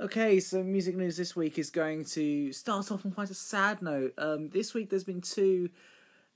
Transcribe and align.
Okay, 0.00 0.40
so 0.40 0.62
music 0.62 0.96
news 0.96 1.18
this 1.18 1.36
week 1.36 1.58
is 1.58 1.68
going 1.68 2.06
to 2.06 2.54
start 2.54 2.90
off 2.90 3.04
on 3.04 3.12
quite 3.12 3.28
a 3.28 3.34
sad 3.34 3.82
note. 3.82 4.14
Um, 4.16 4.48
this 4.48 4.72
week 4.72 4.88
there's 4.88 5.04
been 5.04 5.20
two, 5.20 5.68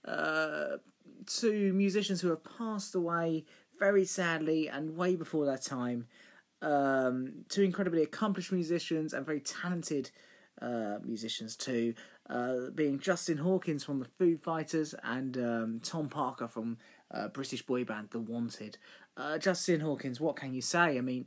uh, 0.06 0.76
two 1.26 1.72
musicians 1.72 2.20
who 2.20 2.28
have 2.28 2.44
passed 2.44 2.94
away 2.94 3.46
very 3.78 4.04
sadly 4.04 4.68
and 4.68 4.98
way 4.98 5.16
before 5.16 5.46
their 5.46 5.56
time. 5.56 6.08
Um, 6.60 7.46
two 7.48 7.62
incredibly 7.62 8.02
accomplished 8.02 8.52
musicians 8.52 9.14
and 9.14 9.24
very 9.24 9.40
talented 9.40 10.10
uh, 10.60 10.98
musicians 11.02 11.56
too, 11.56 11.94
uh, 12.28 12.68
being 12.74 12.98
Justin 12.98 13.38
Hawkins 13.38 13.82
from 13.82 13.98
the 13.98 14.08
Foo 14.18 14.36
Fighters 14.36 14.94
and 15.02 15.38
um, 15.38 15.80
Tom 15.82 16.10
Parker 16.10 16.48
from 16.48 16.76
uh, 17.10 17.28
British 17.28 17.62
boy 17.62 17.84
band 17.86 18.10
The 18.10 18.20
Wanted. 18.20 18.76
Uh, 19.16 19.38
Justin 19.38 19.80
Hawkins, 19.80 20.20
what 20.20 20.36
can 20.36 20.52
you 20.52 20.60
say? 20.60 20.98
I 20.98 21.00
mean, 21.00 21.24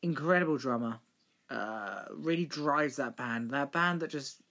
incredible 0.00 0.56
drummer 0.56 1.00
uh, 1.50 2.04
really 2.12 2.44
drives 2.44 2.96
that 2.96 3.16
band. 3.16 3.50
That 3.50 3.72
band 3.72 4.00
that 4.00 4.10
just, 4.10 4.42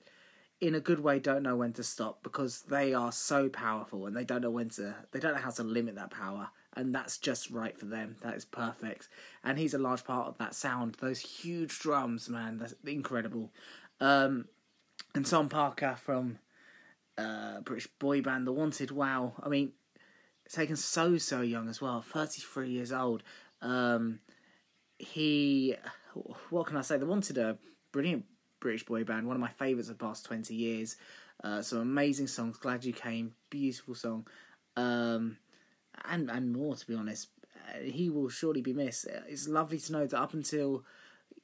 in 0.61 0.75
a 0.75 0.79
good 0.79 0.99
way, 0.99 1.19
don't 1.19 1.43
know 1.43 1.55
when 1.55 1.73
to 1.73 1.83
stop 1.83 2.23
because 2.23 2.61
they 2.63 2.93
are 2.93 3.11
so 3.11 3.49
powerful 3.49 4.05
and 4.05 4.15
they 4.15 4.23
don't 4.23 4.41
know 4.41 4.49
when 4.49 4.69
to. 4.69 4.95
They 5.11 5.19
don't 5.19 5.33
know 5.33 5.41
how 5.41 5.51
to 5.51 5.63
limit 5.63 5.95
that 5.95 6.11
power, 6.11 6.49
and 6.75 6.95
that's 6.95 7.17
just 7.17 7.51
right 7.51 7.77
for 7.77 7.85
them. 7.85 8.15
That 8.21 8.35
is 8.35 8.45
perfect, 8.45 9.09
and 9.43 9.57
he's 9.57 9.73
a 9.73 9.79
large 9.79 10.05
part 10.05 10.27
of 10.27 10.37
that 10.37 10.55
sound. 10.55 10.95
Those 11.01 11.19
huge 11.19 11.79
drums, 11.79 12.29
man, 12.29 12.57
that's 12.57 12.75
incredible. 12.85 13.51
Um, 13.99 14.45
and 15.13 15.25
Tom 15.25 15.49
Parker 15.49 15.97
from 16.01 16.39
uh, 17.17 17.61
British 17.61 17.87
boy 17.99 18.21
band 18.21 18.47
The 18.47 18.53
Wanted. 18.53 18.91
Wow, 18.91 19.33
I 19.43 19.49
mean, 19.49 19.73
taken 20.49 20.77
so 20.77 21.17
so 21.17 21.41
young 21.41 21.67
as 21.67 21.81
well, 21.81 22.01
thirty 22.01 22.41
three 22.41 22.69
years 22.69 22.93
old. 22.93 23.23
Um, 23.61 24.19
he 24.97 25.75
what 26.49 26.67
can 26.67 26.77
I 26.77 26.81
say? 26.81 26.97
They 26.97 27.05
wanted 27.05 27.37
a 27.37 27.57
brilliant 27.91 28.25
British 28.59 28.85
boy 28.85 29.03
band, 29.03 29.27
one 29.27 29.35
of 29.35 29.41
my 29.41 29.49
favourites 29.49 29.89
of 29.89 29.97
the 29.97 30.05
past 30.05 30.25
20 30.25 30.55
years. 30.55 30.95
Uh, 31.43 31.61
some 31.61 31.79
amazing 31.79 32.27
songs. 32.27 32.57
Glad 32.57 32.85
You 32.85 32.93
Came, 32.93 33.33
beautiful 33.49 33.95
song. 33.95 34.27
Um, 34.77 35.37
and, 36.09 36.29
and 36.29 36.53
more, 36.53 36.75
to 36.75 36.87
be 36.87 36.95
honest. 36.95 37.29
Uh, 37.55 37.79
he 37.79 38.09
will 38.09 38.29
surely 38.29 38.61
be 38.61 38.73
missed. 38.73 39.07
It's 39.27 39.47
lovely 39.47 39.79
to 39.79 39.91
know 39.91 40.05
that 40.05 40.19
up 40.19 40.33
until, 40.33 40.83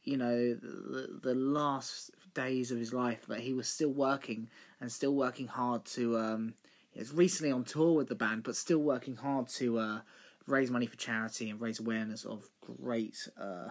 you 0.04 0.18
know, 0.18 0.54
the, 0.54 1.20
the 1.22 1.36
last 1.36 2.12
days 2.34 2.72
of 2.72 2.78
his 2.78 2.94
life, 2.94 3.26
that 3.28 3.42
he 3.42 3.54
was 3.54 3.68
still 3.68 3.92
working 3.92 4.50
and 4.80 4.92
still 4.92 5.14
working 5.16 5.48
hard 5.48 5.86
to. 5.86 6.18
Um, 6.18 6.54
he's 6.92 7.14
recently 7.14 7.52
on 7.52 7.64
tour 7.64 7.94
with 7.94 8.08
the 8.08 8.16
band, 8.16 8.44
but 8.44 8.56
still 8.56 8.80
working 8.80 9.16
hard 9.16 9.48
to 9.50 9.80
uh, 9.80 10.00
raise 10.48 10.72
money 10.72 10.86
for 10.86 10.98
charity 10.98 11.50
and 11.50 11.60
raise 11.60 11.80
awareness 11.80 12.24
of 12.24 12.50
great 12.62 13.28
uh, 13.40 13.70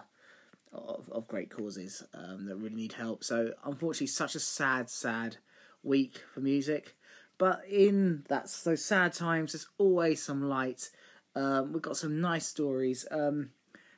of, 0.73 1.09
of 1.11 1.27
great 1.27 1.49
causes 1.49 2.03
um, 2.13 2.45
that 2.45 2.55
really 2.55 2.75
need 2.75 2.93
help. 2.93 3.23
So, 3.23 3.53
unfortunately, 3.65 4.07
such 4.07 4.35
a 4.35 4.39
sad, 4.39 4.89
sad 4.89 5.37
week 5.83 6.23
for 6.33 6.39
music. 6.39 6.95
But 7.37 7.63
in 7.69 8.23
that 8.29 8.55
those 8.63 8.85
sad 8.85 9.13
times, 9.13 9.53
there's 9.53 9.67
always 9.77 10.21
some 10.21 10.47
light. 10.47 10.89
Um, 11.35 11.73
we've 11.73 11.81
got 11.81 11.97
some 11.97 12.21
nice 12.21 12.45
stories. 12.45 13.05
Um, 13.09 13.49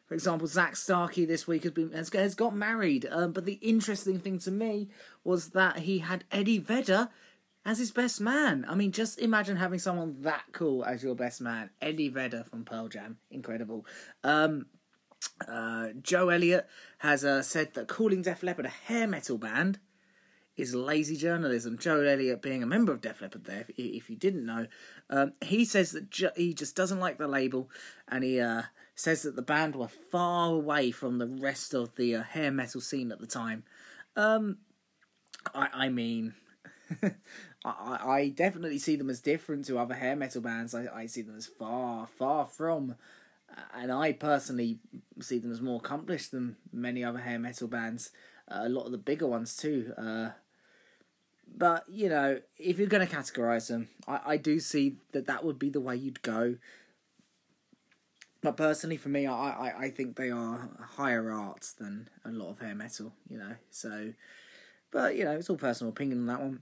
for 0.08 0.14
example, 0.14 0.48
Zak 0.48 0.76
Starkey 0.76 1.26
this 1.26 1.48
week 1.48 1.64
has 1.64 1.72
been 1.74 1.92
has, 1.92 2.10
has 2.14 2.36
got 2.36 2.56
married. 2.56 3.08
Um, 3.10 3.34
but 3.34 3.46
the 3.46 3.60
interesting 3.62 4.20
thing 4.20 4.40
to 4.40 4.52
me 4.52 4.90
was 5.24 5.50
that 5.50 5.80
he 5.80 6.00
had 6.00 6.24
Eddie 6.32 6.60
Vedder 6.60 7.10
as 7.66 7.80
his 7.80 7.92
best 7.92 8.22
man. 8.22 8.66
I 8.68 8.76
mean, 8.76 8.92
just 8.92 9.20
imagine 9.20 9.58
having 9.58 9.80
someone 9.80 10.22
that 10.22 10.44
cool 10.52 10.84
as 10.86 11.04
your 11.04 11.16
best 11.16 11.42
man. 11.42 11.70
Eddie 11.82 12.10
Vedder 12.10 12.44
from 12.50 12.66
Pearl 12.66 12.88
Jam, 12.88 13.18
incredible. 13.32 13.86
Uh, 15.48 15.90
Joe 16.02 16.30
Elliott 16.30 16.68
has 17.00 17.24
uh, 17.24 17.42
said 17.42 17.74
that 17.74 17.88
calling 17.88 18.22
Def 18.22 18.44
Leppard 18.44 18.66
a 18.66 18.70
hair 18.70 19.08
metal 19.08 19.38
band 19.38 19.80
is 20.56 20.76
lazy 20.76 21.16
journalism. 21.16 21.78
Joe 21.78 22.02
Elliott, 22.02 22.42
being 22.42 22.62
a 22.62 22.68
member 22.68 22.92
of 22.92 23.02
Def 23.02 23.22
Leppard, 23.22 23.46
there, 23.46 23.66
if, 23.68 23.72
if 23.78 24.10
you 24.10 24.16
didn't 24.16 24.46
know, 24.46 24.68
um, 25.10 25.34
he 25.42 25.66
says 25.66 25.92
that 25.92 26.10
ju- 26.10 26.30
he 26.36 26.54
just 26.54 26.76
doesn't 26.76 27.00
like 27.00 27.18
the 27.18 27.28
label, 27.28 27.70
and 28.08 28.24
he 28.24 28.40
uh, 28.40 28.64
says 28.96 29.24
that 29.24 29.36
the 29.36 29.42
band 29.42 29.76
were 29.76 29.88
far 29.88 30.54
away 30.54 30.92
from 30.92 31.18
the 31.18 31.28
rest 31.28 31.74
of 31.74 31.96
the 31.96 32.16
uh, 32.16 32.24
hair 32.24 32.52
metal 32.52 32.82
scene 32.82 33.12
at 33.12 33.20
the 33.20 33.28
time. 33.28 33.64
Um, 34.16 34.58
I, 35.56 35.70
I 35.74 35.90
mean, 35.90 36.36
I, 37.66 38.00
I 38.06 38.34
definitely 38.36 38.80
see 38.80 38.96
them 38.96 39.10
as 39.10 39.22
different 39.22 39.66
to 39.66 39.80
other 39.80 39.96
hair 39.96 40.16
metal 40.16 40.42
bands. 40.42 40.76
I, 40.76 40.88
I 40.94 41.06
see 41.08 41.24
them 41.24 41.36
as 41.36 41.48
far, 41.48 42.08
far 42.08 42.46
from 42.46 42.96
and 43.74 43.92
I 43.92 44.14
personally 44.14 44.80
see 45.20 45.40
them 45.40 45.52
as 45.52 45.62
more 45.62 45.78
accomplished 45.78 46.32
than 46.32 46.56
many 46.72 47.04
other 47.04 47.20
hair 47.20 47.40
metal 47.40 47.68
bands. 47.68 48.12
Uh, 48.50 48.62
a 48.64 48.70
lot 48.70 48.86
of 48.86 48.92
the 48.92 48.98
bigger 48.98 49.28
ones 49.28 49.56
too. 49.56 49.94
Uh, 49.98 50.30
but 51.56 51.86
you 51.88 52.10
know, 52.10 52.40
if 52.58 52.78
you're 52.78 52.88
going 52.88 53.06
to 53.06 53.14
categorize 53.16 53.68
them, 53.68 53.90
I, 54.08 54.20
I 54.26 54.38
do 54.38 54.60
see 54.60 54.98
that 55.12 55.28
that 55.28 55.44
would 55.44 55.60
be 55.60 55.70
the 55.70 55.82
way 55.82 55.96
you'd 55.96 56.22
go. 56.22 56.56
But 58.42 58.58
personally, 58.58 58.98
for 58.98 59.10
me, 59.10 59.26
I, 59.26 59.34
I, 59.34 59.80
I 59.84 59.90
think 59.90 60.18
they 60.18 60.30
are 60.30 60.70
higher 60.98 61.32
arts 61.32 61.72
than 61.74 62.10
a 62.26 62.30
lot 62.30 62.50
of 62.50 62.60
hair 62.60 62.76
metal. 62.76 63.14
You 63.30 63.38
know, 63.38 63.56
so. 63.70 64.14
But 64.92 65.16
you 65.16 65.24
know, 65.24 65.32
it's 65.32 65.50
all 65.50 65.58
personal 65.58 65.92
opinion 65.92 66.20
on 66.20 66.26
that 66.28 66.42
one. 66.42 66.62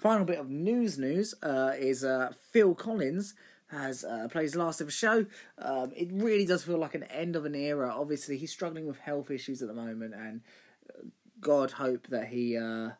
Final 0.00 0.24
bit 0.24 0.38
of 0.38 0.50
news 0.50 0.98
news 0.98 1.34
uh, 1.42 1.72
is 1.78 2.04
uh, 2.04 2.32
Phil 2.50 2.74
Collins 2.74 3.34
has 3.68 4.04
uh, 4.04 4.28
played 4.30 4.44
his 4.44 4.56
last 4.56 4.80
ever 4.80 4.90
show. 4.90 5.26
Um, 5.58 5.92
it 5.96 6.08
really 6.12 6.46
does 6.46 6.64
feel 6.64 6.78
like 6.78 6.94
an 6.94 7.02
end 7.04 7.36
of 7.36 7.44
an 7.44 7.54
era. 7.54 7.92
Obviously, 7.94 8.36
he's 8.36 8.52
struggling 8.52 8.86
with 8.86 8.98
health 8.98 9.30
issues 9.30 9.62
at 9.62 9.68
the 9.68 9.74
moment, 9.74 10.14
and 10.14 10.40
uh, 10.88 11.02
God 11.40 11.72
hope 11.72 12.06
that 12.08 12.28
he 12.28 12.56
uh, 12.56 12.90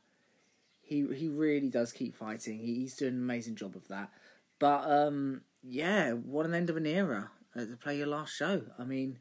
he 0.83 1.07
he 1.15 1.29
really 1.29 1.69
does 1.69 1.93
keep 1.93 2.17
fighting. 2.17 2.59
He, 2.59 2.75
he's 2.81 2.97
doing 2.97 3.15
an 3.15 3.23
amazing 3.23 3.57
job 3.57 3.77
of 3.77 3.87
that. 3.89 4.11
But 4.59 4.91
um, 4.91 5.43
yeah, 5.63 6.13
what 6.13 6.47
an 6.47 6.55
end 6.55 6.71
of 6.71 6.77
an 6.77 6.87
era 6.87 7.31
uh, 7.55 7.61
to 7.61 7.77
play 7.77 7.99
your 7.99 8.07
last 8.09 8.35
show. 8.35 8.63
I 8.79 8.85
mean, 8.85 9.19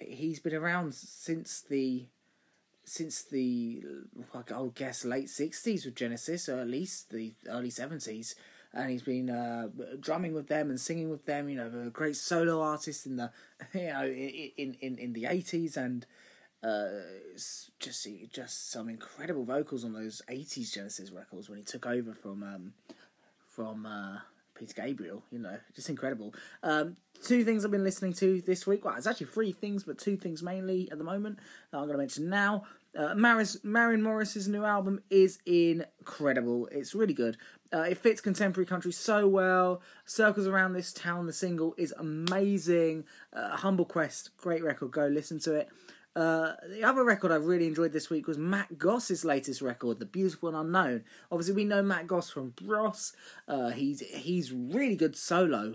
he's 0.00 0.40
been 0.40 0.54
around 0.54 0.94
since 0.94 1.60
the 1.60 2.06
since 2.84 3.22
the 3.22 3.84
I 4.34 4.42
guess 4.74 5.04
late 5.04 5.30
sixties 5.30 5.84
with 5.84 5.94
Genesis, 5.94 6.48
or 6.48 6.58
at 6.58 6.68
least 6.68 7.10
the 7.10 7.34
early 7.48 7.70
seventies 7.70 8.34
and 8.74 8.90
he's 8.90 9.02
been 9.02 9.30
uh, 9.30 9.68
drumming 10.00 10.34
with 10.34 10.48
them 10.48 10.68
and 10.68 10.80
singing 10.80 11.10
with 11.10 11.24
them. 11.26 11.48
You 11.48 11.56
know, 11.56 11.86
a 11.86 11.90
great 11.90 12.16
solo 12.16 12.60
artist 12.60 13.06
in 13.06 13.16
the 13.16 13.30
you 13.74 13.86
know 13.86 14.04
in 14.04 14.76
in 14.80 14.98
in 14.98 15.12
the 15.12 15.26
eighties 15.26 15.76
and. 15.76 16.06
Uh, 16.62 17.02
just 17.78 18.08
just 18.32 18.70
some 18.70 18.88
incredible 18.88 19.44
vocals 19.44 19.84
on 19.84 19.92
those 19.92 20.22
'80s 20.30 20.72
Genesis 20.72 21.10
records 21.10 21.50
when 21.50 21.58
he 21.58 21.62
took 21.62 21.84
over 21.84 22.14
from 22.14 22.42
um, 22.42 22.72
from 23.46 23.84
uh, 23.84 24.20
Peter 24.54 24.72
Gabriel. 24.74 25.22
You 25.30 25.40
know, 25.40 25.58
just 25.74 25.90
incredible. 25.90 26.34
Um, 26.62 26.96
two 27.22 27.44
things 27.44 27.64
I've 27.64 27.70
been 27.70 27.84
listening 27.84 28.12
to 28.14 28.40
this 28.42 28.66
week. 28.66 28.84
Well, 28.84 28.94
it's 28.96 29.06
actually 29.06 29.26
three 29.26 29.52
things, 29.52 29.84
but 29.84 29.98
two 29.98 30.16
things 30.16 30.42
mainly 30.42 30.88
at 30.90 30.98
the 30.98 31.04
moment 31.04 31.38
that 31.70 31.78
I'm 31.78 31.84
going 31.84 31.94
to 31.94 31.98
mention 31.98 32.30
now. 32.30 32.64
Uh, 32.96 33.14
Maris, 33.14 33.58
Maren 33.64 34.02
Morris's 34.02 34.46
new 34.46 34.64
album 34.64 35.00
is 35.10 35.38
incredible. 35.46 36.68
It's 36.70 36.94
really 36.94 37.14
good. 37.14 37.36
Uh, 37.74 37.82
it 37.82 37.98
fits 37.98 38.20
contemporary 38.20 38.66
country 38.66 38.92
so 38.92 39.26
well. 39.26 39.82
Circles 40.04 40.46
Around 40.46 40.74
This 40.74 40.92
Town, 40.92 41.26
the 41.26 41.32
single, 41.32 41.74
is 41.76 41.92
amazing. 41.98 43.04
Uh, 43.32 43.56
Humble 43.56 43.84
Quest, 43.84 44.30
great 44.36 44.62
record. 44.62 44.92
Go 44.92 45.06
listen 45.06 45.40
to 45.40 45.54
it. 45.54 45.68
Uh, 46.14 46.52
the 46.68 46.84
other 46.84 47.02
record 47.02 47.32
I 47.32 47.36
really 47.36 47.66
enjoyed 47.66 47.92
this 47.92 48.08
week 48.08 48.28
was 48.28 48.38
Matt 48.38 48.78
Goss's 48.78 49.24
latest 49.24 49.60
record, 49.60 49.98
The 49.98 50.06
Beautiful 50.06 50.50
and 50.50 50.58
Unknown. 50.58 51.04
Obviously, 51.32 51.54
we 51.54 51.64
know 51.64 51.82
Matt 51.82 52.06
Goss 52.06 52.30
from 52.30 52.50
Bros. 52.50 53.12
Uh, 53.48 53.70
he's 53.70 53.98
he's 54.00 54.52
really 54.52 54.94
good 54.94 55.16
solo, 55.16 55.74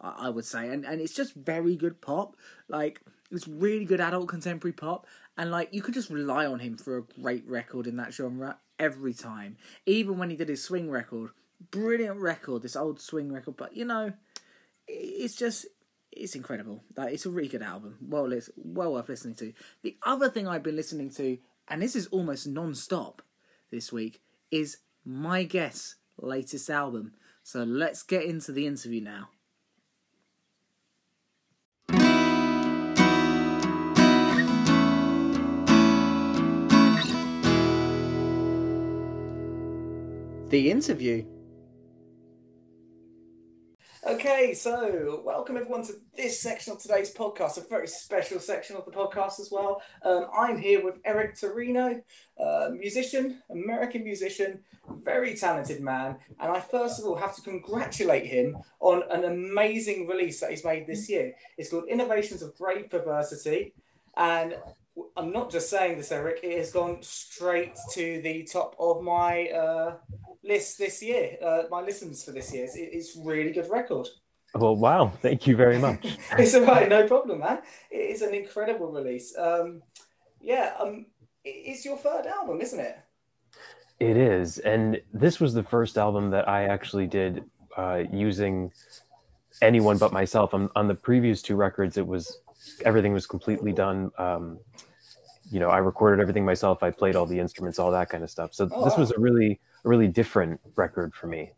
I, 0.00 0.26
I 0.26 0.28
would 0.28 0.44
say, 0.44 0.68
and 0.68 0.86
and 0.86 1.00
it's 1.00 1.14
just 1.14 1.34
very 1.34 1.74
good 1.74 2.00
pop. 2.00 2.36
Like 2.68 3.00
it's 3.32 3.48
really 3.48 3.84
good 3.84 4.00
adult 4.00 4.28
contemporary 4.28 4.74
pop, 4.74 5.08
and 5.36 5.50
like 5.50 5.70
you 5.74 5.82
could 5.82 5.94
just 5.94 6.10
rely 6.10 6.46
on 6.46 6.60
him 6.60 6.76
for 6.76 6.98
a 6.98 7.02
great 7.20 7.44
record 7.48 7.88
in 7.88 7.96
that 7.96 8.14
genre 8.14 8.58
every 8.78 9.14
time. 9.14 9.56
Even 9.86 10.18
when 10.18 10.30
he 10.30 10.36
did 10.36 10.48
his 10.48 10.62
swing 10.62 10.90
record, 10.90 11.30
brilliant 11.70 12.20
record, 12.20 12.62
this 12.62 12.76
old 12.76 13.00
swing 13.00 13.32
record. 13.32 13.56
But 13.56 13.76
you 13.76 13.84
know, 13.84 14.12
it's 14.86 15.34
just 15.34 15.66
it's 16.12 16.34
incredible. 16.34 16.84
Like, 16.96 17.14
it's 17.14 17.26
a 17.26 17.30
really 17.30 17.48
good 17.48 17.62
album. 17.62 17.96
Well, 18.00 18.32
it's 18.32 18.50
well 18.56 18.92
worth 18.92 19.08
listening 19.08 19.34
to. 19.36 19.52
The 19.82 19.96
other 20.04 20.28
thing 20.28 20.46
I've 20.46 20.62
been 20.62 20.76
listening 20.76 21.10
to, 21.10 21.38
and 21.68 21.80
this 21.82 21.96
is 21.96 22.06
almost 22.08 22.46
non-stop 22.46 23.22
this 23.70 23.92
week, 23.92 24.20
is 24.50 24.78
my 25.04 25.44
guess 25.44 25.96
latest 26.18 26.68
album. 26.68 27.14
So 27.42 27.64
let's 27.64 28.02
get 28.02 28.24
into 28.24 28.52
the 28.52 28.66
interview 28.66 29.00
now. 29.00 29.30
The 40.52 40.70
interview. 40.70 41.24
Okay, 44.06 44.52
so 44.52 45.22
welcome 45.24 45.56
everyone 45.56 45.82
to 45.84 45.94
this 46.14 46.42
section 46.42 46.74
of 46.74 46.78
today's 46.78 47.14
podcast, 47.14 47.56
a 47.56 47.66
very 47.70 47.88
special 47.88 48.38
section 48.38 48.76
of 48.76 48.84
the 48.84 48.90
podcast 48.90 49.40
as 49.40 49.48
well. 49.50 49.80
Um, 50.04 50.26
I'm 50.38 50.58
here 50.58 50.84
with 50.84 51.00
Eric 51.06 51.36
Terino, 51.36 52.02
uh, 52.38 52.68
musician, 52.78 53.40
American 53.48 54.04
musician, 54.04 54.60
very 55.02 55.34
talented 55.34 55.80
man, 55.80 56.18
and 56.38 56.52
I 56.52 56.60
first 56.60 57.00
of 57.00 57.06
all 57.06 57.16
have 57.16 57.34
to 57.36 57.40
congratulate 57.40 58.26
him 58.26 58.58
on 58.80 59.04
an 59.10 59.24
amazing 59.24 60.06
release 60.06 60.40
that 60.40 60.50
he's 60.50 60.66
made 60.66 60.86
this 60.86 61.08
year. 61.08 61.32
It's 61.56 61.70
called 61.70 61.88
Innovations 61.88 62.42
of 62.42 62.54
Grave 62.58 62.90
Perversity, 62.90 63.72
and 64.18 64.56
I'm 65.16 65.32
not 65.32 65.50
just 65.50 65.70
saying 65.70 65.96
this, 65.96 66.12
Eric. 66.12 66.40
It 66.42 66.58
has 66.58 66.72
gone 66.72 66.98
straight 67.00 67.74
to 67.92 68.20
the 68.20 68.44
top 68.44 68.76
of 68.78 69.02
my 69.02 69.48
uh, 69.48 69.96
list 70.44 70.78
this 70.78 71.02
year. 71.02 71.36
Uh, 71.44 71.62
my 71.70 71.80
listens 71.80 72.24
for 72.24 72.32
this 72.32 72.52
year. 72.52 72.64
It's, 72.64 72.76
it's 72.76 73.16
really 73.16 73.52
good 73.52 73.70
record. 73.70 74.08
Well, 74.54 74.76
wow! 74.76 75.12
Thank 75.22 75.46
you 75.46 75.56
very 75.56 75.78
much. 75.78 76.18
it's 76.38 76.54
all 76.54 76.66
right, 76.66 76.88
no 76.88 77.06
problem, 77.06 77.38
man. 77.38 77.60
It 77.90 78.10
is 78.10 78.20
an 78.20 78.34
incredible 78.34 78.92
release. 78.92 79.36
Um, 79.38 79.80
yeah, 80.42 80.74
um, 80.78 81.06
it's 81.42 81.84
your 81.84 81.96
third 81.96 82.26
album, 82.26 82.60
isn't 82.60 82.78
it? 82.78 82.98
It 83.98 84.16
is, 84.16 84.58
and 84.58 85.00
this 85.14 85.40
was 85.40 85.54
the 85.54 85.62
first 85.62 85.96
album 85.96 86.30
that 86.30 86.48
I 86.48 86.64
actually 86.64 87.06
did 87.06 87.44
uh, 87.76 88.02
using 88.12 88.70
anyone 89.62 89.96
but 89.96 90.12
myself. 90.12 90.52
On, 90.52 90.68
on 90.76 90.86
the 90.86 90.94
previous 90.94 91.40
two 91.40 91.56
records, 91.56 91.96
it 91.96 92.06
was 92.06 92.40
everything 92.84 93.12
was 93.12 93.26
completely 93.26 93.72
done. 93.72 94.10
Um, 94.18 94.58
you 95.50 95.60
know, 95.60 95.68
I 95.68 95.78
recorded 95.78 96.20
everything 96.20 96.44
myself. 96.44 96.82
I 96.82 96.90
played 96.90 97.16
all 97.16 97.26
the 97.26 97.38
instruments, 97.38 97.78
all 97.78 97.90
that 97.92 98.08
kind 98.08 98.24
of 98.24 98.30
stuff. 98.30 98.54
So 98.54 98.68
oh, 98.72 98.84
this 98.84 98.94
wow. 98.94 99.00
was 99.00 99.10
a 99.12 99.20
really, 99.20 99.60
a 99.84 99.88
really 99.88 100.08
different 100.08 100.60
record 100.76 101.14
for 101.14 101.26
me. 101.26 101.52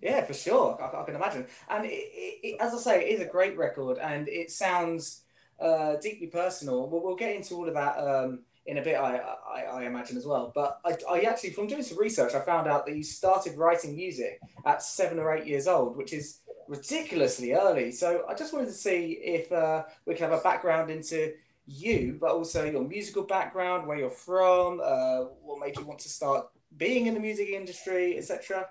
Yeah, 0.00 0.24
for 0.24 0.34
sure. 0.34 0.78
I, 0.80 1.00
I 1.00 1.04
can 1.04 1.16
imagine. 1.16 1.46
And 1.68 1.84
it, 1.84 1.90
it, 1.90 2.40
it, 2.42 2.56
as 2.60 2.74
I 2.74 2.78
say, 2.78 3.04
it 3.04 3.14
is 3.14 3.20
a 3.20 3.26
great 3.26 3.56
record, 3.56 3.98
and 3.98 4.28
it 4.28 4.50
sounds 4.50 5.22
uh, 5.60 5.96
deeply 5.96 6.28
personal. 6.28 6.88
We'll, 6.88 7.02
we'll 7.02 7.16
get 7.16 7.34
into 7.34 7.54
all 7.54 7.66
of 7.66 7.74
that 7.74 7.98
um, 7.98 8.40
in 8.66 8.78
a 8.78 8.82
bit, 8.82 8.96
I, 8.96 9.16
I, 9.16 9.60
I, 9.62 9.84
imagine 9.84 10.16
as 10.16 10.26
well. 10.26 10.52
But 10.54 10.78
I, 10.84 10.96
I 11.10 11.20
actually, 11.20 11.50
from 11.50 11.66
doing 11.66 11.82
some 11.82 11.98
research, 11.98 12.34
I 12.34 12.40
found 12.40 12.68
out 12.68 12.86
that 12.86 12.94
you 12.94 13.02
started 13.02 13.56
writing 13.56 13.96
music 13.96 14.40
at 14.66 14.82
seven 14.82 15.18
or 15.18 15.34
eight 15.34 15.46
years 15.46 15.66
old, 15.66 15.96
which 15.96 16.12
is 16.12 16.40
ridiculously 16.68 17.54
early. 17.54 17.90
So 17.90 18.24
I 18.28 18.34
just 18.34 18.52
wanted 18.52 18.66
to 18.66 18.72
see 18.72 19.18
if 19.22 19.50
uh, 19.50 19.84
we 20.06 20.14
can 20.14 20.30
have 20.30 20.38
a 20.38 20.42
background 20.42 20.90
into 20.90 21.32
you, 21.66 22.18
but 22.20 22.30
also 22.30 22.64
your 22.64 22.84
musical 22.84 23.22
background, 23.22 23.86
where 23.86 23.98
you're 23.98 24.10
from, 24.10 24.80
uh, 24.84 25.24
what 25.42 25.60
made 25.60 25.76
you 25.76 25.84
want 25.84 26.00
to 26.00 26.08
start 26.08 26.46
being 26.76 27.06
in 27.06 27.14
the 27.14 27.20
music 27.20 27.48
industry, 27.48 28.16
etc. 28.18 28.68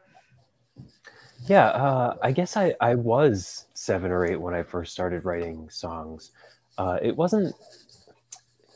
Yeah, 1.45 1.67
uh, 1.67 2.17
I 2.21 2.31
guess 2.31 2.57
I, 2.57 2.75
I 2.81 2.95
was 2.95 3.65
seven 3.73 4.11
or 4.11 4.25
eight 4.25 4.39
when 4.39 4.53
I 4.53 4.63
first 4.63 4.93
started 4.93 5.23
writing 5.25 5.69
songs. 5.69 6.31
Uh, 6.77 6.97
it 7.01 7.15
wasn't 7.15 7.55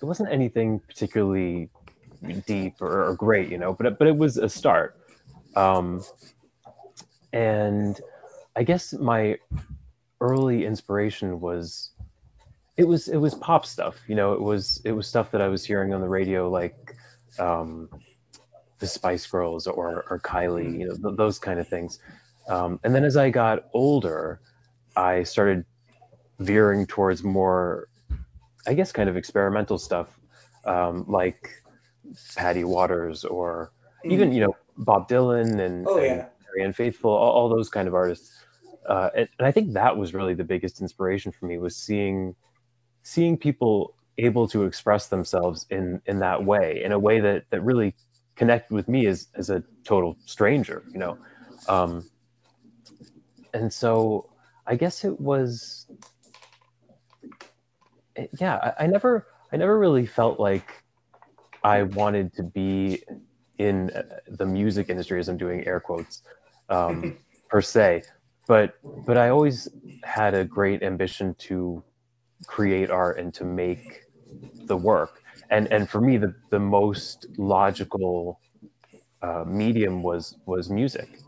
it 0.01 0.05
wasn't 0.05 0.31
anything 0.31 0.79
particularly 0.79 1.69
deep 2.47 2.81
or, 2.81 3.09
or, 3.09 3.15
great, 3.15 3.49
you 3.49 3.57
know, 3.57 3.73
but 3.73 3.97
but 3.97 4.07
it 4.07 4.15
was 4.15 4.37
a 4.37 4.49
start. 4.49 4.97
Um, 5.55 6.03
and 7.33 7.99
I 8.55 8.63
guess 8.63 8.93
my 8.93 9.37
early 10.19 10.65
inspiration 10.65 11.39
was 11.39 11.91
it 12.77 12.85
was 12.85 13.07
it 13.07 13.17
was 13.17 13.35
pop 13.35 13.65
stuff, 13.65 13.99
you 14.07 14.15
know. 14.15 14.33
It 14.33 14.41
was 14.41 14.81
it 14.85 14.91
was 14.91 15.07
stuff 15.07 15.31
that 15.31 15.41
I 15.41 15.47
was 15.47 15.65
hearing 15.65 15.93
on 15.93 16.01
the 16.01 16.09
radio, 16.09 16.49
like 16.49 16.95
um, 17.39 17.89
the 18.81 18.87
Spice 18.87 19.25
Girls 19.25 19.67
or 19.67 20.05
or 20.09 20.19
Kylie, 20.19 20.77
you 20.77 20.89
know, 20.89 20.95
th- 20.95 21.15
those 21.15 21.39
kind 21.39 21.59
of 21.59 21.67
things. 21.67 21.99
Um, 22.49 22.79
and 22.83 22.93
then 22.93 23.05
as 23.05 23.15
I 23.15 23.29
got 23.29 23.69
older, 23.73 24.41
I 24.97 25.23
started 25.23 25.63
veering 26.39 26.87
towards 26.87 27.23
more, 27.23 27.87
I 28.67 28.73
guess, 28.73 28.91
kind 28.91 29.07
of 29.07 29.15
experimental 29.15 29.77
stuff, 29.77 30.19
um, 30.65 31.05
like 31.07 31.61
Patty 32.35 32.65
Waters 32.65 33.23
or 33.23 33.71
mm. 34.03 34.11
even 34.11 34.33
you 34.33 34.41
know 34.41 34.55
Bob 34.77 35.07
Dylan 35.07 35.59
and, 35.59 35.87
oh, 35.87 35.99
yeah. 35.99 36.25
and 36.59 36.75
Faithfull, 36.75 37.11
all, 37.11 37.31
all, 37.31 37.49
those 37.49 37.69
kind 37.69 37.87
of 37.87 37.93
artists 37.93 38.41
uh, 38.87 39.09
and, 39.15 39.29
and, 39.37 39.47
I 39.47 39.51
think 39.51 39.73
that 39.73 39.95
was 39.95 40.13
really 40.13 40.33
the 40.33 40.43
biggest 40.43 40.81
inspiration 40.81 41.31
for 41.31 41.45
me 41.45 41.57
was 41.57 41.75
seeing 41.75 42.35
seeing 43.03 43.37
people 43.37 43.93
able 44.17 44.47
to 44.47 44.63
express 44.63 45.07
themselves 45.07 45.65
in 45.69 46.01
in 46.05 46.19
that 46.19 46.43
way, 46.43 46.81
in 46.83 46.91
a 46.91 46.99
way 46.99 47.19
that 47.19 47.49
that 47.51 47.61
really 47.61 47.93
connected 48.41 48.73
with 48.73 48.87
me 48.87 49.05
as 49.05 49.27
as 49.35 49.51
a 49.51 49.63
total 49.83 50.17
stranger, 50.25 50.83
you 50.91 50.97
know. 50.97 51.15
Um, 51.67 52.09
and 53.53 53.71
so 53.71 54.29
I 54.65 54.75
guess 54.75 55.03
it 55.03 55.21
was, 55.21 55.85
it, 58.15 58.31
yeah. 58.39 58.55
I, 58.57 58.85
I 58.85 58.87
never 58.87 59.27
I 59.53 59.57
never 59.57 59.77
really 59.77 60.07
felt 60.07 60.39
like 60.39 60.83
I 61.63 61.83
wanted 61.83 62.33
to 62.37 62.43
be 62.43 63.03
in 63.59 63.91
uh, 63.91 64.01
the 64.27 64.47
music 64.47 64.89
industry, 64.89 65.19
as 65.19 65.29
I'm 65.29 65.37
doing 65.37 65.67
air 65.67 65.79
quotes, 65.79 66.23
um, 66.69 67.15
per 67.49 67.61
se 67.61 68.01
but 68.47 68.73
but 69.05 69.17
I 69.17 69.29
always 69.29 69.69
had 70.03 70.33
a 70.33 70.43
great 70.43 70.81
ambition 70.83 71.35
to 71.47 71.83
create 72.47 72.89
art 72.89 73.19
and 73.19 73.31
to 73.35 73.45
make 73.45 74.01
the 74.65 74.75
work. 74.75 75.20
And 75.51 75.71
and 75.71 75.89
for 75.89 76.01
me, 76.01 76.17
the 76.17 76.33
the 76.49 76.59
most 76.59 77.27
logical 77.37 78.39
uh, 79.21 79.43
medium 79.45 80.01
was 80.01 80.37
was 80.45 80.69
music. 80.69 81.19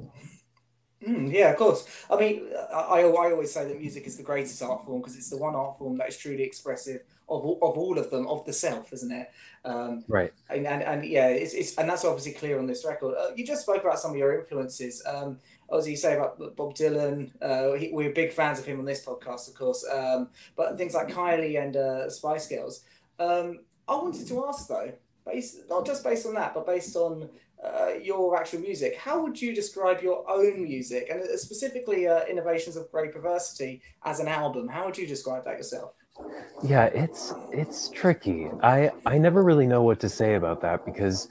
Mm, 1.07 1.33
yeah, 1.33 1.51
of 1.51 1.57
course. 1.57 1.85
I 2.09 2.15
mean, 2.15 2.49
I, 2.73 3.01
I 3.01 3.03
always 3.03 3.53
say 3.53 3.67
that 3.67 3.79
music 3.79 4.07
is 4.07 4.15
the 4.17 4.23
greatest 4.23 4.61
art 4.61 4.85
form 4.85 5.01
because 5.01 5.17
it's 5.17 5.29
the 5.29 5.37
one 5.37 5.55
art 5.55 5.77
form 5.77 5.97
that 5.97 6.07
is 6.07 6.17
truly 6.17 6.43
expressive 6.43 7.01
of, 7.27 7.43
of 7.43 7.77
all 7.77 7.97
of 7.97 8.09
them, 8.09 8.27
of 8.27 8.45
the 8.45 8.53
self, 8.53 8.93
isn't 8.93 9.11
it? 9.11 9.31
Um, 9.65 10.03
right. 10.07 10.31
And, 10.49 10.65
and, 10.65 10.83
and 10.83 11.05
yeah, 11.05 11.27
it's, 11.27 11.53
it's 11.53 11.77
and 11.77 11.89
that's 11.89 12.05
obviously 12.05 12.33
clear 12.33 12.59
on 12.59 12.67
this 12.67 12.85
record. 12.85 13.15
Uh, 13.17 13.31
you 13.35 13.45
just 13.45 13.63
spoke 13.63 13.83
about 13.83 13.99
some 13.99 14.11
of 14.11 14.17
your 14.17 14.39
influences. 14.39 15.03
Um, 15.05 15.39
as 15.75 15.87
you 15.87 15.97
say 15.97 16.15
about 16.15 16.37
Bob 16.55 16.75
Dylan, 16.75 17.31
uh, 17.41 17.73
he, 17.73 17.89
we're 17.91 18.11
big 18.11 18.31
fans 18.31 18.59
of 18.59 18.65
him 18.65 18.79
on 18.79 18.85
this 18.85 19.05
podcast, 19.05 19.47
of 19.47 19.55
course. 19.55 19.85
Um, 19.91 20.29
but 20.55 20.77
things 20.77 20.93
like 20.93 21.09
Kylie 21.09 21.61
and 21.61 21.75
uh, 21.75 22.09
Spice 22.09 22.47
Girls. 22.47 22.81
Um, 23.19 23.59
I 23.87 23.95
wanted 23.95 24.27
to 24.27 24.45
ask 24.45 24.67
though, 24.67 24.91
based 25.25 25.69
not 25.69 25.85
just 25.85 26.03
based 26.03 26.25
on 26.25 26.33
that, 26.35 26.53
but 26.53 26.65
based 26.65 26.95
on 26.95 27.29
uh, 27.63 27.93
your 28.01 28.37
actual 28.37 28.59
music, 28.59 28.97
how 28.97 29.21
would 29.21 29.41
you 29.41 29.55
describe 29.55 30.01
your 30.01 30.29
own 30.29 30.63
music 30.63 31.07
and 31.09 31.21
uh, 31.21 31.37
specifically 31.37 32.07
uh, 32.07 32.25
Innovations 32.25 32.75
of 32.75 32.91
Grave 32.91 33.13
Perversity 33.13 33.81
as 34.03 34.19
an 34.19 34.27
album? 34.27 34.67
How 34.67 34.85
would 34.85 34.97
you 34.97 35.07
describe 35.07 35.45
that 35.45 35.57
yourself? 35.57 35.93
Yeah, 36.63 36.85
it's 36.85 37.33
it's 37.51 37.89
tricky. 37.89 38.47
I 38.61 38.91
I 39.05 39.17
never 39.17 39.43
really 39.43 39.65
know 39.65 39.81
what 39.83 39.99
to 40.01 40.09
say 40.09 40.35
about 40.35 40.61
that 40.61 40.85
because 40.85 41.27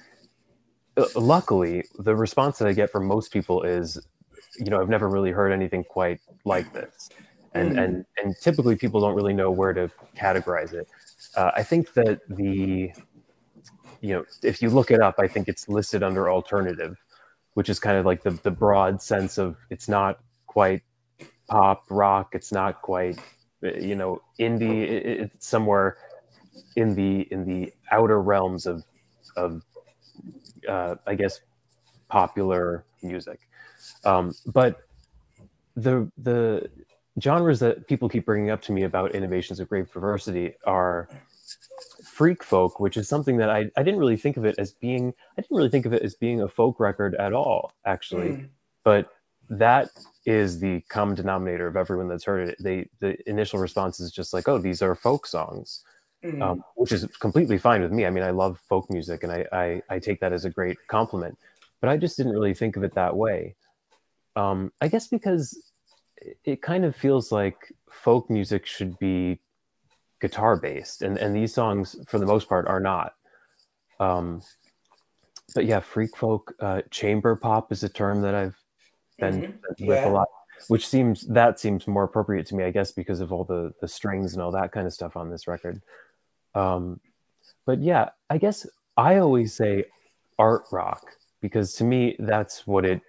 uh, 0.96 1.04
luckily 1.14 1.84
the 1.98 2.16
response 2.16 2.58
that 2.58 2.68
I 2.68 2.72
get 2.72 2.90
from 2.90 3.06
most 3.06 3.32
people 3.32 3.62
is 3.62 4.00
you 4.58 4.66
know, 4.66 4.80
I've 4.80 4.88
never 4.88 5.08
really 5.08 5.30
heard 5.30 5.52
anything 5.52 5.84
quite 5.84 6.20
like 6.44 6.72
this. 6.72 7.08
And, 7.54 7.72
mm. 7.72 7.84
and, 7.84 8.04
and 8.22 8.36
typically 8.40 8.76
people 8.76 9.00
don't 9.00 9.14
really 9.14 9.34
know 9.34 9.50
where 9.50 9.72
to 9.72 9.90
categorize 10.16 10.72
it. 10.72 10.88
Uh, 11.36 11.50
I 11.54 11.62
think 11.62 11.92
that 11.94 12.20
the, 12.28 12.92
you 14.00 14.14
know, 14.14 14.24
if 14.42 14.60
you 14.60 14.70
look 14.70 14.90
it 14.90 15.00
up, 15.00 15.16
I 15.18 15.26
think 15.26 15.48
it's 15.48 15.68
listed 15.68 16.02
under 16.02 16.30
alternative, 16.30 17.02
which 17.54 17.68
is 17.68 17.80
kind 17.80 17.96
of 17.96 18.04
like 18.04 18.22
the, 18.22 18.30
the 18.30 18.50
broad 18.50 19.00
sense 19.00 19.38
of 19.38 19.56
it's 19.70 19.88
not 19.88 20.20
quite 20.46 20.82
pop 21.48 21.84
rock. 21.90 22.34
It's 22.34 22.52
not 22.52 22.82
quite, 22.82 23.18
you 23.62 23.94
know, 23.94 24.20
indie. 24.38 24.82
It, 24.82 25.06
it's 25.06 25.46
somewhere 25.46 25.96
in 26.76 26.94
the, 26.94 27.22
in 27.32 27.44
the 27.44 27.72
outer 27.90 28.20
realms 28.20 28.66
of, 28.66 28.84
of, 29.36 29.62
uh, 30.68 30.96
I 31.06 31.14
guess, 31.14 31.40
popular 32.08 32.84
music. 33.02 33.40
Um, 34.04 34.34
but 34.46 34.76
the 35.74 36.10
the 36.18 36.68
genres 37.20 37.60
that 37.60 37.86
people 37.88 38.08
keep 38.08 38.24
bringing 38.24 38.50
up 38.50 38.62
to 38.62 38.72
me 38.72 38.84
about 38.84 39.14
innovations 39.14 39.60
of 39.60 39.68
grave 39.68 39.90
perversity 39.90 40.54
are 40.64 41.08
freak 42.04 42.42
folk, 42.42 42.80
which 42.80 42.96
is 42.96 43.08
something 43.08 43.36
that 43.38 43.50
I, 43.50 43.70
I 43.76 43.82
didn't 43.82 44.00
really 44.00 44.16
think 44.16 44.36
of 44.36 44.44
it 44.44 44.54
as 44.58 44.72
being 44.72 45.12
I 45.36 45.42
didn't 45.42 45.56
really 45.56 45.68
think 45.68 45.86
of 45.86 45.92
it 45.92 46.02
as 46.02 46.14
being 46.14 46.40
a 46.40 46.48
folk 46.48 46.80
record 46.80 47.14
at 47.16 47.32
all, 47.32 47.72
actually. 47.84 48.30
Mm. 48.30 48.48
But 48.84 49.12
that 49.50 49.90
is 50.24 50.60
the 50.60 50.80
common 50.88 51.14
denominator 51.14 51.66
of 51.66 51.76
everyone 51.76 52.08
that's 52.08 52.24
heard 52.24 52.48
it. 52.48 52.56
They 52.58 52.88
the 53.00 53.16
initial 53.28 53.58
response 53.58 54.00
is 54.00 54.10
just 54.10 54.32
like, 54.32 54.48
oh, 54.48 54.58
these 54.58 54.82
are 54.82 54.94
folk 54.94 55.26
songs. 55.26 55.82
Mm. 56.24 56.40
Um, 56.40 56.64
which 56.76 56.92
is 56.92 57.04
completely 57.18 57.58
fine 57.58 57.82
with 57.82 57.90
me. 57.90 58.06
I 58.06 58.10
mean, 58.10 58.22
I 58.22 58.30
love 58.30 58.60
folk 58.68 58.88
music 58.90 59.24
and 59.24 59.32
I, 59.32 59.44
I, 59.50 59.82
I 59.90 59.98
take 59.98 60.20
that 60.20 60.32
as 60.32 60.44
a 60.44 60.50
great 60.50 60.78
compliment, 60.86 61.36
but 61.80 61.90
I 61.90 61.96
just 61.96 62.16
didn't 62.16 62.30
really 62.30 62.54
think 62.54 62.76
of 62.76 62.84
it 62.84 62.94
that 62.94 63.16
way. 63.16 63.56
Um, 64.36 64.70
I 64.80 64.86
guess 64.86 65.08
because 65.08 65.60
it 66.44 66.62
kind 66.62 66.84
of 66.84 66.96
feels 66.96 67.32
like 67.32 67.56
folk 67.90 68.30
music 68.30 68.66
should 68.66 68.98
be 68.98 69.38
guitar 70.20 70.56
based, 70.56 71.02
and 71.02 71.18
and 71.18 71.34
these 71.34 71.54
songs 71.54 71.96
for 72.06 72.18
the 72.18 72.26
most 72.26 72.48
part 72.48 72.66
are 72.68 72.80
not. 72.80 73.14
Um, 74.00 74.42
but 75.54 75.66
yeah, 75.66 75.80
freak 75.80 76.16
folk, 76.16 76.54
uh, 76.60 76.82
chamber 76.90 77.36
pop 77.36 77.72
is 77.72 77.82
a 77.82 77.88
term 77.88 78.22
that 78.22 78.34
I've 78.34 78.56
been 79.18 79.42
mm-hmm. 79.42 79.86
with 79.86 79.98
yeah. 79.98 80.08
a 80.08 80.10
lot. 80.10 80.28
which 80.68 80.86
seems 80.86 81.22
that 81.28 81.60
seems 81.60 81.86
more 81.86 82.04
appropriate 82.04 82.46
to 82.46 82.54
me, 82.54 82.64
I 82.64 82.70
guess, 82.70 82.92
because 82.92 83.20
of 83.20 83.32
all 83.32 83.44
the 83.44 83.72
the 83.80 83.88
strings 83.88 84.32
and 84.34 84.42
all 84.42 84.52
that 84.52 84.72
kind 84.72 84.86
of 84.86 84.92
stuff 84.92 85.16
on 85.16 85.30
this 85.30 85.46
record. 85.46 85.82
Um, 86.54 87.00
but 87.66 87.80
yeah, 87.80 88.10
I 88.30 88.38
guess 88.38 88.66
I 88.96 89.16
always 89.16 89.54
say 89.54 89.84
art 90.38 90.64
rock 90.70 91.02
because 91.40 91.74
to 91.74 91.84
me 91.84 92.16
that's 92.18 92.66
what 92.66 92.84
it. 92.84 93.02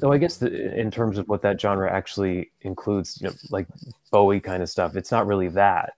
Though 0.00 0.12
I 0.12 0.18
guess 0.18 0.38
the, 0.38 0.78
in 0.78 0.90
terms 0.90 1.18
of 1.18 1.28
what 1.28 1.42
that 1.42 1.60
genre 1.60 1.90
actually 1.90 2.50
includes, 2.62 3.20
you 3.20 3.28
know, 3.28 3.34
like 3.50 3.66
Bowie 4.10 4.40
kind 4.40 4.62
of 4.62 4.68
stuff, 4.68 4.96
it's 4.96 5.12
not 5.12 5.26
really 5.26 5.48
that, 5.48 5.94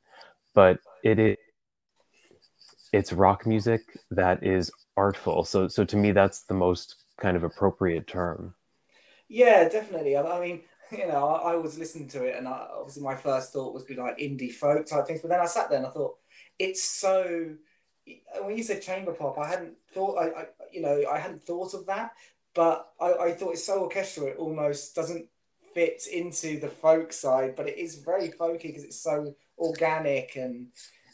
but 0.54 0.80
it 1.02 1.18
is. 1.18 1.36
It's 2.92 3.12
rock 3.12 3.46
music 3.46 3.82
that 4.10 4.42
is 4.42 4.70
artful. 4.96 5.44
So, 5.44 5.68
so 5.68 5.84
to 5.84 5.96
me, 5.96 6.12
that's 6.12 6.42
the 6.42 6.54
most 6.54 6.96
kind 7.18 7.36
of 7.36 7.44
appropriate 7.44 8.06
term. 8.06 8.54
Yeah, 9.28 9.68
definitely. 9.68 10.16
I, 10.16 10.22
I 10.22 10.40
mean, 10.40 10.62
you 10.92 11.06
know, 11.08 11.28
I, 11.28 11.52
I, 11.52 11.56
was 11.56 11.78
listening 11.78 12.08
to 12.08 12.24
it, 12.24 12.36
and 12.36 12.46
I, 12.46 12.68
obviously 12.78 13.02
my 13.02 13.16
first 13.16 13.52
thought 13.52 13.74
was 13.74 13.84
be 13.84 13.96
like 13.96 14.18
indie 14.18 14.52
folk 14.52 14.86
type 14.86 15.06
things. 15.06 15.20
But 15.20 15.28
then 15.28 15.40
I 15.40 15.46
sat 15.46 15.68
there 15.68 15.78
and 15.78 15.86
I 15.86 15.90
thought, 15.90 16.16
it's 16.58 16.82
so. 16.82 17.54
When 18.40 18.56
you 18.56 18.62
said 18.62 18.82
chamber 18.82 19.12
pop, 19.12 19.36
I 19.38 19.48
hadn't 19.48 19.74
thought. 19.92 20.16
I, 20.18 20.26
I 20.26 20.44
you 20.72 20.80
know, 20.80 21.04
I 21.10 21.18
hadn't 21.18 21.42
thought 21.42 21.74
of 21.74 21.86
that, 21.86 22.12
but 22.56 22.90
I, 22.98 23.12
I 23.12 23.32
thought 23.32 23.52
it's 23.52 23.64
so 23.64 23.82
orchestral. 23.82 24.26
It 24.26 24.36
almost 24.38 24.96
doesn't 24.96 25.26
fit 25.74 26.06
into 26.10 26.58
the 26.58 26.68
folk 26.68 27.12
side, 27.12 27.54
but 27.54 27.68
it 27.68 27.78
is 27.78 27.96
very 27.96 28.30
folky 28.30 28.62
because 28.62 28.82
it's 28.82 28.98
so 28.98 29.36
organic 29.58 30.36
and 30.36 30.68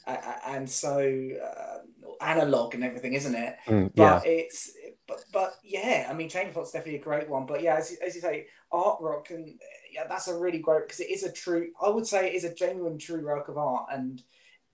uh, 0.06 0.16
and 0.46 0.70
so 0.70 0.98
uh, 1.44 2.24
analog 2.24 2.74
and 2.74 2.84
everything, 2.84 3.14
isn't 3.14 3.34
it? 3.34 3.56
Mm, 3.66 3.90
yeah. 3.94 4.14
But 4.14 4.26
it's 4.26 4.72
but 5.08 5.24
but 5.32 5.54
yeah, 5.64 6.06
I 6.08 6.14
mean, 6.14 6.28
Chamber 6.28 6.52
Pop's 6.52 6.70
definitely 6.70 7.00
a 7.00 7.04
great 7.04 7.28
one. 7.28 7.44
But 7.44 7.60
yeah, 7.60 7.74
as, 7.74 7.96
as 8.06 8.14
you 8.14 8.20
say, 8.20 8.46
art 8.70 8.98
rock 9.00 9.30
and 9.30 9.58
yeah, 9.92 10.04
that's 10.08 10.28
a 10.28 10.38
really 10.38 10.58
great 10.58 10.86
because 10.86 11.00
it 11.00 11.10
is 11.10 11.24
a 11.24 11.32
true. 11.32 11.72
I 11.84 11.88
would 11.88 12.06
say 12.06 12.28
it 12.28 12.34
is 12.34 12.44
a 12.44 12.54
genuine 12.54 12.98
true 12.98 13.24
work 13.24 13.48
of 13.48 13.58
art, 13.58 13.88
and 13.92 14.22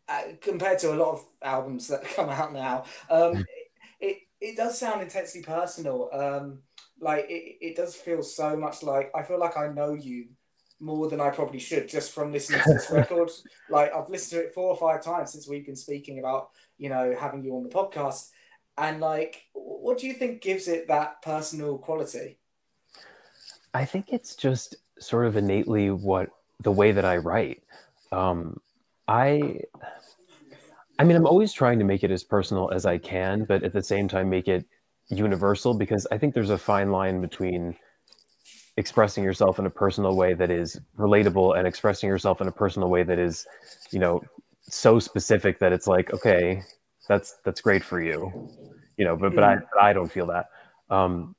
uh, 0.07 0.23
compared 0.43 0.79
to 0.81 0.93
a 0.93 0.97
lot 0.97 1.13
of 1.13 1.25
albums 1.43 1.89
that 1.89 2.05
come 2.15 2.29
out 2.29 2.53
now, 2.53 2.85
um, 3.11 3.45
it, 4.41 4.57
does 4.57 4.79
sound 4.79 5.03
intensely 5.03 5.43
personal. 5.43 6.11
Um, 6.13 6.61
like 7.01 7.27
it, 7.29 7.59
it 7.61 7.77
does 7.77 7.95
feel 7.95 8.23
so 8.23 8.57
much 8.57 8.83
like 8.83 9.11
I 9.15 9.23
feel 9.23 9.39
like 9.39 9.57
I 9.57 9.69
know 9.69 9.95
you 9.95 10.27
more 10.81 11.09
than 11.09 11.21
I 11.21 11.31
probably 11.31 11.59
should 11.59 11.89
just 11.89 12.13
from 12.13 12.33
listening 12.33 12.61
to 12.65 12.75
this 12.75 12.91
record. 12.93 13.31
Like 13.69 13.93
I've 13.95 14.09
listened 14.09 14.41
to 14.41 14.47
it 14.47 14.55
four 14.55 14.69
or 14.69 14.77
five 14.77 15.03
times 15.03 15.33
since 15.33 15.49
we've 15.49 15.67
been 15.67 15.77
speaking 15.77 16.19
about 16.19 16.51
you 16.79 16.89
know 16.89 17.15
having 17.19 17.45
you 17.45 17.55
on 17.57 17.65
the 17.65 17.69
podcast 17.69 18.31
and 18.79 19.01
like 19.01 19.43
what 19.53 19.99
do 19.99 20.07
you 20.07 20.15
think 20.15 20.41
gives 20.41 20.69
it 20.69 20.89
that 20.89 21.21
personal 21.21 21.77
quality 21.77 22.39
i 23.75 23.85
think 23.85 24.13
it's 24.13 24.37
just 24.37 24.77
sort 24.99 25.27
of 25.27 25.37
innately 25.37 25.91
what 25.91 26.31
the 26.61 26.73
way 26.73 26.93
that 26.93 27.05
i 27.05 27.17
write 27.17 27.63
um 28.13 28.57
i 29.07 29.61
i 30.99 31.05
mean 31.05 31.17
i'm 31.17 31.27
always 31.27 31.53
trying 31.53 31.79
to 31.79 31.85
make 31.85 32.05
it 32.05 32.11
as 32.11 32.25
personal 32.25 32.71
as 32.71 32.87
i 32.87 32.99
can 32.99 33.45
but 33.45 33.63
at 33.63 33.73
the 33.73 33.83
same 33.83 34.09
time 34.09 34.29
make 34.29 34.49
it 34.49 34.65
universal 35.09 35.75
because 35.75 36.07
i 36.11 36.19
think 36.19 36.35
there's 36.35 36.51
a 36.51 36.59
fine 36.59 36.91
line 36.91 37.21
between 37.21 37.77
expressing 38.77 39.25
yourself 39.25 39.59
in 39.59 39.67
a 39.67 39.71
personal 39.71 40.15
way 40.15 40.35
that 40.35 40.51
is 40.51 40.81
relatable 40.97 41.59
and 41.59 41.67
expressing 41.67 42.09
yourself 42.09 42.41
in 42.41 42.47
a 42.47 42.53
personal 42.53 42.89
way 42.89 43.03
that 43.03 43.19
is 43.19 43.45
you 43.91 43.99
know 43.99 44.23
so 44.63 45.01
specific 45.01 45.59
that 45.59 45.73
it's 45.73 45.87
like 45.87 46.13
okay 46.13 46.63
that's 47.09 47.37
that's 47.45 47.61
great 47.61 47.83
for 47.83 48.01
you 48.01 48.49
you 48.97 49.05
know 49.05 49.17
but 49.17 49.35
but 49.35 49.43
i 49.43 49.57
mm. 49.57 49.63
but 49.73 49.83
i 49.83 49.93
don't 49.93 50.13
feel 50.13 50.27
that 50.27 50.47
um 50.91 51.35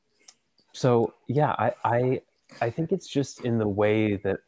so 0.74 1.14
yeah 1.28 1.56
i 1.58 1.72
i 1.86 2.22
i 2.62 2.70
think 2.70 2.92
it's 2.92 3.08
just 3.08 3.46
in 3.46 3.58
the 3.58 3.68
way 3.68 4.16
that 4.18 4.40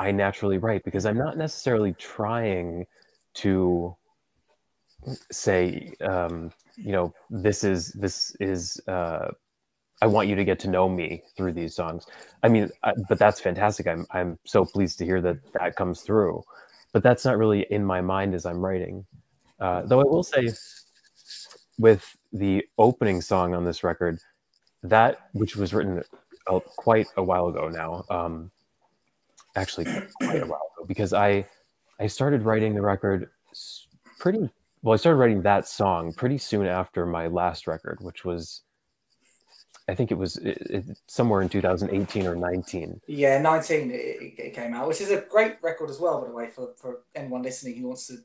i 0.00 0.10
naturally 0.10 0.58
write 0.58 0.82
because 0.84 1.06
i'm 1.06 1.18
not 1.18 1.36
necessarily 1.36 1.92
trying 1.94 2.84
to 3.34 3.94
say 5.30 5.92
um 6.00 6.52
you 6.76 6.92
know 6.92 7.12
this 7.30 7.64
is 7.64 7.92
this 7.92 8.34
is 8.40 8.80
uh 8.88 9.30
I 10.00 10.06
want 10.06 10.28
you 10.28 10.36
to 10.36 10.44
get 10.44 10.58
to 10.60 10.68
know 10.68 10.88
me 10.88 11.22
through 11.36 11.52
these 11.52 11.74
songs. 11.74 12.06
I 12.42 12.48
mean, 12.48 12.70
I, 12.84 12.92
but 13.08 13.18
that's 13.18 13.40
fantastic. 13.40 13.86
I'm 13.86 14.06
I'm 14.10 14.38
so 14.44 14.64
pleased 14.64 14.98
to 14.98 15.04
hear 15.04 15.20
that 15.22 15.38
that 15.54 15.76
comes 15.76 16.02
through. 16.02 16.44
But 16.92 17.02
that's 17.02 17.24
not 17.24 17.36
really 17.36 17.66
in 17.70 17.84
my 17.84 18.00
mind 18.00 18.34
as 18.34 18.46
I'm 18.46 18.64
writing. 18.64 19.04
Uh, 19.60 19.82
though 19.82 20.00
I 20.00 20.04
will 20.04 20.22
say, 20.22 20.50
with 21.78 22.16
the 22.32 22.64
opening 22.78 23.20
song 23.20 23.54
on 23.54 23.64
this 23.64 23.82
record, 23.82 24.20
that 24.82 25.28
which 25.32 25.56
was 25.56 25.74
written 25.74 26.02
uh, 26.46 26.60
quite 26.60 27.08
a 27.16 27.22
while 27.22 27.48
ago 27.48 27.68
now, 27.68 28.04
um, 28.08 28.50
actually 29.56 29.84
quite 30.22 30.42
a 30.42 30.46
while 30.46 30.70
ago, 30.76 30.86
because 30.86 31.12
I 31.12 31.44
I 31.98 32.06
started 32.06 32.42
writing 32.42 32.74
the 32.74 32.82
record 32.82 33.30
pretty 34.18 34.48
well. 34.82 34.94
I 34.94 34.96
started 34.96 35.18
writing 35.18 35.42
that 35.42 35.66
song 35.66 36.12
pretty 36.12 36.38
soon 36.38 36.66
after 36.66 37.06
my 37.06 37.26
last 37.26 37.66
record, 37.66 37.98
which 38.00 38.24
was 38.24 38.62
I 39.88 39.94
think 39.94 40.10
it 40.10 40.18
was 40.18 40.36
it, 40.36 40.58
it, 40.70 40.98
somewhere 41.06 41.40
in 41.40 41.48
2018 41.48 42.26
or 42.26 42.36
19. 42.36 43.00
Yeah, 43.06 43.40
19 43.40 43.90
it, 43.90 43.94
it, 43.94 44.54
came 44.54 44.74
out, 44.74 44.86
which 44.86 45.00
is 45.00 45.10
a 45.10 45.22
great 45.22 45.56
record 45.62 45.88
as 45.88 45.98
well, 45.98 46.20
by 46.20 46.28
the 46.28 46.34
way, 46.34 46.48
for, 46.48 46.74
for 46.76 47.00
anyone 47.14 47.42
listening 47.42 47.76
who 47.76 47.88
wants 47.88 48.06
to 48.08 48.18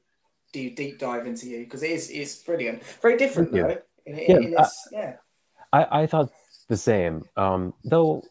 do 0.51 0.69
deep 0.69 0.99
dive 0.99 1.25
into 1.25 1.47
you 1.47 1.59
because 1.59 1.81
it 1.81 1.91
is 1.91 2.09
it's 2.09 2.35
brilliant. 2.35 2.83
Very 3.01 3.17
different 3.17 3.53
though. 3.53 3.77
In, 4.05 4.17
yeah, 4.17 4.35
in 4.35 4.53
its, 4.53 4.89
I, 4.91 4.95
yeah. 4.95 5.15
I, 5.71 6.01
I 6.01 6.05
thought 6.05 6.31
the 6.67 6.77
same. 6.77 7.23
Um, 7.37 7.73
though, 7.85 8.23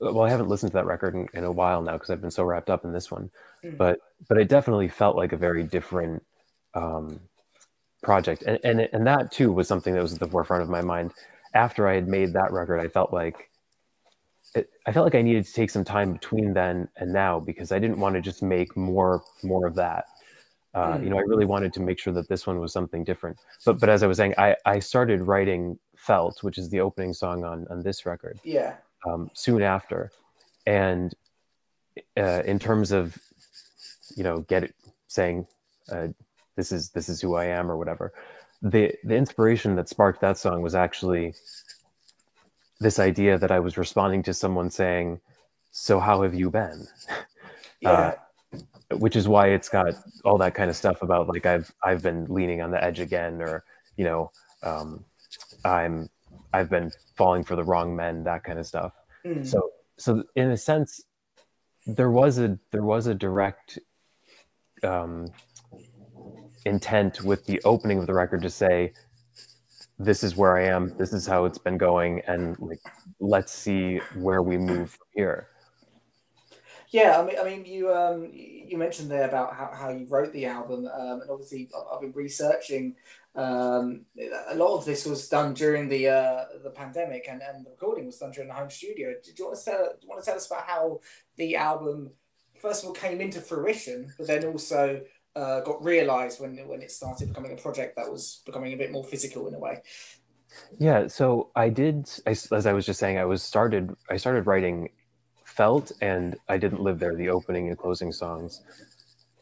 well, 0.00 0.22
I 0.22 0.30
haven't 0.30 0.48
listened 0.48 0.70
to 0.70 0.76
that 0.76 0.86
record 0.86 1.14
in, 1.16 1.28
in 1.34 1.44
a 1.44 1.52
while 1.52 1.82
now 1.82 1.94
because 1.94 2.10
I've 2.10 2.20
been 2.20 2.30
so 2.30 2.44
wrapped 2.44 2.70
up 2.70 2.84
in 2.84 2.92
this 2.92 3.10
one. 3.10 3.28
Mm. 3.64 3.76
But 3.76 3.98
but 4.28 4.38
it 4.38 4.48
definitely 4.48 4.88
felt 4.88 5.16
like 5.16 5.32
a 5.32 5.36
very 5.36 5.64
different 5.64 6.24
um, 6.74 7.20
project, 8.02 8.42
and 8.42 8.58
and 8.64 8.80
and 8.92 9.06
that 9.06 9.32
too 9.32 9.52
was 9.52 9.68
something 9.68 9.94
that 9.94 10.02
was 10.02 10.12
at 10.12 10.20
the 10.20 10.28
forefront 10.28 10.62
of 10.62 10.68
my 10.68 10.82
mind. 10.82 11.12
After 11.54 11.88
I 11.88 11.94
had 11.94 12.08
made 12.08 12.32
that 12.34 12.52
record, 12.52 12.80
I 12.80 12.88
felt 12.88 13.12
like 13.12 13.50
it, 14.54 14.70
I 14.86 14.92
felt 14.92 15.04
like 15.04 15.14
I 15.14 15.22
needed 15.22 15.46
to 15.46 15.52
take 15.52 15.70
some 15.70 15.84
time 15.84 16.12
between 16.12 16.52
then 16.52 16.88
and 16.96 17.12
now 17.12 17.40
because 17.40 17.72
I 17.72 17.78
didn't 17.78 18.00
want 18.00 18.14
to 18.14 18.20
just 18.20 18.42
make 18.42 18.76
more 18.76 19.22
more 19.42 19.66
of 19.66 19.74
that. 19.76 20.06
Uh, 20.74 20.98
mm. 20.98 21.04
You 21.04 21.10
know, 21.10 21.18
I 21.18 21.22
really 21.22 21.46
wanted 21.46 21.72
to 21.74 21.80
make 21.80 21.98
sure 21.98 22.12
that 22.12 22.28
this 22.28 22.46
one 22.46 22.60
was 22.60 22.72
something 22.72 23.04
different. 23.04 23.38
But 23.64 23.80
but 23.80 23.88
as 23.88 24.02
I 24.02 24.06
was 24.06 24.16
saying, 24.16 24.34
I 24.38 24.56
I 24.64 24.78
started 24.78 25.22
writing 25.22 25.78
"Felt," 25.96 26.42
which 26.42 26.58
is 26.58 26.68
the 26.70 26.80
opening 26.80 27.14
song 27.14 27.44
on 27.44 27.66
on 27.70 27.82
this 27.82 28.06
record. 28.06 28.38
Yeah. 28.44 28.76
Um, 29.06 29.30
soon 29.32 29.62
after, 29.62 30.10
and 30.66 31.14
uh, 32.16 32.42
in 32.44 32.58
terms 32.58 32.92
of, 32.92 33.16
you 34.16 34.24
know, 34.24 34.40
get 34.40 34.64
it 34.64 34.74
saying, 35.06 35.46
uh, 35.90 36.08
"This 36.58 36.72
is 36.72 36.90
this 36.90 37.08
is 37.08 37.20
who 37.22 37.36
I 37.36 37.46
am" 37.46 37.70
or 37.70 37.76
whatever. 37.78 38.12
The 38.60 38.94
the 39.04 39.16
inspiration 39.16 39.76
that 39.76 39.88
sparked 39.88 40.20
that 40.20 40.36
song 40.36 40.60
was 40.60 40.74
actually 40.74 41.34
this 42.80 42.98
idea 42.98 43.38
that 43.38 43.52
I 43.52 43.60
was 43.60 43.78
responding 43.78 44.24
to 44.24 44.34
someone 44.34 44.68
saying, 44.68 45.20
"So 45.70 46.00
how 46.00 46.22
have 46.22 46.34
you 46.34 46.50
been?" 46.50 46.86
Yeah. 47.80 47.90
Uh, 47.92 48.14
which 48.96 49.14
is 49.14 49.28
why 49.28 49.48
it's 49.48 49.68
got 49.68 49.94
all 50.24 50.36
that 50.38 50.52
kind 50.52 50.68
of 50.68 50.74
stuff 50.74 51.02
about 51.02 51.28
like 51.28 51.46
I've 51.46 51.72
I've 51.84 52.02
been 52.02 52.24
leaning 52.24 52.60
on 52.60 52.72
the 52.72 52.82
edge 52.82 52.98
again, 52.98 53.40
or 53.40 53.62
you 53.96 54.04
know, 54.04 54.32
um, 54.64 55.04
I'm 55.64 56.10
I've 56.52 56.70
been 56.70 56.90
falling 57.16 57.44
for 57.44 57.54
the 57.54 57.62
wrong 57.62 57.94
men, 57.94 58.24
that 58.24 58.42
kind 58.42 58.58
of 58.58 58.66
stuff. 58.66 58.94
Mm. 59.24 59.46
So 59.46 59.70
so 59.96 60.24
in 60.34 60.50
a 60.50 60.56
sense, 60.56 61.04
there 61.86 62.10
was 62.10 62.38
a 62.38 62.58
there 62.72 62.82
was 62.82 63.06
a 63.06 63.14
direct 63.14 63.78
um, 64.82 65.28
intent 66.64 67.22
with 67.22 67.44
the 67.46 67.60
opening 67.64 67.98
of 67.98 68.06
the 68.06 68.14
record 68.14 68.42
to 68.42 68.50
say 68.50 68.92
this 69.98 70.22
is 70.22 70.36
where 70.36 70.56
I 70.56 70.66
am, 70.66 70.96
this 70.96 71.12
is 71.12 71.26
how 71.26 71.44
it's 71.44 71.58
been 71.58 71.78
going, 71.78 72.22
and 72.26 72.58
like 72.60 72.80
let's 73.20 73.52
see 73.52 73.98
where 74.14 74.42
we 74.42 74.56
move 74.56 74.90
from 74.90 75.06
here. 75.12 75.48
Yeah, 76.90 77.20
I 77.20 77.26
mean, 77.26 77.36
I 77.38 77.44
mean, 77.44 77.66
you 77.66 77.92
um, 77.92 78.30
you 78.32 78.78
mentioned 78.78 79.10
there 79.10 79.28
about 79.28 79.54
how, 79.54 79.70
how 79.74 79.90
you 79.90 80.06
wrote 80.08 80.32
the 80.32 80.46
album, 80.46 80.86
um, 80.86 81.20
and 81.20 81.30
obviously 81.30 81.68
I've 81.92 82.00
been 82.00 82.12
researching. 82.12 82.94
Um, 83.34 84.06
a 84.50 84.54
lot 84.54 84.76
of 84.76 84.84
this 84.84 85.04
was 85.04 85.28
done 85.28 85.52
during 85.54 85.88
the 85.88 86.08
uh, 86.08 86.44
the 86.62 86.70
pandemic, 86.70 87.26
and, 87.28 87.42
and 87.42 87.66
the 87.66 87.70
recording 87.70 88.06
was 88.06 88.18
done 88.18 88.30
during 88.30 88.48
the 88.48 88.54
home 88.54 88.70
studio. 88.70 89.14
Do 89.22 89.32
you 89.36 89.44
want 89.46 89.58
to 89.58 89.64
tell, 89.64 89.78
do 89.78 89.98
you 90.02 90.08
want 90.08 90.22
to 90.22 90.26
tell 90.26 90.36
us 90.36 90.46
about 90.46 90.64
how 90.64 91.00
the 91.36 91.56
album 91.56 92.10
first 92.60 92.82
of 92.82 92.88
all 92.88 92.94
came 92.94 93.20
into 93.20 93.40
fruition, 93.40 94.12
but 94.18 94.26
then 94.26 94.44
also 94.44 95.00
uh, 95.36 95.60
got 95.60 95.82
realized 95.82 96.40
when 96.40 96.56
when 96.68 96.82
it 96.82 96.90
started 96.90 97.28
becoming 97.28 97.52
a 97.52 97.56
project 97.56 97.96
that 97.96 98.10
was 98.10 98.42
becoming 98.44 98.72
a 98.72 98.76
bit 98.76 98.92
more 98.92 99.04
physical 99.04 99.48
in 99.48 99.54
a 99.54 99.58
way? 99.58 99.82
Yeah, 100.78 101.06
so 101.06 101.50
I 101.54 101.68
did, 101.68 102.08
as 102.26 102.66
I 102.66 102.72
was 102.72 102.86
just 102.86 102.98
saying, 102.98 103.18
I 103.18 103.24
was 103.24 103.42
started. 103.42 103.94
I 104.10 104.16
started 104.16 104.46
writing 104.46 104.90
felt 105.44 105.90
and 106.00 106.36
I 106.48 106.56
Didn't 106.56 106.80
Live 106.80 106.98
There, 106.98 107.16
the 107.16 107.30
opening 107.30 107.68
and 107.68 107.76
closing 107.76 108.12
songs, 108.12 108.62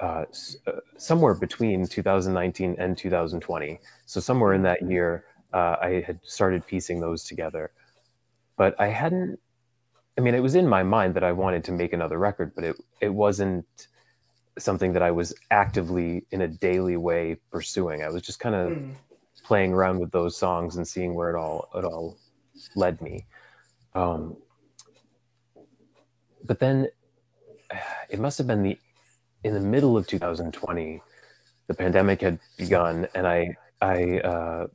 uh, 0.01 0.25
uh, 0.67 0.73
somewhere 0.97 1.35
between 1.35 1.87
2019 1.87 2.77
and 2.79 2.97
2020. 2.97 3.79
So, 4.07 4.21
somewhere 4.21 4.55
in 4.55 4.63
that 4.63 4.83
year, 4.83 5.25
uh, 5.53 5.77
I 5.81 6.03
had 6.07 6.19
started 6.25 6.67
piecing 6.67 7.01
those 7.01 7.25
together. 7.25 7.71
But 8.57 8.75
I 8.81 8.89
hadn't, 8.89 9.39
I 10.17 10.23
mean, 10.23 10.35
it 10.35 10.43
was 10.43 10.55
in 10.55 10.67
my 10.67 10.83
mind 10.83 11.15
that 11.15 11.25
I 11.25 11.33
wanted 11.33 11.65
to 11.65 11.73
make 11.73 11.93
another 11.93 12.19
record, 12.19 12.53
but 12.55 12.65
it 12.65 12.77
it 13.01 13.13
wasn't 13.13 13.67
something 14.59 14.93
that 14.93 15.03
I 15.03 15.11
was 15.11 15.35
actively 15.51 16.25
in 16.31 16.43
a 16.43 16.49
daily 16.49 16.97
way 16.97 17.37
pursuing. 17.51 18.03
I 18.03 18.09
was 18.09 18.23
just 18.23 18.41
kind 18.41 18.55
of 18.55 18.71
mm. 18.71 18.95
playing 19.45 19.73
around 19.73 20.01
with 20.01 20.11
those 20.13 20.37
songs 20.37 20.77
and 20.77 20.87
seeing 20.87 21.15
where 21.15 21.31
it 21.31 21.39
all 21.39 21.69
it 21.75 21.85
all 21.85 22.17
led 22.75 23.01
me. 23.01 23.27
Um, 23.95 24.37
but 26.45 26.59
then 26.59 26.89
it 28.11 28.19
must 28.19 28.39
have 28.39 28.47
been 28.47 28.63
the 28.63 28.79
in 29.45 29.55
the 29.55 29.61
middle 29.61 29.97
of 29.97 30.07
2020 30.07 31.01
the 31.69 31.75
pandemic 31.75 32.21
had 32.21 32.39
begun 32.57 33.07
and 33.15 33.27
i 33.27 33.55
i 33.81 34.19
uh, 34.21 34.67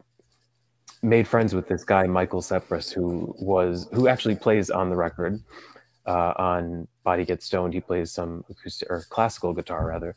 made 1.01 1.27
friends 1.27 1.53
with 1.53 1.67
this 1.67 1.83
guy 1.83 2.05
michael 2.05 2.41
sepris 2.41 2.93
who 2.93 3.35
was 3.39 3.89
who 3.91 4.07
actually 4.07 4.35
plays 4.35 4.69
on 4.69 4.89
the 4.89 4.95
record 4.95 5.41
uh, 6.05 6.33
on 6.37 6.87
body 7.03 7.25
gets 7.25 7.45
stoned 7.45 7.73
he 7.73 7.81
plays 7.81 8.11
some 8.11 8.43
acoustic 8.49 8.89
or 8.89 9.05
classical 9.09 9.53
guitar 9.53 9.87
rather 9.87 10.15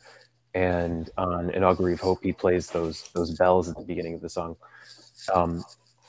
and 0.53 1.09
on 1.17 1.49
an 1.51 1.63
augury 1.63 1.93
of 1.93 1.99
hope 1.99 2.19
he 2.23 2.31
plays 2.31 2.69
those 2.69 3.09
those 3.13 3.31
bells 3.37 3.69
at 3.69 3.75
the 3.77 3.83
beginning 3.83 4.15
of 4.15 4.21
the 4.21 4.29
song 4.29 4.55
um, 5.33 5.63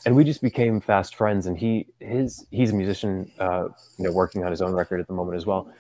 and 0.05 0.15
we 0.15 0.25
just 0.25 0.41
became 0.41 0.81
fast 0.81 1.15
friends 1.15 1.47
and 1.47 1.59
he 1.59 1.87
his 2.01 2.47
he's 2.51 2.73
a 2.73 2.75
musician 2.75 3.31
uh, 3.39 3.69
you 3.99 4.05
know 4.05 4.13
working 4.13 4.45
on 4.45 4.51
his 4.51 4.63
own 4.63 4.73
record 4.73 5.01
at 5.01 5.07
the 5.07 5.13
moment 5.13 5.37
as 5.37 5.47
well 5.47 5.71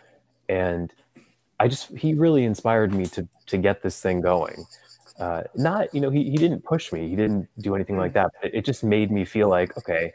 and 0.49 0.93
I 1.59 1.69
just 1.69 1.97
he 1.97 2.15
really 2.15 2.45
inspired 2.45 2.93
me 2.93 3.07
to 3.07 3.26
to 3.47 3.59
get 3.59 3.83
this 3.83 4.00
thing 4.00 4.21
going. 4.21 4.67
Uh, 5.19 5.45
not 5.55 5.93
you 5.95 6.00
know 6.00 6.11
he 6.11 6.31
he 6.31 6.37
didn't 6.37 6.65
push 6.65 6.93
me, 6.93 7.09
he 7.09 7.17
didn't 7.17 7.49
do 7.59 7.75
anything 7.75 7.97
like 7.97 8.12
that. 8.12 8.31
It, 8.43 8.55
it 8.57 8.65
just 8.65 8.85
made 8.85 9.11
me 9.11 9.25
feel 9.25 9.49
like 9.49 9.76
okay, 9.79 10.12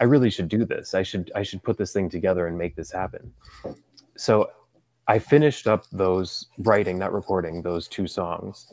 I 0.00 0.04
really 0.04 0.30
should 0.30 0.48
do 0.48 0.64
this. 0.64 0.94
I 0.94 1.02
should 1.02 1.30
I 1.34 1.42
should 1.42 1.62
put 1.62 1.78
this 1.78 1.92
thing 1.92 2.08
together 2.08 2.46
and 2.46 2.56
make 2.58 2.76
this 2.76 2.90
happen. 2.90 3.32
So 4.16 4.50
I 5.08 5.18
finished 5.18 5.66
up 5.66 5.84
those 5.90 6.46
writing, 6.58 6.98
not 6.98 7.12
recording, 7.12 7.62
those 7.62 7.88
two 7.88 8.06
songs, 8.06 8.72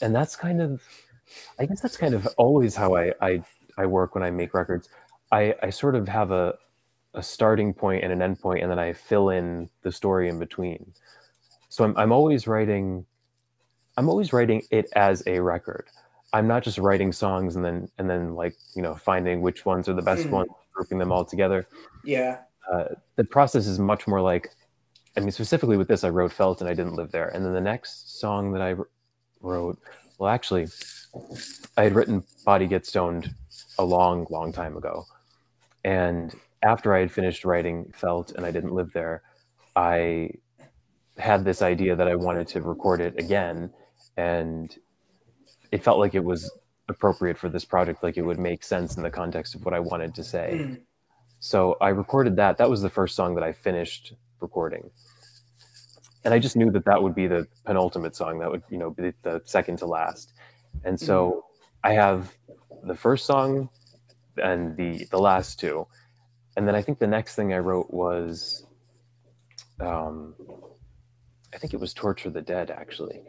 and 0.00 0.14
that's 0.14 0.36
kind 0.36 0.60
of 0.60 0.82
I 1.58 1.66
guess 1.66 1.80
that's 1.80 1.96
kind 1.96 2.14
of 2.14 2.26
always 2.36 2.74
how 2.74 2.94
I 2.94 3.12
I, 3.20 3.42
I 3.78 3.86
work 3.86 4.14
when 4.14 4.24
I 4.24 4.30
make 4.30 4.54
records. 4.54 4.88
I, 5.30 5.54
I 5.62 5.70
sort 5.70 5.94
of 5.94 6.06
have 6.08 6.30
a, 6.30 6.54
a 7.14 7.22
starting 7.22 7.72
point 7.72 8.04
and 8.04 8.12
an 8.12 8.20
end 8.20 8.38
point, 8.40 8.62
and 8.62 8.70
then 8.70 8.78
I 8.78 8.92
fill 8.92 9.30
in 9.30 9.70
the 9.82 9.90
story 9.90 10.28
in 10.28 10.38
between. 10.38 10.92
So 11.68 11.84
I'm 11.84 11.96
I'm 11.96 12.12
always 12.12 12.46
writing, 12.46 13.06
I'm 13.96 14.08
always 14.08 14.32
writing 14.32 14.62
it 14.70 14.88
as 14.94 15.22
a 15.26 15.40
record. 15.40 15.88
I'm 16.32 16.46
not 16.46 16.62
just 16.62 16.78
writing 16.78 17.12
songs 17.12 17.56
and 17.56 17.64
then 17.64 17.88
and 17.98 18.08
then 18.08 18.34
like 18.34 18.56
you 18.74 18.82
know 18.82 18.94
finding 18.94 19.42
which 19.42 19.64
ones 19.66 19.88
are 19.88 19.94
the 19.94 20.02
best 20.02 20.26
mm. 20.26 20.30
ones, 20.30 20.50
grouping 20.72 20.98
them 20.98 21.12
all 21.12 21.24
together. 21.24 21.66
Yeah. 22.04 22.38
Uh, 22.70 22.84
the 23.16 23.24
process 23.24 23.66
is 23.66 23.78
much 23.78 24.06
more 24.06 24.20
like, 24.20 24.48
I 25.16 25.20
mean, 25.20 25.32
specifically 25.32 25.76
with 25.76 25.88
this, 25.88 26.04
I 26.04 26.08
wrote 26.08 26.32
"Felt" 26.32 26.60
and 26.60 26.70
I 26.70 26.74
didn't 26.74 26.94
live 26.94 27.10
there, 27.10 27.28
and 27.28 27.44
then 27.44 27.52
the 27.52 27.60
next 27.60 28.20
song 28.20 28.52
that 28.52 28.62
I 28.62 28.76
wrote, 29.40 29.78
well, 30.18 30.30
actually, 30.30 30.68
I 31.76 31.82
had 31.82 31.94
written 31.94 32.24
"Body 32.44 32.66
Gets 32.66 32.88
Stoned" 32.88 33.34
a 33.78 33.84
long, 33.84 34.26
long 34.30 34.52
time 34.52 34.76
ago, 34.76 35.04
and 35.84 36.34
after 36.62 36.94
I 36.94 37.00
had 37.00 37.12
finished 37.12 37.44
writing 37.44 37.92
Felt 37.94 38.32
and 38.32 38.46
I 38.46 38.50
didn't 38.50 38.72
live 38.72 38.92
there, 38.92 39.22
I 39.74 40.30
had 41.18 41.44
this 41.44 41.62
idea 41.62 41.96
that 41.96 42.08
I 42.08 42.14
wanted 42.14 42.48
to 42.48 42.62
record 42.62 43.00
it 43.00 43.18
again. 43.18 43.70
And 44.16 44.74
it 45.72 45.82
felt 45.82 45.98
like 45.98 46.14
it 46.14 46.22
was 46.22 46.50
appropriate 46.88 47.36
for 47.38 47.48
this 47.48 47.64
project, 47.64 48.02
like 48.02 48.16
it 48.16 48.22
would 48.22 48.38
make 48.38 48.62
sense 48.62 48.96
in 48.96 49.02
the 49.02 49.10
context 49.10 49.54
of 49.54 49.64
what 49.64 49.74
I 49.74 49.80
wanted 49.80 50.14
to 50.14 50.24
say. 50.24 50.58
Mm. 50.60 50.80
So 51.40 51.76
I 51.80 51.88
recorded 51.88 52.36
that. 52.36 52.58
That 52.58 52.70
was 52.70 52.82
the 52.82 52.90
first 52.90 53.16
song 53.16 53.34
that 53.34 53.42
I 53.42 53.52
finished 53.52 54.14
recording. 54.40 54.90
And 56.24 56.32
I 56.32 56.38
just 56.38 56.54
knew 56.54 56.70
that 56.70 56.84
that 56.84 57.02
would 57.02 57.16
be 57.16 57.26
the 57.26 57.48
penultimate 57.64 58.14
song, 58.14 58.38
that 58.38 58.50
would, 58.50 58.62
you 58.70 58.78
know, 58.78 58.90
be 58.90 59.12
the 59.22 59.42
second 59.44 59.78
to 59.78 59.86
last. 59.86 60.34
And 60.84 61.00
so 61.00 61.44
mm. 61.84 61.90
I 61.90 61.94
have 61.94 62.32
the 62.84 62.94
first 62.94 63.26
song 63.26 63.68
and 64.36 64.76
the 64.76 65.06
the 65.10 65.18
last 65.18 65.58
two 65.58 65.86
and 66.56 66.68
then 66.68 66.74
I 66.74 66.82
think 66.82 66.98
the 66.98 67.06
next 67.06 67.34
thing 67.34 67.52
I 67.52 67.58
wrote 67.58 67.90
was, 67.90 68.66
um, 69.80 70.34
I 71.54 71.58
think 71.58 71.72
it 71.72 71.80
was 71.80 71.94
Torture 71.94 72.30
the 72.30 72.42
Dead 72.42 72.70
actually. 72.70 73.22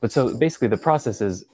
But 0.00 0.12
so 0.12 0.36
basically, 0.36 0.68
the 0.68 0.76
process 0.76 1.20
is 1.20 1.44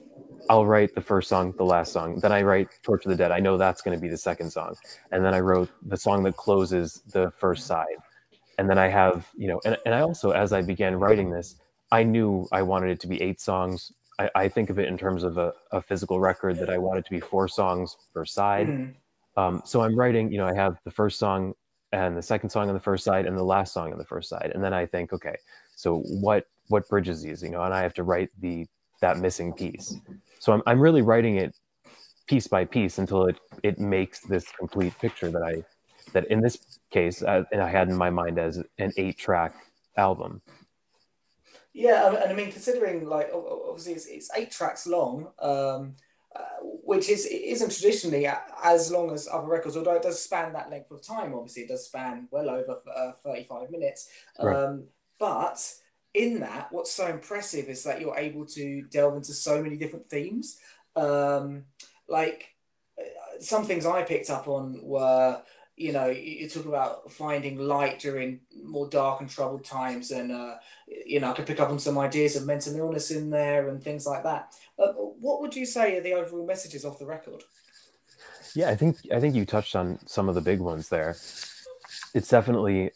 I'll 0.49 0.65
write 0.65 0.93
the 0.93 1.01
first 1.01 1.29
song, 1.29 1.53
the 1.57 1.65
last 1.65 1.91
song, 1.91 2.19
then 2.19 2.31
I 2.31 2.41
write 2.43 2.67
Torture 2.83 3.09
the 3.09 3.15
Dead. 3.15 3.31
I 3.31 3.39
know 3.39 3.57
that's 3.57 3.81
going 3.81 3.97
to 3.97 4.01
be 4.01 4.09
the 4.09 4.17
second 4.17 4.51
song, 4.51 4.75
and 5.11 5.23
then 5.25 5.33
I 5.33 5.39
wrote 5.39 5.69
the 5.85 5.97
song 5.97 6.23
that 6.23 6.37
closes 6.37 7.01
the 7.11 7.31
first 7.31 7.65
side, 7.65 7.97
and 8.57 8.69
then 8.69 8.77
I 8.77 8.87
have 8.87 9.27
you 9.35 9.47
know, 9.47 9.61
and, 9.65 9.77
and 9.85 9.95
I 9.95 10.01
also 10.01 10.31
as 10.31 10.53
I 10.53 10.61
began 10.61 10.95
writing 10.95 11.31
this, 11.31 11.55
I 11.91 12.03
knew 12.03 12.47
I 12.51 12.61
wanted 12.61 12.91
it 12.91 12.99
to 13.01 13.07
be 13.07 13.21
eight 13.21 13.41
songs. 13.41 13.91
I, 14.19 14.29
I 14.35 14.47
think 14.47 14.69
of 14.69 14.79
it 14.79 14.87
in 14.87 14.97
terms 14.97 15.23
of 15.23 15.37
a, 15.37 15.51
a, 15.73 15.81
physical 15.81 16.21
record 16.21 16.57
that 16.59 16.69
I 16.69 16.77
wanted 16.77 17.03
to 17.03 17.11
be 17.11 17.19
four 17.19 17.49
songs 17.49 17.97
per 18.13 18.23
side. 18.23 18.67
Mm-hmm 18.67 18.91
um, 19.37 19.61
so 19.65 19.81
I'm 19.81 19.97
writing, 19.97 20.31
you 20.31 20.37
know, 20.37 20.47
I 20.47 20.53
have 20.53 20.77
the 20.85 20.91
first 20.91 21.19
song 21.19 21.53
and 21.91 22.17
the 22.17 22.21
second 22.21 22.49
song 22.49 22.67
on 22.67 22.73
the 22.73 22.79
first 22.79 23.03
side 23.03 23.25
and 23.25 23.37
the 23.37 23.43
last 23.43 23.73
song 23.73 23.91
on 23.91 23.97
the 23.97 24.05
first 24.05 24.29
side. 24.29 24.51
And 24.53 24.63
then 24.63 24.73
I 24.73 24.85
think, 24.85 25.13
okay, 25.13 25.35
so 25.75 25.99
what 25.99 26.45
what 26.67 26.87
bridges 26.89 27.21
these, 27.21 27.41
you 27.43 27.49
know, 27.49 27.63
and 27.63 27.73
I 27.73 27.81
have 27.81 27.93
to 27.95 28.03
write 28.03 28.29
the 28.39 28.65
that 29.01 29.17
missing 29.17 29.53
piece. 29.53 29.99
So 30.39 30.53
I'm 30.53 30.63
I'm 30.65 30.79
really 30.79 31.01
writing 31.01 31.37
it 31.37 31.55
piece 32.27 32.47
by 32.47 32.65
piece 32.65 32.97
until 32.97 33.25
it 33.27 33.37
it 33.63 33.79
makes 33.79 34.19
this 34.21 34.45
complete 34.57 34.97
picture 34.99 35.29
that 35.29 35.43
I 35.43 35.63
that 36.13 36.25
in 36.27 36.41
this 36.41 36.79
case 36.91 37.21
uh, 37.21 37.43
and 37.51 37.61
I 37.61 37.69
had 37.69 37.89
in 37.89 37.97
my 37.97 38.09
mind 38.09 38.39
as 38.39 38.57
an 38.77 38.91
eight 38.97 39.17
track 39.17 39.53
album. 39.97 40.41
Yeah, 41.73 42.07
and 42.07 42.31
I 42.31 42.33
mean, 42.33 42.51
considering 42.51 43.05
like 43.05 43.29
obviously 43.33 43.93
it's, 43.93 44.05
it's 44.05 44.31
eight 44.33 44.49
tracks 44.49 44.87
long, 44.87 45.27
um, 45.39 45.91
uh, 46.33 46.39
which 46.61 47.09
is 47.09 47.25
isn't 47.25 47.71
traditionally 47.71 48.27
as 48.63 48.91
long 48.91 49.11
as 49.11 49.27
other 49.27 49.47
records, 49.47 49.75
although 49.75 49.95
it 49.95 50.01
does 50.03 50.21
span 50.21 50.53
that 50.53 50.69
length 50.69 50.91
of 50.91 51.01
time. 51.01 51.33
Obviously, 51.33 51.63
it 51.63 51.67
does 51.67 51.85
span 51.85 52.29
well 52.31 52.49
over 52.49 52.77
uh, 52.95 53.11
thirty-five 53.11 53.69
minutes. 53.71 54.07
Right. 54.41 54.55
Um, 54.55 54.85
but 55.19 55.73
in 56.15 56.39
that, 56.39 56.71
what's 56.71 56.91
so 56.91 57.07
impressive 57.07 57.69
is 57.69 57.83
that 57.83 58.01
you're 58.01 58.17
able 58.17 58.45
to 58.47 58.83
delve 58.83 59.15
into 59.15 59.33
so 59.33 59.61
many 59.61 59.77
different 59.77 60.07
themes. 60.07 60.59
Um, 60.95 61.65
like 62.07 62.55
uh, 62.99 63.03
some 63.39 63.65
things 63.65 63.85
I 63.85 64.03
picked 64.03 64.29
up 64.29 64.47
on 64.47 64.79
were 64.81 65.41
you 65.77 65.91
know, 65.91 66.07
you 66.07 66.47
talk 66.47 66.65
about 66.65 67.11
finding 67.11 67.57
light 67.57 67.99
during 67.99 68.39
more 68.63 68.87
dark 68.87 69.19
and 69.19 69.29
troubled 69.29 69.65
times, 69.65 70.11
and 70.11 70.31
uh, 70.31 70.55
you 70.87 71.19
know, 71.19 71.31
I 71.31 71.33
could 71.33 71.45
pick 71.45 71.59
up 71.59 71.69
on 71.69 71.79
some 71.79 71.97
ideas 71.97 72.37
of 72.37 72.45
mental 72.45 72.75
illness 72.77 73.11
in 73.11 73.29
there 73.29 73.67
and 73.67 73.83
things 73.83 74.05
like 74.07 74.23
that. 74.23 74.55
What 74.77 75.41
would 75.41 75.53
you 75.53 75.65
say 75.65 75.97
are 75.97 76.01
the 76.01 76.13
overall 76.13 76.45
messages 76.45 76.85
of 76.85 76.97
the 76.97 77.05
record? 77.05 77.43
Yeah, 78.53 78.69
I 78.69 78.75
think 78.75 78.99
I 79.13 79.19
think 79.19 79.35
you 79.35 79.45
touched 79.45 79.75
on 79.75 79.99
some 80.05 80.29
of 80.29 80.35
the 80.35 80.41
big 80.41 80.61
ones 80.61 80.87
there. 80.87 81.17
It's 82.13 82.29
definitely 82.29 82.91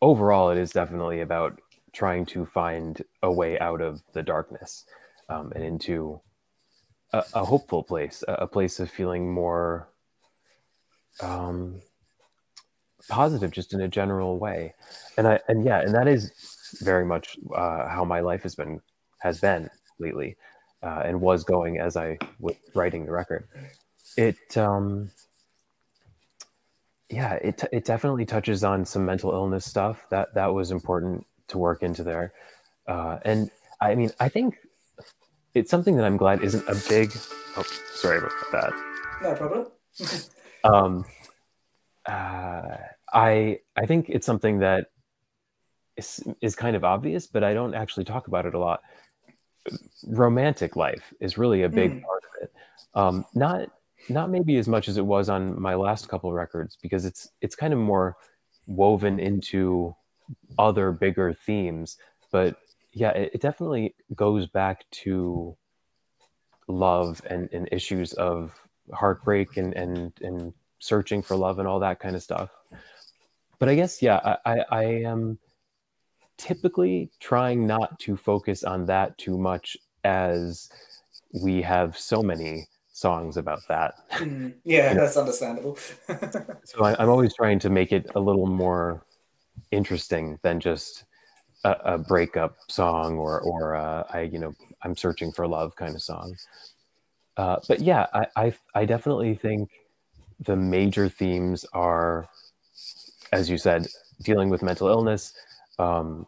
overall, 0.00 0.50
it 0.50 0.58
is 0.58 0.72
definitely 0.72 1.20
about 1.20 1.60
trying 1.92 2.26
to 2.26 2.44
find 2.44 3.02
a 3.22 3.30
way 3.30 3.58
out 3.58 3.80
of 3.80 4.02
the 4.12 4.22
darkness 4.22 4.84
um, 5.28 5.52
and 5.54 5.64
into 5.64 6.20
a, 7.12 7.22
a 7.34 7.44
hopeful 7.44 7.82
place, 7.82 8.24
a, 8.26 8.32
a, 8.34 8.46
place 8.46 8.80
of 8.80 8.90
feeling 8.90 9.32
more 9.32 9.88
um, 11.20 11.80
positive 13.08 13.50
just 13.50 13.74
in 13.74 13.80
a 13.80 13.88
general 13.88 14.38
way. 14.38 14.74
And 15.16 15.28
i 15.28 15.40
and 15.48 15.64
yeah 15.64 15.80
and 15.80 15.94
that 15.94 16.08
is 16.08 16.32
very 16.80 17.04
much 17.04 17.36
uh, 17.54 17.88
how 17.88 18.04
my 18.04 18.20
life 18.20 18.42
has 18.42 18.54
been 18.54 18.80
has 19.18 19.40
been 19.40 19.68
lately 19.98 20.36
uh, 20.82 21.02
and 21.04 21.20
was 21.20 21.44
going 21.44 21.78
as 21.78 21.96
i 21.96 22.18
was 22.38 22.56
writing 22.74 23.04
the 23.04 23.12
record. 23.12 23.46
It 24.16 24.56
um 24.56 25.10
yeah 27.10 27.34
it, 27.34 27.62
it 27.72 27.84
definitely 27.84 28.24
touches 28.24 28.64
on 28.64 28.84
some 28.84 29.04
mental 29.04 29.32
illness 29.32 29.66
stuff. 29.66 30.06
That 30.10 30.34
that 30.34 30.54
was 30.54 30.70
important 30.70 31.26
to 31.48 31.58
work 31.58 31.82
into 31.82 32.02
there 32.02 32.32
uh, 32.88 33.18
and 33.24 33.50
i 33.80 33.94
mean 33.94 34.10
i 34.20 34.28
think 34.28 34.58
it's 35.54 35.70
something 35.70 35.96
that 35.96 36.04
i'm 36.04 36.16
glad 36.16 36.42
isn't 36.42 36.66
a 36.68 36.76
big 36.88 37.10
oh 37.56 37.64
sorry 37.94 38.18
about 38.18 38.32
that 38.52 38.72
no 39.22 39.34
problem 39.34 39.66
um 40.64 41.04
uh, 42.06 42.76
I 43.12 43.58
I 43.76 43.86
think 43.86 44.08
it's 44.08 44.26
something 44.26 44.58
that 44.60 44.88
is 45.96 46.22
is 46.40 46.56
kind 46.56 46.76
of 46.76 46.84
obvious, 46.84 47.26
but 47.26 47.44
I 47.44 47.54
don't 47.54 47.74
actually 47.74 48.04
talk 48.04 48.26
about 48.26 48.46
it 48.46 48.54
a 48.54 48.58
lot. 48.58 48.82
Romantic 50.06 50.74
life 50.76 51.12
is 51.20 51.38
really 51.38 51.62
a 51.62 51.68
big 51.68 51.92
mm. 51.92 52.02
part 52.02 52.22
of 52.24 52.42
it. 52.42 52.52
Um, 52.94 53.26
not 53.34 53.68
not 54.08 54.30
maybe 54.30 54.56
as 54.56 54.66
much 54.66 54.88
as 54.88 54.96
it 54.96 55.06
was 55.06 55.28
on 55.28 55.60
my 55.60 55.74
last 55.74 56.08
couple 56.08 56.32
records 56.32 56.76
because 56.80 57.04
it's 57.04 57.28
it's 57.40 57.54
kind 57.54 57.72
of 57.72 57.78
more 57.78 58.16
woven 58.66 59.20
into 59.20 59.94
other 60.58 60.92
bigger 60.92 61.32
themes. 61.32 61.96
But 62.30 62.56
yeah, 62.92 63.10
it, 63.10 63.32
it 63.34 63.40
definitely 63.40 63.94
goes 64.14 64.46
back 64.46 64.84
to 65.02 65.56
love 66.68 67.20
and, 67.28 67.48
and 67.52 67.68
issues 67.72 68.12
of 68.14 68.52
heartbreak 68.92 69.56
and 69.56 69.74
and 69.74 70.12
and 70.20 70.52
searching 70.78 71.22
for 71.22 71.36
love 71.36 71.58
and 71.58 71.68
all 71.68 71.78
that 71.80 72.00
kind 72.00 72.16
of 72.16 72.22
stuff. 72.22 72.50
but 73.58 73.68
I 73.68 73.74
guess 73.76 74.02
yeah, 74.02 74.36
I, 74.44 74.52
I, 74.52 74.64
I 74.70 74.82
am 74.82 75.38
typically 76.36 77.10
trying 77.20 77.66
not 77.66 77.98
to 78.00 78.16
focus 78.16 78.64
on 78.64 78.86
that 78.86 79.16
too 79.18 79.38
much 79.38 79.76
as 80.02 80.68
we 81.32 81.62
have 81.62 81.96
so 81.96 82.22
many 82.22 82.66
songs 82.92 83.36
about 83.36 83.60
that. 83.68 83.94
Mm, 84.12 84.54
yeah, 84.64 84.90
you 84.90 84.94
know? 84.96 85.02
that's 85.02 85.16
understandable. 85.16 85.76
so 86.64 86.84
I, 86.84 87.00
am 87.00 87.08
always 87.08 87.34
trying 87.34 87.60
to 87.60 87.70
make 87.70 87.92
it 87.92 88.10
a 88.14 88.20
little 88.20 88.46
more 88.46 89.04
interesting 89.70 90.38
than 90.42 90.60
just 90.60 91.04
a, 91.64 91.76
a 91.84 91.98
breakup 91.98 92.56
song 92.68 93.18
or 93.18 93.40
or 93.40 93.76
uh, 93.76 94.04
I 94.10 94.22
you 94.22 94.38
know 94.38 94.54
I'm 94.82 94.96
searching 94.96 95.32
for 95.32 95.46
love 95.46 95.76
kind 95.76 95.94
of 95.94 96.02
song. 96.02 96.36
Uh, 97.36 97.56
but 97.68 97.80
yeah, 97.80 98.06
I, 98.12 98.26
I 98.36 98.54
I 98.74 98.84
definitely 98.84 99.34
think 99.34 99.70
the 100.40 100.56
major 100.56 101.08
themes 101.08 101.64
are, 101.72 102.28
as 103.32 103.48
you 103.48 103.58
said, 103.58 103.86
dealing 104.22 104.50
with 104.50 104.62
mental 104.62 104.88
illness, 104.88 105.32
um, 105.78 106.26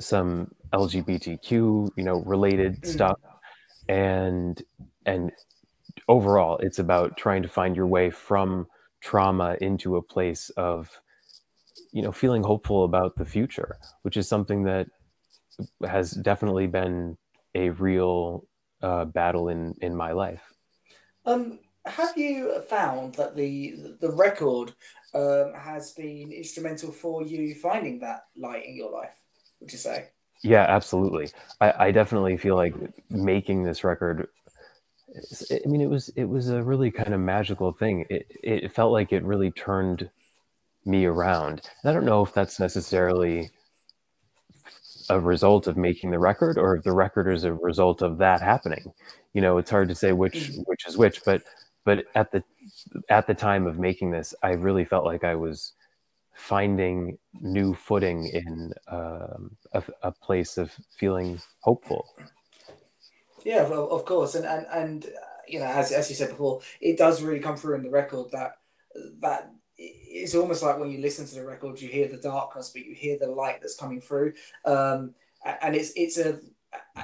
some 0.00 0.50
LGBTQ, 0.72 1.50
you 1.96 2.02
know, 2.02 2.22
related 2.22 2.80
mm. 2.80 2.86
stuff, 2.86 3.18
and 3.88 4.62
and 5.04 5.32
overall, 6.08 6.58
it's 6.58 6.78
about 6.78 7.16
trying 7.16 7.42
to 7.42 7.48
find 7.48 7.76
your 7.76 7.86
way 7.86 8.10
from 8.10 8.66
trauma 9.00 9.56
into 9.60 9.96
a 9.96 10.02
place 10.02 10.50
of, 10.50 10.90
you 11.92 12.02
know, 12.02 12.12
feeling 12.12 12.42
hopeful 12.42 12.84
about 12.84 13.16
the 13.16 13.24
future, 13.24 13.78
which 14.02 14.16
is 14.16 14.28
something 14.28 14.64
that 14.64 14.88
has 15.86 16.10
definitely 16.10 16.66
been 16.66 17.16
a 17.54 17.70
real 17.70 18.46
uh, 18.82 19.04
battle 19.04 19.48
in 19.48 19.74
in 19.80 19.94
my 19.94 20.12
life. 20.12 20.42
Um, 21.24 21.58
have 21.84 22.16
you 22.16 22.60
found 22.68 23.14
that 23.14 23.36
the 23.36 23.96
the 24.00 24.10
record 24.10 24.74
um, 25.14 25.52
has 25.54 25.92
been 25.92 26.32
instrumental 26.32 26.92
for 26.92 27.22
you 27.22 27.54
finding 27.54 28.00
that 28.00 28.24
light 28.36 28.66
in 28.66 28.76
your 28.76 28.90
life? 28.90 29.14
Would 29.60 29.72
you 29.72 29.78
say? 29.78 30.08
Yeah, 30.42 30.66
absolutely. 30.68 31.30
I, 31.60 31.86
I 31.86 31.90
definitely 31.90 32.36
feel 32.36 32.56
like 32.56 32.74
making 33.10 33.64
this 33.64 33.84
record. 33.84 34.28
I 35.50 35.66
mean, 35.66 35.80
it 35.80 35.88
was 35.88 36.08
it 36.10 36.24
was 36.24 36.50
a 36.50 36.62
really 36.62 36.90
kind 36.90 37.14
of 37.14 37.20
magical 37.20 37.72
thing. 37.72 38.04
It 38.10 38.26
it 38.42 38.72
felt 38.72 38.92
like 38.92 39.12
it 39.12 39.24
really 39.24 39.50
turned 39.50 40.10
me 40.86 41.04
around. 41.04 41.62
And 41.82 41.90
I 41.90 41.92
don't 41.92 42.04
know 42.04 42.24
if 42.24 42.32
that's 42.32 42.60
necessarily 42.60 43.50
a 45.08 45.20
result 45.20 45.66
of 45.66 45.76
making 45.76 46.10
the 46.10 46.18
record 46.18 46.58
or 46.58 46.76
if 46.76 46.82
the 46.82 46.92
record 46.92 47.32
is 47.32 47.44
a 47.44 47.54
result 47.54 48.02
of 48.02 48.18
that 48.18 48.40
happening. 48.40 48.92
You 49.34 49.40
know, 49.40 49.58
it's 49.58 49.70
hard 49.70 49.88
to 49.88 49.94
say 49.94 50.12
which 50.12 50.50
mm-hmm. 50.50 50.62
which 50.62 50.86
is 50.86 50.96
which, 50.96 51.24
but 51.24 51.42
but 51.84 52.04
at 52.14 52.32
the 52.32 52.42
at 53.08 53.26
the 53.26 53.34
time 53.34 53.66
of 53.66 53.78
making 53.78 54.10
this, 54.10 54.34
I 54.42 54.52
really 54.52 54.84
felt 54.84 55.04
like 55.04 55.24
I 55.24 55.34
was 55.34 55.72
finding 56.34 57.18
new 57.40 57.74
footing 57.74 58.26
in 58.26 58.72
um, 58.88 59.56
a, 59.72 59.82
a, 60.02 60.12
place 60.12 60.58
of 60.58 60.70
feeling 60.98 61.40
hopeful. 61.60 62.06
Yeah, 63.42 63.66
well, 63.66 63.88
of 63.88 64.04
course, 64.04 64.34
and 64.34 64.44
and 64.44 64.66
and 64.70 65.04
uh, 65.06 65.08
you 65.46 65.60
know, 65.60 65.66
as 65.66 65.92
as 65.92 66.10
you 66.10 66.16
said 66.16 66.30
before, 66.30 66.60
it 66.80 66.98
does 66.98 67.22
really 67.22 67.40
come 67.40 67.56
through 67.56 67.76
in 67.76 67.82
the 67.82 67.90
record 67.90 68.30
that 68.32 68.58
that 69.20 69.50
it's 69.78 70.34
almost 70.34 70.62
like 70.62 70.78
when 70.78 70.90
you 70.90 70.98
listen 70.98 71.26
to 71.26 71.34
the 71.34 71.44
record, 71.44 71.80
you 71.80 71.88
hear 71.88 72.08
the 72.08 72.16
darkness, 72.16 72.70
but 72.72 72.84
you 72.84 72.94
hear 72.94 73.18
the 73.18 73.26
light 73.26 73.60
that's 73.60 73.76
coming 73.76 74.00
through. 74.00 74.32
Um, 74.64 75.14
and 75.62 75.76
it's 75.76 75.92
it's 75.96 76.18
a 76.18 76.40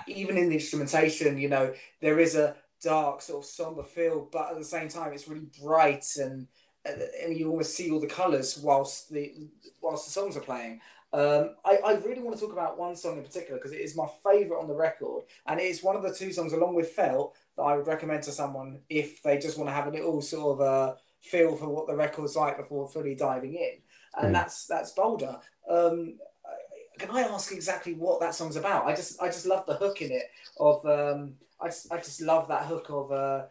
even 0.07 0.37
in 0.37 0.49
the 0.49 0.57
instrumentation, 0.57 1.39
you 1.39 1.49
know, 1.49 1.73
there 2.01 2.19
is 2.19 2.35
a 2.35 2.57
dark 2.83 3.23
sort 3.23 3.45
of 3.45 3.51
somber 3.51 3.83
feel, 3.83 4.29
but 4.33 4.51
at 4.51 4.59
the 4.59 4.65
same 4.65 4.89
time, 4.89 5.13
it's 5.13 5.29
really 5.29 5.47
bright 5.63 6.07
and 6.17 6.47
and 6.85 7.37
you 7.37 7.49
almost 7.49 7.77
see 7.77 7.91
all 7.91 8.01
the 8.01 8.07
colours 8.07 8.59
whilst 8.59 9.13
the 9.13 9.33
whilst 9.81 10.07
the 10.07 10.13
songs 10.13 10.37
are 10.37 10.41
playing. 10.41 10.81
Um, 11.13 11.57
I, 11.65 11.79
I 11.85 11.93
really 11.97 12.23
want 12.23 12.37
to 12.37 12.41
talk 12.41 12.53
about 12.53 12.79
one 12.79 12.97
song 12.97 13.19
in 13.19 13.23
particular 13.23 13.59
because 13.59 13.73
it 13.73 13.81
is 13.81 13.95
my 13.95 14.07
favourite 14.25 14.61
on 14.61 14.67
the 14.67 14.75
record, 14.75 15.25
and 15.47 15.61
it 15.61 15.65
is 15.65 15.83
one 15.83 15.95
of 15.95 16.03
the 16.03 16.13
two 16.13 16.33
songs 16.33 16.53
along 16.53 16.75
with 16.75 16.91
"Felt" 16.91 17.37
that 17.57 17.63
I 17.63 17.77
would 17.77 17.87
recommend 17.87 18.23
to 18.25 18.33
someone 18.33 18.81
if 18.89 19.23
they 19.23 19.39
just 19.39 19.59
want 19.59 19.69
to 19.69 19.75
have 19.75 19.87
a 19.87 19.91
little 19.91 20.23
sort 20.23 20.59
of 20.59 20.61
a 20.61 20.65
uh, 20.65 20.95
feel 21.23 21.57
for 21.57 21.69
what 21.69 21.87
the 21.87 21.97
record's 21.97 22.37
like 22.37 22.57
before 22.57 22.89
fully 22.89 23.15
diving 23.15 23.55
in, 23.55 23.79
and 24.19 24.31
mm. 24.31 24.33
that's 24.33 24.67
that's 24.67 24.91
Boulder. 24.93 25.39
Um, 25.69 26.19
can 26.99 27.11
I 27.11 27.23
ask 27.23 27.53
exactly 27.53 27.95
what 27.95 28.21
that 28.21 28.35
song's 28.35 28.57
about? 28.57 28.87
I 28.87 28.95
just 28.95 29.21
I 29.21 29.27
just 29.27 29.47
love 29.47 29.67
the 29.67 29.75
hook 29.75 30.03
in 30.03 30.13
it 30.13 30.31
of 30.61 30.85
um, 30.87 31.35
I 31.61 31.67
just 31.69 31.93
I 31.93 31.97
just 31.99 32.21
love 32.21 32.49
that 32.49 32.67
hook 32.67 32.87
of 32.91 33.13
uh, 33.13 33.47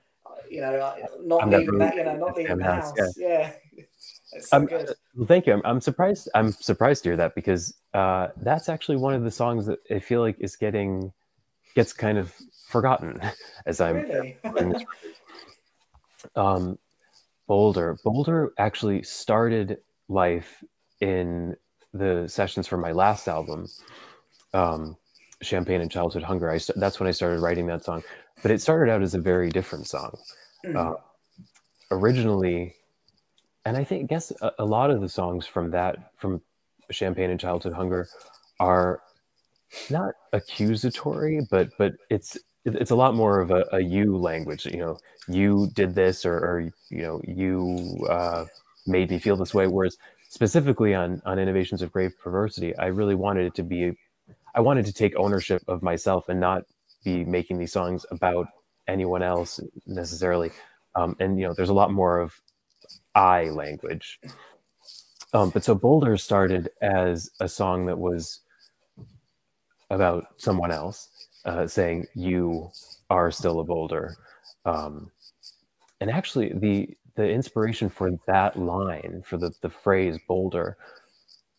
you 0.49 0.61
know 0.61 0.73
uh, 0.75 0.95
not 1.21 1.49
leaving 1.49 1.77
that 1.79 1.95
you 1.95 2.03
know 2.03 2.17
not 2.17 2.35
leaving 2.35 2.57
the 2.57 2.63
house. 2.63 2.97
house. 2.97 3.15
Yeah. 3.17 3.53
yeah. 3.75 3.83
So 4.39 4.55
um, 4.55 4.69
well, 4.71 5.27
thank 5.27 5.45
you. 5.45 5.51
I'm, 5.51 5.61
I'm, 5.65 5.81
surprised. 5.81 6.29
I'm 6.33 6.53
surprised 6.53 7.03
to 7.03 7.09
hear 7.09 7.17
that 7.17 7.35
because 7.35 7.75
uh, 7.93 8.29
that's 8.37 8.69
actually 8.69 8.95
one 8.95 9.13
of 9.13 9.25
the 9.25 9.29
songs 9.29 9.65
that 9.65 9.79
I 9.93 9.99
feel 9.99 10.21
like 10.21 10.37
is 10.39 10.55
getting 10.55 11.11
gets 11.75 11.91
kind 11.91 12.17
of 12.17 12.33
forgotten 12.65 13.19
as 13.65 13.81
I'm. 13.81 13.95
Really? 13.97 14.37
um, 16.37 16.77
Boulder. 17.51 17.97
Boulder 18.01 18.53
actually 18.59 19.03
started 19.03 19.79
life 20.07 20.63
in 21.01 21.53
the 21.93 22.25
sessions 22.29 22.65
for 22.65 22.77
my 22.77 22.93
last 22.93 23.27
album, 23.27 23.67
um, 24.53 24.95
Champagne 25.41 25.81
and 25.81 25.91
Childhood 25.91 26.23
Hunger. 26.23 26.49
I 26.49 26.59
that's 26.77 27.01
when 27.01 27.09
I 27.09 27.11
started 27.11 27.41
writing 27.41 27.67
that 27.67 27.83
song, 27.83 28.03
but 28.41 28.51
it 28.51 28.61
started 28.61 28.89
out 28.89 29.01
as 29.01 29.15
a 29.15 29.19
very 29.19 29.49
different 29.49 29.85
song. 29.85 30.17
Mm. 30.65 30.77
Uh, 30.77 30.95
originally, 31.91 32.73
and 33.65 33.75
I 33.75 33.83
think 33.83 34.09
guess 34.09 34.31
a, 34.41 34.53
a, 34.59 34.65
lot 34.65 34.89
of 34.89 35.01
the 35.01 35.09
songs 35.09 35.45
from 35.45 35.71
that 35.71 36.13
from 36.15 36.41
Champagne 36.89 37.31
and 37.31 37.39
Childhood 37.39 37.73
Hunger 37.73 38.07
are 38.61 39.01
not 39.89 40.13
accusatory, 40.31 41.41
but 41.51 41.67
but 41.77 41.95
it's 42.09 42.37
it's 42.65 42.91
a 42.91 42.95
lot 42.95 43.15
more 43.15 43.39
of 43.39 43.51
a, 43.51 43.65
a 43.71 43.79
you 43.79 44.17
language. 44.17 44.65
You 44.65 44.77
know, 44.77 44.97
you 45.27 45.69
did 45.73 45.95
this, 45.95 46.25
or, 46.25 46.37
or 46.37 46.59
you 46.89 47.01
know, 47.01 47.21
you 47.27 48.05
uh, 48.09 48.45
made 48.85 49.09
me 49.09 49.19
feel 49.19 49.35
this 49.35 49.53
way. 49.53 49.67
Whereas 49.67 49.97
specifically 50.29 50.93
on 50.93 51.21
on 51.25 51.39
innovations 51.39 51.81
of 51.81 51.91
grave 51.91 52.13
perversity, 52.19 52.75
I 52.77 52.87
really 52.87 53.15
wanted 53.15 53.45
it 53.45 53.55
to 53.55 53.63
be, 53.63 53.97
I 54.55 54.61
wanted 54.61 54.85
to 54.85 54.93
take 54.93 55.15
ownership 55.15 55.63
of 55.67 55.81
myself 55.81 56.29
and 56.29 56.39
not 56.39 56.63
be 57.03 57.25
making 57.25 57.57
these 57.57 57.73
songs 57.73 58.05
about 58.11 58.47
anyone 58.87 59.23
else 59.23 59.59
necessarily. 59.87 60.51
Um, 60.95 61.15
and 61.19 61.39
you 61.39 61.47
know, 61.47 61.53
there's 61.53 61.69
a 61.69 61.73
lot 61.73 61.91
more 61.91 62.19
of 62.19 62.33
I 63.15 63.45
language. 63.45 64.19
Um, 65.33 65.49
but 65.49 65.63
so 65.63 65.73
Boulder 65.73 66.17
started 66.17 66.69
as 66.81 67.31
a 67.39 67.47
song 67.47 67.85
that 67.85 67.97
was 67.97 68.39
about 69.89 70.27
someone 70.37 70.71
else, 70.71 71.09
uh, 71.45 71.67
saying 71.67 72.07
you 72.15 72.69
are 73.09 73.31
still 73.31 73.59
a 73.59 73.63
Boulder. 73.63 74.17
Um, 74.65 75.11
and 75.99 76.09
actually, 76.09 76.53
the 76.53 76.95
the 77.15 77.29
inspiration 77.29 77.89
for 77.89 78.11
that 78.25 78.57
line, 78.57 79.23
for 79.25 79.37
the, 79.37 79.51
the 79.61 79.69
phrase 79.69 80.17
boulder, 80.27 80.77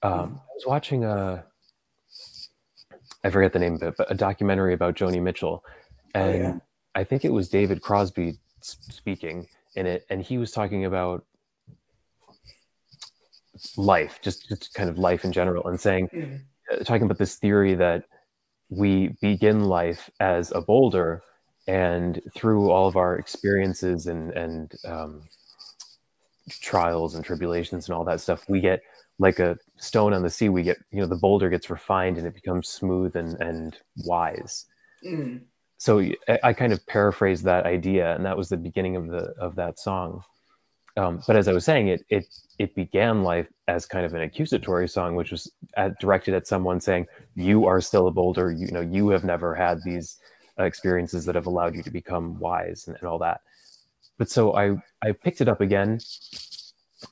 um. 0.03 0.41
I 0.41 0.55
was 0.55 0.67
watching 0.67 1.05
a, 1.05 1.45
I 3.25 3.31
forget 3.31 3.53
the 3.53 3.59
name 3.59 3.75
of 3.75 3.83
it, 3.83 3.95
but 3.97 4.11
a 4.11 4.15
documentary 4.15 4.75
about 4.75 4.95
Joni 4.95 5.21
Mitchell. 5.21 5.65
And 6.15 6.35
oh, 6.35 6.39
yeah. 6.39 6.59
I 6.95 7.05
think 7.05 7.25
it 7.25 7.33
was 7.33 7.49
David 7.49 7.83
Crosby 7.83 8.37
speaking 8.61 9.49
in 9.75 9.87
it. 9.87 10.07
And 10.09 10.23
he 10.23 10.39
was 10.39 10.53
talking 10.53 10.85
about 10.85 11.25
life, 13.77 14.21
just, 14.23 14.49
just 14.49 14.73
kind 14.75 14.89
of 14.89 14.99
life 14.99 15.25
in 15.25 15.33
general, 15.33 15.67
and 15.67 15.81
saying, 15.81 16.09
mm. 16.15 16.41
uh, 16.71 16.85
talking 16.85 17.05
about 17.05 17.19
this 17.19 17.37
theory 17.37 17.75
that 17.75 18.05
we 18.77 19.09
begin 19.21 19.65
life 19.65 20.11
as 20.21 20.51
a 20.53 20.61
boulder 20.61 21.23
and 21.67 22.21
through 22.35 22.71
all 22.71 22.89
of 22.89 22.97
our 22.97 23.17
experiences 23.17 24.07
and 24.07 24.33
and 24.33 24.73
um, 24.85 25.23
trials 26.49 27.15
and 27.15 27.25
tribulations 27.25 27.89
and 27.89 27.95
all 27.95 28.05
that 28.05 28.21
stuff, 28.21 28.49
we 28.49 28.61
get 28.61 28.83
like 29.19 29.39
a 29.39 29.57
stone 29.77 30.13
on 30.13 30.23
the 30.23 30.31
sea. 30.31 30.49
We 30.49 30.63
get 30.63 30.79
you 30.91 31.01
know 31.01 31.07
the 31.07 31.17
boulder 31.17 31.49
gets 31.51 31.71
refined 31.71 32.19
and 32.19 32.27
it 32.27 32.35
becomes 32.35 32.69
smooth 32.69 33.15
and 33.17 33.41
and 33.41 33.77
wise. 34.05 34.67
Mm. 35.05 35.43
So 35.79 35.99
I, 36.29 36.39
I, 36.45 36.53
kind 36.53 36.73
of 36.73 36.87
paraphrased 36.87 37.43
that 37.45 37.67
idea, 37.67 38.15
and 38.15 38.25
that 38.25 38.37
was 38.37 38.49
the 38.49 38.57
beginning 38.57 38.95
of 38.95 39.09
the 39.09 39.35
of 39.39 39.57
that 39.57 39.79
song. 39.79 40.23
Um, 40.97 41.23
but 41.27 41.37
as 41.37 41.49
I 41.49 41.53
was 41.53 41.65
saying, 41.65 41.89
it 41.89 42.05
it 42.11 42.27
it 42.59 42.75
began 42.75 43.23
life 43.23 43.49
as 43.69 43.87
kind 43.87 44.05
of 44.05 44.13
an 44.15 44.21
accusatory 44.23 44.89
song, 44.89 45.17
which 45.17 45.31
was 45.31 45.51
at, 45.77 45.99
directed 46.01 46.35
at 46.35 46.47
someone 46.47 46.81
saying, 46.81 47.07
"You 47.35 47.67
are 47.67 47.81
still 47.81 48.07
a 48.09 48.11
boulder. 48.11 48.51
You, 48.53 48.67
you 48.67 48.73
know, 48.73 48.81
you 48.83 49.09
have 49.11 49.25
never 49.25 49.55
had 49.55 49.83
these 49.85 50.19
uh, 50.59 50.65
experiences 50.65 51.25
that 51.25 51.35
have 51.35 51.47
allowed 51.47 51.75
you 51.75 51.83
to 51.85 51.91
become 51.91 52.39
wise 52.39 52.85
and, 52.87 52.97
and 52.99 53.09
all 53.09 53.19
that." 53.21 53.41
But 54.19 54.31
so 54.31 54.57
I 54.57 54.77
I 55.03 55.13
picked 55.13 55.41
it 55.43 55.49
up 55.49 55.61
again 55.61 56.01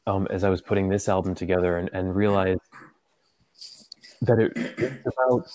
um, 0.07 0.27
as 0.31 0.45
I 0.45 0.51
was 0.51 0.61
putting 0.61 0.89
this 0.89 1.09
album 1.09 1.35
together 1.35 1.77
and, 1.79 1.91
and 1.93 2.15
realized 2.15 2.61
that 4.23 4.39
it, 4.39 4.53
it's 4.57 5.07
about. 5.07 5.47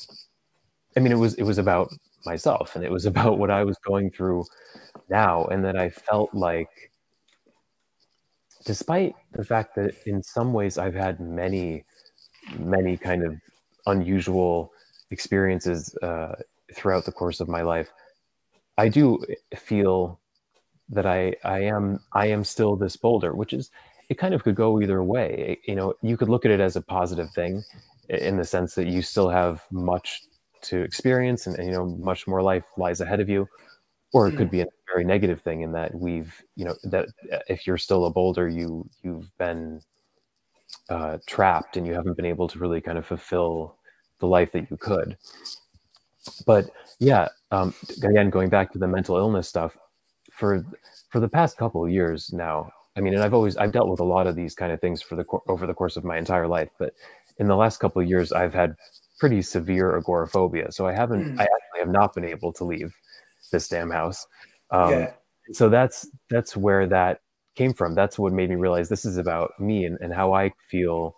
I 0.97 0.99
mean, 0.99 1.11
it 1.11 1.15
was 1.17 1.33
it 1.35 1.43
was 1.43 1.57
about 1.57 1.89
myself 2.25 2.75
and 2.75 2.83
it 2.83 2.91
was 2.91 3.05
about 3.11 3.37
what 3.37 3.51
I 3.51 3.63
was 3.63 3.77
going 3.85 4.11
through 4.11 4.45
now, 5.09 5.45
and 5.45 5.65
that 5.65 5.77
I 5.77 5.89
felt 5.89 6.33
like 6.33 6.69
despite 8.65 9.13
the 9.31 9.45
fact 9.45 9.75
that 9.75 9.95
in 10.05 10.23
some 10.23 10.51
ways 10.51 10.77
I've 10.77 10.95
had 10.95 11.19
many, 11.19 11.85
many 12.57 12.97
kind 12.97 13.23
of 13.23 13.39
unusual 13.85 14.71
experiences 15.11 15.95
uh, 16.01 16.35
throughout 16.73 17.05
the 17.05 17.11
course 17.11 17.39
of 17.39 17.47
my 17.47 17.61
life, 17.61 17.91
I 18.77 18.89
do 18.89 19.23
feel 19.55 20.19
that 20.89 21.05
I 21.05 21.35
I 21.43 21.59
am 21.59 21.99
I 22.13 22.27
am 22.27 22.43
still 22.43 22.75
this 22.75 22.97
boulder, 22.97 23.33
which 23.33 23.53
is 23.53 23.69
it 24.09 24.15
kind 24.15 24.33
of 24.33 24.43
could 24.43 24.55
go 24.55 24.81
either 24.81 25.01
way. 25.03 25.59
You 25.67 25.75
know, 25.75 25.93
you 26.01 26.17
could 26.17 26.29
look 26.29 26.45
at 26.45 26.51
it 26.51 26.59
as 26.59 26.75
a 26.75 26.81
positive 26.81 27.31
thing 27.31 27.63
in 28.09 28.37
the 28.37 28.45
sense 28.45 28.75
that 28.75 28.87
you 28.87 29.01
still 29.01 29.29
have 29.29 29.63
much 29.71 30.21
to 30.61 30.81
experience 30.81 31.47
and, 31.47 31.57
and 31.57 31.67
you 31.67 31.73
know 31.73 31.85
much 31.85 32.27
more 32.27 32.41
life 32.41 32.65
lies 32.77 33.01
ahead 33.01 33.19
of 33.19 33.29
you 33.29 33.47
or 34.15 34.29
it 34.29 34.37
could 34.37 34.49
be 34.49 34.61
a 34.61 34.67
very 34.87 35.03
negative 35.03 35.41
thing 35.41 35.61
in 35.61 35.73
that 35.73 35.93
we've 35.93 36.41
you 36.55 36.63
know 36.63 36.75
that 36.83 37.09
uh, 37.33 37.39
if 37.49 37.67
you're 37.67 37.77
still 37.77 38.05
a 38.05 38.09
boulder 38.09 38.47
you 38.47 38.89
you've 39.03 39.29
been 39.37 39.81
uh, 40.89 41.17
trapped 41.27 41.75
and 41.75 41.85
you 41.85 41.93
haven't 41.93 42.15
been 42.15 42.25
able 42.25 42.47
to 42.47 42.57
really 42.57 42.79
kind 42.79 42.97
of 42.97 43.05
fulfill 43.05 43.75
the 44.19 44.27
life 44.27 44.51
that 44.51 44.69
you 44.71 44.77
could. 44.77 45.17
But 46.45 46.69
yeah 46.99 47.27
um, 47.51 47.73
again 48.03 48.29
going 48.29 48.49
back 48.49 48.71
to 48.71 48.79
the 48.79 48.87
mental 48.87 49.17
illness 49.17 49.49
stuff 49.49 49.77
for 50.31 50.65
for 51.09 51.19
the 51.19 51.27
past 51.27 51.57
couple 51.57 51.83
of 51.83 51.91
years 51.91 52.31
now 52.33 52.69
i 52.95 53.01
mean 53.01 53.13
and 53.13 53.23
i've 53.23 53.33
always 53.33 53.57
i've 53.57 53.71
dealt 53.71 53.89
with 53.89 53.99
a 53.99 54.03
lot 54.03 54.27
of 54.27 54.35
these 54.35 54.55
kind 54.55 54.71
of 54.71 54.81
things 54.81 55.01
for 55.01 55.15
the 55.15 55.25
over 55.47 55.67
the 55.67 55.73
course 55.73 55.97
of 55.97 56.03
my 56.03 56.17
entire 56.17 56.47
life 56.47 56.69
but 56.79 56.93
in 57.37 57.47
the 57.47 57.55
last 57.55 57.79
couple 57.79 58.01
of 58.01 58.07
years 58.07 58.31
i've 58.31 58.53
had 58.53 58.75
pretty 59.17 59.41
severe 59.41 59.97
agoraphobia. 59.97 60.71
So 60.71 60.87
i 60.87 60.93
haven't 60.93 61.35
mm. 61.35 61.39
i 61.39 61.43
actually 61.43 61.79
have 61.79 61.89
not 61.89 62.13
been 62.15 62.25
able 62.25 62.51
to 62.53 62.63
leave 62.63 62.93
this 63.51 63.67
damn 63.67 63.89
house. 63.89 64.25
Um, 64.71 64.91
yeah. 64.91 65.13
so 65.51 65.69
that's 65.69 66.07
that's 66.29 66.55
where 66.55 66.87
that 66.87 67.21
came 67.55 67.73
from. 67.73 67.95
That's 67.95 68.19
what 68.19 68.33
made 68.33 68.49
me 68.49 68.55
realize 68.55 68.89
this 68.89 69.05
is 69.05 69.17
about 69.17 69.59
me 69.59 69.85
and, 69.85 69.97
and 70.01 70.13
how 70.13 70.33
i 70.33 70.51
feel. 70.69 71.15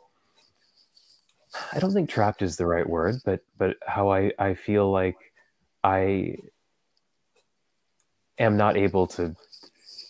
I 1.73 1.79
don't 1.79 1.93
think 1.93 2.09
trapped 2.09 2.41
is 2.41 2.57
the 2.57 2.67
right 2.67 2.87
word 2.87 3.15
but 3.25 3.39
but 3.57 3.77
how 3.87 4.11
i 4.11 4.31
i 4.37 4.53
feel 4.53 4.91
like 4.91 5.15
i 5.83 6.35
am 8.37 8.57
not 8.57 8.77
able 8.77 9.07
to 9.07 9.35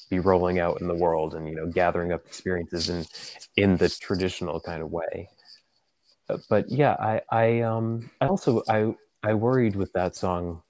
be 0.10 0.20
rolling 0.20 0.60
out 0.60 0.82
in 0.82 0.88
the 0.88 0.96
world 0.96 1.36
and 1.36 1.48
you 1.48 1.56
know 1.56 1.68
gathering 1.68 2.12
up 2.12 2.26
experiences 2.26 2.90
in 2.90 3.06
in 3.56 3.78
the 3.78 3.90
traditional 3.90 4.60
kind 4.60 4.82
of 4.82 4.92
way. 4.92 5.30
But 6.50 6.70
yeah 6.70 6.96
i 7.00 7.22
i 7.32 7.62
um 7.62 8.10
i 8.20 8.28
also 8.28 8.64
i 8.68 8.94
i 9.24 9.34
worried 9.34 9.76
with 9.76 9.92
that 9.94 10.16
song 10.16 10.62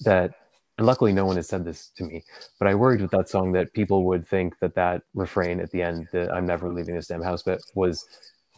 that 0.00 0.34
and 0.78 0.86
luckily 0.86 1.12
no 1.12 1.24
one 1.24 1.36
has 1.36 1.48
said 1.48 1.64
this 1.64 1.88
to 1.96 2.04
me 2.04 2.22
but 2.58 2.68
i 2.68 2.74
worried 2.74 3.00
with 3.00 3.10
that 3.10 3.28
song 3.28 3.52
that 3.52 3.72
people 3.72 4.04
would 4.04 4.26
think 4.26 4.58
that 4.58 4.74
that 4.74 5.02
refrain 5.14 5.60
at 5.60 5.70
the 5.70 5.82
end 5.82 6.08
that 6.12 6.32
i'm 6.32 6.46
never 6.46 6.68
leaving 6.68 6.94
this 6.94 7.06
damn 7.06 7.22
house 7.22 7.42
but 7.42 7.60
was 7.74 8.06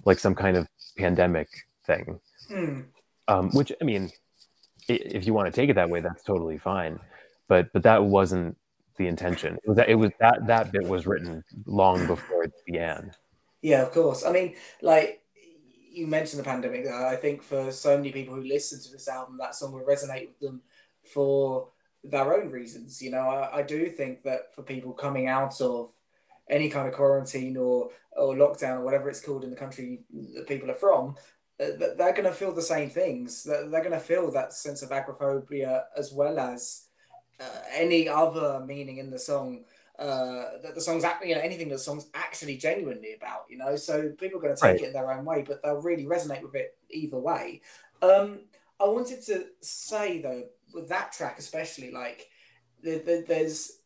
like 0.04 0.18
some 0.18 0.34
kind 0.34 0.56
of 0.56 0.68
pandemic 0.96 1.48
thing 1.84 2.18
mm. 2.50 2.84
um, 3.28 3.50
which 3.50 3.72
i 3.80 3.84
mean 3.84 4.10
if 4.88 5.26
you 5.26 5.34
want 5.34 5.46
to 5.46 5.52
take 5.52 5.68
it 5.68 5.74
that 5.74 5.90
way 5.90 6.00
that's 6.00 6.22
totally 6.22 6.58
fine 6.58 6.98
but 7.48 7.72
but 7.72 7.82
that 7.82 8.04
wasn't 8.04 8.56
the 8.96 9.06
intention. 9.06 9.56
It 9.56 9.68
was 9.68 9.76
that 9.76 9.88
it 9.88 9.94
was 9.94 10.10
that 10.20 10.46
that 10.46 10.72
bit 10.72 10.84
was 10.84 11.06
written 11.06 11.44
long 11.66 12.06
before 12.06 12.44
it 12.44 12.52
began. 12.64 13.12
Yeah, 13.62 13.82
of 13.82 13.92
course. 13.92 14.24
I 14.24 14.32
mean, 14.32 14.54
like 14.82 15.22
you 15.92 16.06
mentioned 16.06 16.40
the 16.40 16.44
pandemic. 16.44 16.86
I 16.86 17.16
think 17.16 17.42
for 17.42 17.70
so 17.72 17.96
many 17.96 18.12
people 18.12 18.34
who 18.34 18.42
listen 18.42 18.80
to 18.80 18.92
this 18.92 19.08
album, 19.08 19.38
that 19.38 19.54
song 19.54 19.72
will 19.72 19.84
resonate 19.84 20.28
with 20.28 20.40
them 20.40 20.62
for 21.08 21.68
their 22.04 22.34
own 22.34 22.50
reasons. 22.50 23.02
You 23.02 23.10
know, 23.10 23.28
I, 23.28 23.58
I 23.58 23.62
do 23.62 23.88
think 23.88 24.22
that 24.22 24.54
for 24.54 24.62
people 24.62 24.92
coming 24.92 25.28
out 25.28 25.60
of 25.60 25.90
any 26.48 26.68
kind 26.68 26.86
of 26.86 26.94
quarantine 26.94 27.56
or 27.56 27.90
or 28.12 28.34
lockdown 28.34 28.78
or 28.78 28.84
whatever 28.84 29.08
it's 29.08 29.20
called 29.20 29.44
in 29.44 29.50
the 29.50 29.56
country 29.56 30.00
that 30.34 30.46
people 30.46 30.70
are 30.70 30.74
from, 30.74 31.16
uh, 31.60 31.66
they're 31.78 32.12
going 32.12 32.24
to 32.24 32.32
feel 32.32 32.52
the 32.52 32.62
same 32.62 32.88
things. 32.88 33.44
They're, 33.44 33.68
they're 33.68 33.82
going 33.82 33.92
to 33.92 34.00
feel 34.00 34.30
that 34.32 34.52
sense 34.52 34.82
of 34.82 34.92
agoraphobia 34.92 35.84
as 35.96 36.12
well 36.12 36.38
as 36.38 36.86
uh, 37.40 37.60
any 37.72 38.08
other 38.08 38.64
meaning 38.66 38.98
in 38.98 39.10
the 39.10 39.18
song 39.18 39.64
uh, 39.98 40.58
that 40.62 40.74
the 40.74 40.80
song's 40.80 41.04
actually, 41.04 41.30
you 41.30 41.34
know, 41.34 41.40
anything 41.40 41.68
that 41.68 41.76
the 41.76 41.80
song's 41.80 42.08
actually 42.14 42.56
genuinely 42.56 43.14
about, 43.14 43.44
you 43.48 43.56
know. 43.56 43.76
So 43.76 44.10
people 44.10 44.38
are 44.38 44.42
going 44.42 44.54
to 44.54 44.60
take 44.60 44.72
right. 44.72 44.80
it 44.80 44.86
in 44.88 44.92
their 44.92 45.10
own 45.10 45.24
way, 45.24 45.44
but 45.46 45.62
they'll 45.62 45.80
really 45.80 46.04
resonate 46.04 46.42
with 46.42 46.54
it 46.54 46.76
either 46.90 47.18
way. 47.18 47.62
Um, 48.02 48.40
I 48.78 48.84
wanted 48.84 49.22
to 49.24 49.46
say 49.60 50.20
though, 50.20 50.44
with 50.76 50.88
that 50.90 51.10
track 51.10 51.40
especially, 51.40 51.90
like 51.90 52.28
the, 52.82 52.98
the, 52.98 53.24
there's, 53.26 53.78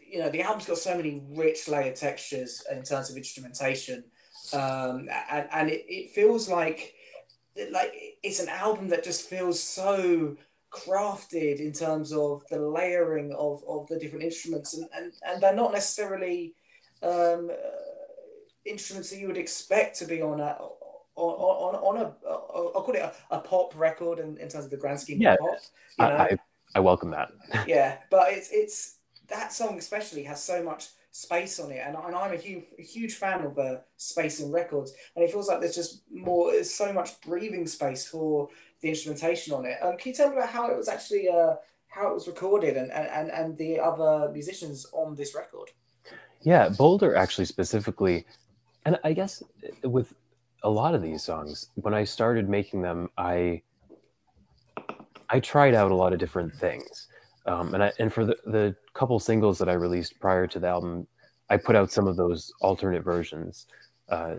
you 0.00 0.18
know, 0.18 0.30
the 0.30 0.42
album's 0.42 0.66
got 0.66 0.78
so 0.78 0.96
many 0.96 1.22
rich 1.30 1.68
layered 1.68 1.94
textures 1.94 2.64
in 2.72 2.82
terms 2.82 3.10
of 3.10 3.16
instrumentation, 3.16 4.02
um, 4.52 5.08
and 5.30 5.48
and 5.52 5.70
it, 5.70 5.84
it 5.86 6.10
feels 6.10 6.48
like 6.48 6.94
like 7.70 7.92
it's 8.22 8.40
an 8.40 8.48
album 8.48 8.88
that 8.88 9.04
just 9.04 9.28
feels 9.28 9.62
so 9.62 10.36
crafted 10.72 11.60
in 11.60 11.72
terms 11.72 12.12
of 12.12 12.42
the 12.50 12.58
layering 12.58 13.32
of, 13.32 13.62
of 13.68 13.86
the 13.88 13.98
different 13.98 14.24
instruments 14.24 14.74
and, 14.74 14.86
and, 14.94 15.12
and 15.26 15.42
they're 15.42 15.54
not 15.54 15.72
necessarily 15.72 16.54
um, 17.02 17.50
instruments 18.66 19.10
that 19.10 19.18
you 19.18 19.26
would 19.26 19.38
expect 19.38 19.98
to 19.98 20.04
be 20.04 20.20
on 20.20 20.40
a 20.40 20.58
on, 21.18 21.74
on, 21.74 21.96
on 21.96 22.06
a 22.06 22.14
I'll 22.28 22.82
call 22.82 22.94
it 22.94 23.00
a, 23.02 23.12
a 23.30 23.40
pop 23.40 23.76
record 23.76 24.18
in, 24.18 24.36
in 24.38 24.48
terms 24.48 24.64
of 24.64 24.70
the 24.70 24.76
grand 24.76 25.00
scheme 25.00 25.20
yeah, 25.20 25.34
of 25.34 25.38
pop. 25.38 25.58
You 25.98 26.04
know? 26.04 26.10
I, 26.10 26.36
I 26.74 26.80
welcome 26.80 27.10
that. 27.10 27.30
yeah, 27.66 27.98
but 28.10 28.32
it's 28.32 28.50
it's 28.52 28.96
that 29.28 29.52
song 29.52 29.78
especially 29.78 30.22
has 30.24 30.42
so 30.42 30.62
much 30.62 30.88
space 31.10 31.58
on 31.58 31.70
it, 31.72 31.82
and, 31.84 31.96
and 31.96 32.14
I'm 32.14 32.32
a 32.32 32.36
huge 32.36 32.64
a 32.78 32.82
huge 32.82 33.14
fan 33.14 33.44
of 33.44 33.58
uh, 33.58 33.78
space 33.96 34.40
in 34.40 34.50
records, 34.52 34.92
and 35.14 35.24
it 35.24 35.30
feels 35.30 35.48
like 35.48 35.60
there's 35.60 35.74
just 35.74 36.02
more, 36.10 36.52
there's 36.52 36.72
so 36.72 36.92
much 36.92 37.20
breathing 37.22 37.66
space 37.66 38.06
for 38.06 38.48
the 38.80 38.88
instrumentation 38.88 39.54
on 39.54 39.64
it. 39.64 39.78
Um, 39.82 39.96
can 39.96 40.10
you 40.10 40.16
tell 40.16 40.30
me 40.30 40.36
about 40.36 40.50
how 40.50 40.70
it 40.70 40.76
was 40.76 40.88
actually 40.88 41.28
uh, 41.28 41.54
how 41.88 42.10
it 42.10 42.14
was 42.14 42.26
recorded 42.26 42.76
and, 42.76 42.92
and 42.92 43.30
and 43.30 43.56
the 43.56 43.78
other 43.78 44.30
musicians 44.32 44.86
on 44.92 45.14
this 45.14 45.34
record? 45.34 45.70
Yeah, 46.42 46.68
Boulder 46.68 47.16
actually 47.16 47.46
specifically, 47.46 48.24
and 48.84 48.98
I 49.02 49.12
guess 49.12 49.42
with 49.82 50.14
a 50.62 50.70
lot 50.70 50.94
of 50.94 51.02
these 51.02 51.22
songs, 51.22 51.68
when 51.74 51.94
I 51.94 52.04
started 52.04 52.48
making 52.48 52.82
them, 52.82 53.08
I 53.16 53.62
I 55.30 55.40
tried 55.40 55.74
out 55.74 55.90
a 55.90 55.94
lot 55.94 56.12
of 56.12 56.18
different 56.18 56.54
things. 56.54 57.08
Um, 57.46 57.74
and 57.74 57.84
I, 57.84 57.92
and 57.98 58.12
for 58.12 58.24
the, 58.24 58.36
the 58.46 58.76
couple 58.94 59.18
singles 59.20 59.58
that 59.58 59.68
I 59.68 59.74
released 59.74 60.18
prior 60.20 60.46
to 60.46 60.58
the 60.58 60.66
album, 60.66 61.06
I 61.50 61.56
put 61.56 61.76
out 61.76 61.90
some 61.92 62.06
of 62.06 62.16
those 62.16 62.52
alternate 62.60 63.04
versions. 63.04 63.66
Uh, 64.08 64.36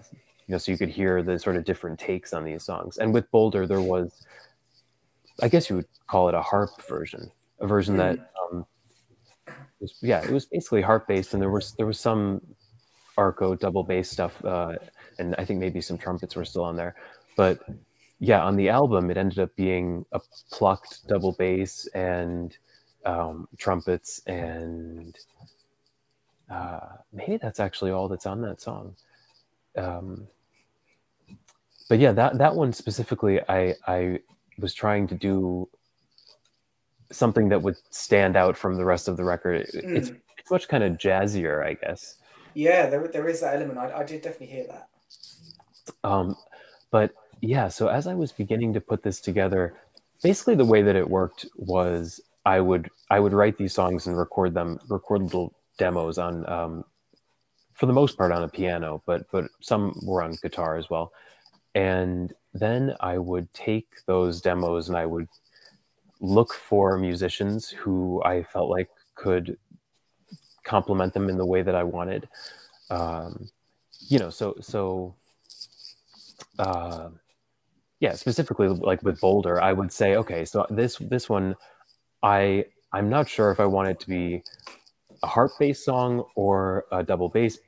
you 0.47 0.53
know, 0.53 0.57
so 0.57 0.71
you 0.71 0.77
could 0.77 0.89
hear 0.89 1.21
the 1.21 1.37
sort 1.37 1.55
of 1.55 1.65
different 1.65 1.99
takes 1.99 2.33
on 2.33 2.43
these 2.43 2.63
songs. 2.63 2.97
And 2.97 3.13
with 3.13 3.29
Boulder, 3.31 3.67
there 3.67 3.81
was, 3.81 4.25
I 5.43 5.47
guess 5.47 5.69
you 5.69 5.75
would 5.75 5.87
call 6.07 6.27
it 6.27 6.33
a 6.35 6.41
harp 6.41 6.71
version, 6.87 7.31
a 7.59 7.67
version 7.67 7.97
that, 7.97 8.17
mm. 8.17 8.25
um, 8.51 8.65
was, 9.79 9.97
yeah, 10.01 10.23
it 10.23 10.31
was 10.31 10.45
basically 10.45 10.81
harp 10.81 11.07
based, 11.07 11.33
and 11.33 11.41
there 11.41 11.49
was 11.49 11.73
there 11.73 11.85
was 11.85 11.99
some 11.99 12.41
arco 13.17 13.55
double 13.55 13.83
bass 13.83 14.09
stuff, 14.09 14.43
uh, 14.43 14.75
and 15.19 15.35
I 15.37 15.45
think 15.45 15.59
maybe 15.59 15.81
some 15.81 15.97
trumpets 15.97 16.35
were 16.35 16.45
still 16.45 16.63
on 16.63 16.75
there, 16.75 16.95
but 17.35 17.59
yeah, 18.19 18.43
on 18.43 18.57
the 18.57 18.69
album, 18.69 19.09
it 19.09 19.17
ended 19.17 19.39
up 19.39 19.55
being 19.55 20.05
a 20.11 20.19
plucked 20.51 21.07
double 21.07 21.31
bass 21.31 21.87
and 21.93 22.55
um, 23.05 23.47
trumpets, 23.57 24.21
and 24.27 25.15
uh, 26.49 26.79
maybe 27.13 27.37
that's 27.37 27.61
actually 27.61 27.91
all 27.91 28.09
that's 28.09 28.25
on 28.25 28.41
that 28.41 28.59
song. 28.59 28.95
Um, 29.77 30.27
but 31.87 31.99
yeah, 31.99 32.11
that 32.11 32.37
that 32.37 32.55
one 32.55 32.73
specifically, 32.73 33.39
I 33.47 33.75
I 33.87 34.19
was 34.59 34.73
trying 34.73 35.07
to 35.07 35.15
do 35.15 35.69
something 37.11 37.49
that 37.49 37.61
would 37.61 37.77
stand 37.89 38.35
out 38.35 38.57
from 38.57 38.75
the 38.75 38.85
rest 38.85 39.07
of 39.07 39.15
the 39.15 39.23
record. 39.23 39.61
It, 39.61 39.85
mm. 39.85 39.95
It's 39.95 40.11
it's 40.37 40.51
much 40.51 40.67
kind 40.67 40.83
of 40.83 40.97
jazzier, 40.97 41.65
I 41.65 41.75
guess. 41.75 42.19
Yeah, 42.53 42.89
there 42.89 43.07
there 43.07 43.29
is 43.29 43.39
that 43.39 43.55
element. 43.55 43.79
I 43.79 43.99
I 43.99 44.03
did 44.03 44.21
definitely 44.21 44.47
hear 44.47 44.67
that. 44.67 44.89
Um, 46.03 46.35
but 46.91 47.13
yeah, 47.41 47.67
so 47.67 47.87
as 47.87 48.07
I 48.07 48.13
was 48.13 48.31
beginning 48.31 48.73
to 48.73 48.81
put 48.81 49.03
this 49.03 49.21
together, 49.21 49.75
basically 50.23 50.55
the 50.55 50.65
way 50.65 50.81
that 50.81 50.95
it 50.95 51.09
worked 51.09 51.45
was 51.55 52.21
I 52.45 52.59
would 52.59 52.89
I 53.09 53.19
would 53.19 53.33
write 53.33 53.57
these 53.57 53.73
songs 53.73 54.07
and 54.07 54.17
record 54.17 54.53
them, 54.53 54.79
record 54.87 55.21
little 55.21 55.53
demos 55.77 56.17
on, 56.17 56.47
um, 56.49 56.83
for 57.73 57.85
the 57.85 57.93
most 57.93 58.17
part 58.17 58.31
on 58.31 58.43
a 58.43 58.47
piano, 58.47 59.01
but 59.05 59.29
but 59.31 59.45
some 59.61 59.93
were 60.03 60.21
on 60.21 60.37
guitar 60.41 60.77
as 60.77 60.89
well 60.89 61.11
and 61.75 62.33
then 62.53 62.95
I 62.99 63.17
would 63.17 63.53
take 63.53 64.05
those 64.05 64.41
demos 64.41 64.89
and 64.89 64.97
I 64.97 65.05
would 65.05 65.27
look 66.19 66.53
for 66.53 66.97
musicians 66.97 67.69
who 67.69 68.21
I 68.23 68.43
felt 68.43 68.69
like 68.69 68.89
could 69.15 69.57
complement 70.63 71.13
them 71.13 71.29
in 71.29 71.37
the 71.37 71.45
way 71.45 71.61
that 71.61 71.75
I 71.75 71.83
wanted. 71.83 72.27
Um, 72.89 73.49
you 74.09 74.19
know, 74.19 74.29
so 74.29 74.55
so 74.61 75.15
uh, 76.57 77.09
yeah, 77.99 78.13
specifically 78.13 78.67
like 78.67 79.03
with 79.03 79.21
Boulder, 79.21 79.61
I 79.61 79.73
would 79.73 79.91
say, 79.91 80.15
okay, 80.17 80.45
so 80.45 80.65
this 80.69 80.97
this 80.97 81.29
one, 81.29 81.55
I 82.23 82.65
I'm 82.91 83.09
not 83.09 83.29
sure 83.29 83.51
if 83.51 83.59
I 83.59 83.65
want 83.65 83.89
it 83.89 83.99
to 84.01 84.09
be 84.09 84.43
a 85.23 85.27
harp 85.27 85.51
based 85.59 85.85
song 85.85 86.25
or 86.35 86.85
a 86.91 87.03
double 87.03 87.29
bass 87.29 87.59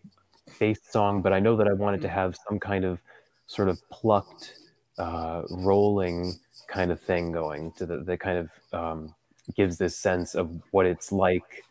based 0.60 0.92
song, 0.92 1.22
but 1.22 1.34
I 1.34 1.40
know 1.40 1.56
that 1.58 1.68
I 1.68 1.74
wanted 1.74 2.02
to 2.02 2.10
have 2.10 2.36
some 2.48 2.60
kind 2.60 2.86
of 2.86 3.02
sort 3.48 3.70
of 3.70 3.82
plucked, 3.90 4.56
uh, 4.98 5.44
rolling 5.50 6.34
kind 6.68 6.92
of 6.92 7.00
thing 7.02 7.32
going 7.32 7.72
to 7.74 7.86
the, 7.86 7.98
the 7.98 8.18
kind 8.18 8.38
of 8.38 8.50
um, 8.74 9.16
gives 9.56 9.78
this 9.78 9.98
sense 9.98 10.36
of 10.36 10.50
what 10.72 10.86
it's 10.86 11.12
like 11.12 11.64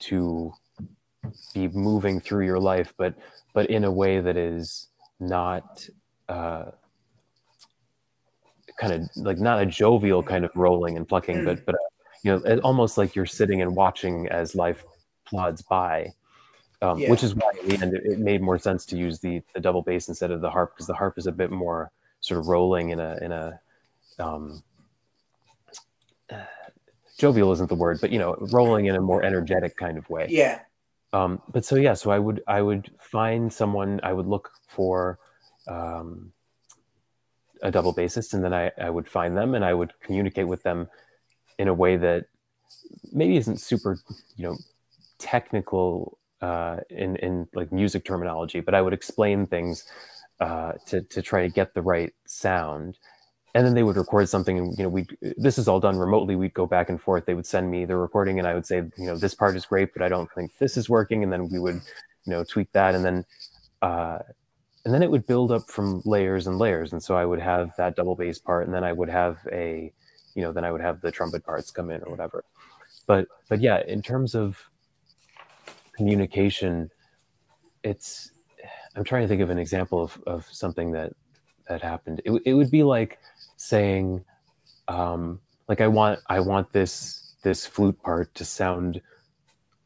to 0.00 0.52
be 1.54 1.68
moving 1.68 2.20
through 2.20 2.44
your 2.46 2.58
life, 2.58 2.92
but 2.96 3.14
but 3.58 3.70
in 3.70 3.82
a 3.82 3.90
way 3.90 4.20
that 4.20 4.36
is 4.36 4.86
not 5.18 5.84
uh, 6.28 6.66
kind 8.78 8.92
of 8.92 9.10
like 9.16 9.38
not 9.38 9.60
a 9.60 9.66
jovial 9.66 10.22
kind 10.22 10.44
of 10.44 10.52
rolling 10.54 10.96
and 10.96 11.08
plucking, 11.08 11.44
but 11.44 11.66
but 11.66 11.74
uh, 11.74 11.78
you 12.22 12.38
know 12.38 12.58
almost 12.58 12.96
like 12.96 13.16
you're 13.16 13.26
sitting 13.26 13.60
and 13.60 13.74
watching 13.74 14.28
as 14.28 14.54
life 14.54 14.84
plods 15.24 15.60
by. 15.60 16.12
Um, 16.82 17.00
yeah. 17.00 17.10
Which 17.10 17.24
is 17.24 17.34
why 17.34 17.50
in 17.60 17.68
the 17.68 17.82
end 17.82 17.94
it, 17.94 18.20
made 18.20 18.40
more 18.42 18.60
sense 18.60 18.86
to 18.86 18.96
use 18.96 19.18
the 19.18 19.42
the 19.54 19.60
double 19.60 19.82
bass 19.82 20.06
instead 20.06 20.30
of 20.30 20.40
the 20.40 20.50
harp 20.50 20.76
because 20.76 20.86
the 20.86 20.94
harp 20.94 21.18
is 21.18 21.26
a 21.26 21.32
bit 21.32 21.50
more 21.50 21.90
sort 22.20 22.38
of 22.38 22.46
rolling 22.46 22.90
in 22.90 23.00
a 23.00 23.18
in 23.20 23.32
a 23.32 23.58
um, 24.20 24.62
jovial 27.18 27.50
isn't 27.50 27.68
the 27.68 27.74
word, 27.74 27.98
but 28.00 28.12
you 28.12 28.20
know, 28.20 28.36
rolling 28.52 28.86
in 28.86 28.94
a 28.94 29.00
more 29.00 29.24
energetic 29.24 29.76
kind 29.76 29.98
of 29.98 30.08
way. 30.08 30.28
Yeah. 30.30 30.60
Um, 31.12 31.40
but 31.48 31.64
so 31.64 31.76
yeah, 31.76 31.94
so 31.94 32.10
I 32.10 32.18
would 32.18 32.42
I 32.46 32.60
would 32.62 32.90
find 33.00 33.52
someone 33.52 34.00
I 34.02 34.12
would 34.12 34.26
look 34.26 34.50
for 34.66 35.18
um, 35.66 36.32
a 37.62 37.70
double 37.70 37.94
bassist, 37.94 38.34
and 38.34 38.44
then 38.44 38.52
I 38.52 38.70
I 38.78 38.90
would 38.90 39.08
find 39.08 39.36
them 39.36 39.54
and 39.54 39.64
I 39.64 39.74
would 39.74 39.92
communicate 40.00 40.48
with 40.48 40.62
them 40.62 40.88
in 41.58 41.68
a 41.68 41.74
way 41.74 41.96
that 41.96 42.26
maybe 43.12 43.36
isn't 43.36 43.58
super 43.60 43.98
you 44.36 44.44
know 44.44 44.56
technical 45.18 46.18
uh, 46.40 46.78
in 46.90 47.16
in 47.16 47.48
like 47.54 47.72
music 47.72 48.04
terminology, 48.04 48.60
but 48.60 48.74
I 48.74 48.82
would 48.82 48.92
explain 48.92 49.46
things 49.46 49.84
uh, 50.40 50.72
to 50.86 51.00
to 51.02 51.22
try 51.22 51.42
to 51.42 51.48
get 51.48 51.74
the 51.74 51.82
right 51.82 52.12
sound 52.26 52.98
and 53.54 53.66
then 53.66 53.74
they 53.74 53.82
would 53.82 53.96
record 53.96 54.28
something 54.28 54.58
and 54.58 54.78
you 54.78 54.84
know 54.84 54.90
we 54.90 55.06
this 55.36 55.58
is 55.58 55.68
all 55.68 55.80
done 55.80 55.96
remotely. 55.96 56.36
We'd 56.36 56.54
go 56.54 56.66
back 56.66 56.88
and 56.88 57.00
forth. 57.00 57.26
They 57.26 57.34
would 57.34 57.46
send 57.46 57.70
me 57.70 57.84
the 57.84 57.96
recording 57.96 58.38
and 58.38 58.46
i 58.46 58.54
would 58.54 58.66
say 58.66 58.76
you 58.96 59.06
know 59.06 59.16
this 59.16 59.34
part 59.34 59.56
is 59.56 59.66
great 59.66 59.92
but 59.92 60.02
i 60.02 60.08
don't 60.08 60.30
think 60.32 60.56
this 60.58 60.76
is 60.76 60.88
working. 60.88 61.22
And 61.22 61.32
then 61.32 61.48
we 61.48 61.58
would 61.58 61.80
you 62.24 62.32
know 62.32 62.44
tweak 62.44 62.70
that. 62.72 62.94
And 62.94 63.04
then 63.04 63.24
uh 63.82 64.18
and 64.84 64.94
then 64.94 65.02
it 65.02 65.10
would 65.10 65.26
build 65.26 65.52
up 65.52 65.68
from 65.68 66.02
layers 66.04 66.46
and 66.46 66.58
layers. 66.58 66.92
And 66.92 67.02
so 67.02 67.16
i 67.16 67.24
would 67.24 67.40
have 67.40 67.72
that 67.78 67.96
double 67.96 68.14
bass 68.14 68.38
part 68.38 68.66
and 68.66 68.74
then 68.74 68.84
i 68.84 68.92
would 68.92 69.08
have 69.08 69.38
a 69.50 69.92
you 70.34 70.42
know 70.42 70.52
then 70.52 70.64
i 70.64 70.70
would 70.70 70.82
have 70.82 71.00
the 71.00 71.10
trumpet 71.10 71.44
parts 71.44 71.70
come 71.70 71.90
in 71.90 72.02
or 72.02 72.10
whatever. 72.10 72.44
But 73.06 73.28
but 73.48 73.60
yeah 73.60 73.82
in 73.86 74.02
terms 74.02 74.34
of 74.34 74.58
communication 75.96 76.90
it's 77.82 78.30
i'm 78.94 79.02
trying 79.02 79.22
to 79.22 79.28
think 79.28 79.40
of 79.40 79.50
an 79.50 79.58
example 79.58 80.00
of, 80.00 80.22
of 80.26 80.46
something 80.46 80.92
that 80.92 81.12
that 81.68 81.82
happened. 81.82 82.20
It, 82.24 82.42
it 82.44 82.54
would 82.54 82.70
be 82.70 82.82
like 82.82 83.18
saying 83.58 84.24
um, 84.86 85.38
like 85.68 85.80
i 85.80 85.86
want 85.86 86.18
i 86.28 86.40
want 86.40 86.72
this 86.72 87.34
this 87.42 87.66
flute 87.66 88.00
part 88.02 88.34
to 88.34 88.44
sound 88.44 89.00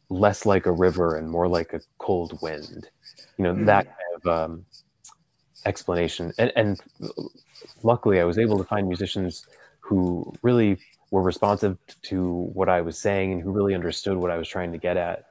less 0.08 0.44
like 0.46 0.66
a 0.66 0.72
river 0.72 1.16
and 1.16 1.28
more 1.28 1.48
like 1.48 1.72
a 1.72 1.80
cold 1.98 2.40
wind. 2.42 2.88
You 3.38 3.44
know 3.44 3.54
mm. 3.54 3.66
that 3.66 3.86
kind 3.86 4.22
of 4.22 4.50
um, 4.50 4.64
explanation. 5.64 6.32
And, 6.38 6.52
and 6.54 6.80
luckily 7.84 8.20
i 8.20 8.24
was 8.24 8.38
able 8.38 8.58
to 8.58 8.64
find 8.64 8.88
musicians 8.88 9.46
who 9.80 10.32
really 10.42 10.78
were 11.12 11.22
responsive 11.22 11.78
to 12.02 12.50
what 12.54 12.68
i 12.68 12.80
was 12.80 12.98
saying 12.98 13.32
and 13.32 13.40
who 13.40 13.52
really 13.52 13.74
understood 13.74 14.16
what 14.16 14.30
i 14.32 14.36
was 14.36 14.48
trying 14.48 14.72
to 14.72 14.78
get 14.78 14.96
at. 14.96 15.26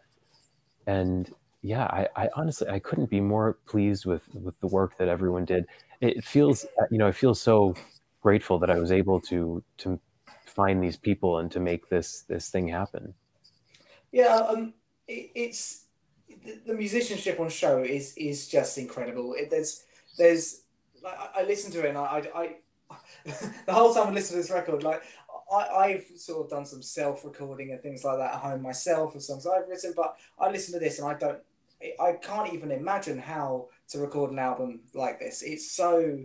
And 0.87 1.31
yeah 1.61 1.85
i, 1.85 2.07
I 2.15 2.29
honestly 2.35 2.67
i 2.69 2.79
couldn't 2.79 3.09
be 3.09 3.19
more 3.19 3.57
pleased 3.67 4.05
with 4.05 4.23
with 4.33 4.59
the 4.61 4.67
work 4.67 4.97
that 4.97 5.07
everyone 5.07 5.45
did. 5.45 5.65
It 5.99 6.23
feels 6.23 6.65
you 6.89 6.97
know 6.97 7.07
i 7.07 7.11
feel 7.11 7.35
so 7.35 7.75
grateful 8.21 8.59
that 8.59 8.69
I 8.69 8.79
was 8.79 8.91
able 8.91 9.19
to 9.21 9.63
to 9.79 9.99
find 10.45 10.83
these 10.83 10.97
people 10.97 11.39
and 11.39 11.51
to 11.51 11.59
make 11.59 11.89
this 11.89 12.21
this 12.27 12.49
thing 12.49 12.67
happen. 12.67 13.13
Yeah, 14.11 14.35
um, 14.35 14.73
it, 15.07 15.31
it's 15.35 15.85
the, 16.43 16.59
the, 16.67 16.73
musicianship 16.73 17.39
on 17.39 17.49
show 17.49 17.79
is 17.79 18.13
is 18.17 18.47
just 18.47 18.77
incredible. 18.77 19.33
It, 19.33 19.49
there's 19.49 19.83
there's 20.17 20.63
I, 21.05 21.41
I 21.41 21.43
listen 21.43 21.71
to 21.71 21.79
it 21.85 21.89
and 21.89 21.97
I, 21.97 22.23
I, 22.33 22.41
I 22.41 22.55
the 23.65 23.73
whole 23.73 23.93
time 23.93 24.07
I 24.07 24.11
listen 24.11 24.35
to 24.35 24.41
this 24.41 24.51
record, 24.51 24.83
like 24.83 25.01
I, 25.51 25.67
I've 25.67 26.05
sort 26.17 26.45
of 26.45 26.49
done 26.49 26.65
some 26.65 26.81
self 26.81 27.23
recording 27.23 27.71
and 27.71 27.81
things 27.81 28.03
like 28.03 28.17
that 28.17 28.33
at 28.33 28.39
home 28.39 28.61
myself 28.61 29.15
of 29.15 29.23
songs 29.23 29.47
I've 29.47 29.67
written, 29.67 29.93
but 29.95 30.17
I 30.39 30.49
listen 30.49 30.73
to 30.73 30.79
this 30.79 30.99
and 30.99 31.07
I 31.07 31.13
don't 31.15 31.39
I 31.99 32.13
can't 32.13 32.53
even 32.53 32.71
imagine 32.71 33.17
how 33.17 33.69
to 33.89 33.99
record 33.99 34.31
an 34.31 34.39
album 34.39 34.81
like 34.93 35.19
this. 35.19 35.41
It's 35.41 35.71
so 35.71 36.19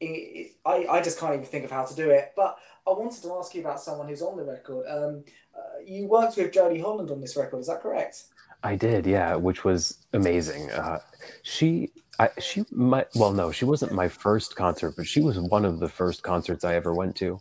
it, 0.00 0.04
it, 0.04 0.52
I, 0.64 0.86
I 0.90 1.00
just 1.00 1.18
can't 1.18 1.34
even 1.34 1.46
think 1.46 1.64
of 1.64 1.70
how 1.70 1.84
to 1.84 1.94
do 1.94 2.10
it. 2.10 2.32
But 2.36 2.58
I 2.86 2.90
wanted 2.90 3.22
to 3.22 3.34
ask 3.34 3.54
you 3.54 3.60
about 3.60 3.80
someone 3.80 4.08
who's 4.08 4.22
on 4.22 4.36
the 4.36 4.44
record. 4.44 4.86
Um, 4.88 5.24
uh, 5.56 5.80
you 5.84 6.06
worked 6.06 6.36
with 6.36 6.52
Jolie 6.52 6.80
Holland 6.80 7.10
on 7.10 7.20
this 7.20 7.36
record, 7.36 7.58
is 7.58 7.66
that 7.66 7.82
correct? 7.82 8.24
I 8.62 8.76
did, 8.76 9.06
yeah, 9.06 9.34
which 9.34 9.64
was 9.64 9.98
amazing. 10.12 10.70
Uh, 10.70 10.98
she, 11.42 11.90
I, 12.18 12.30
she 12.38 12.64
might, 12.70 13.08
well, 13.14 13.32
no, 13.32 13.52
she 13.52 13.64
wasn't 13.64 13.92
my 13.92 14.08
first 14.08 14.56
concert, 14.56 14.94
but 14.96 15.06
she 15.06 15.20
was 15.20 15.38
one 15.38 15.64
of 15.64 15.78
the 15.78 15.88
first 15.88 16.22
concerts 16.22 16.64
I 16.64 16.74
ever 16.74 16.94
went 16.94 17.16
to. 17.16 17.40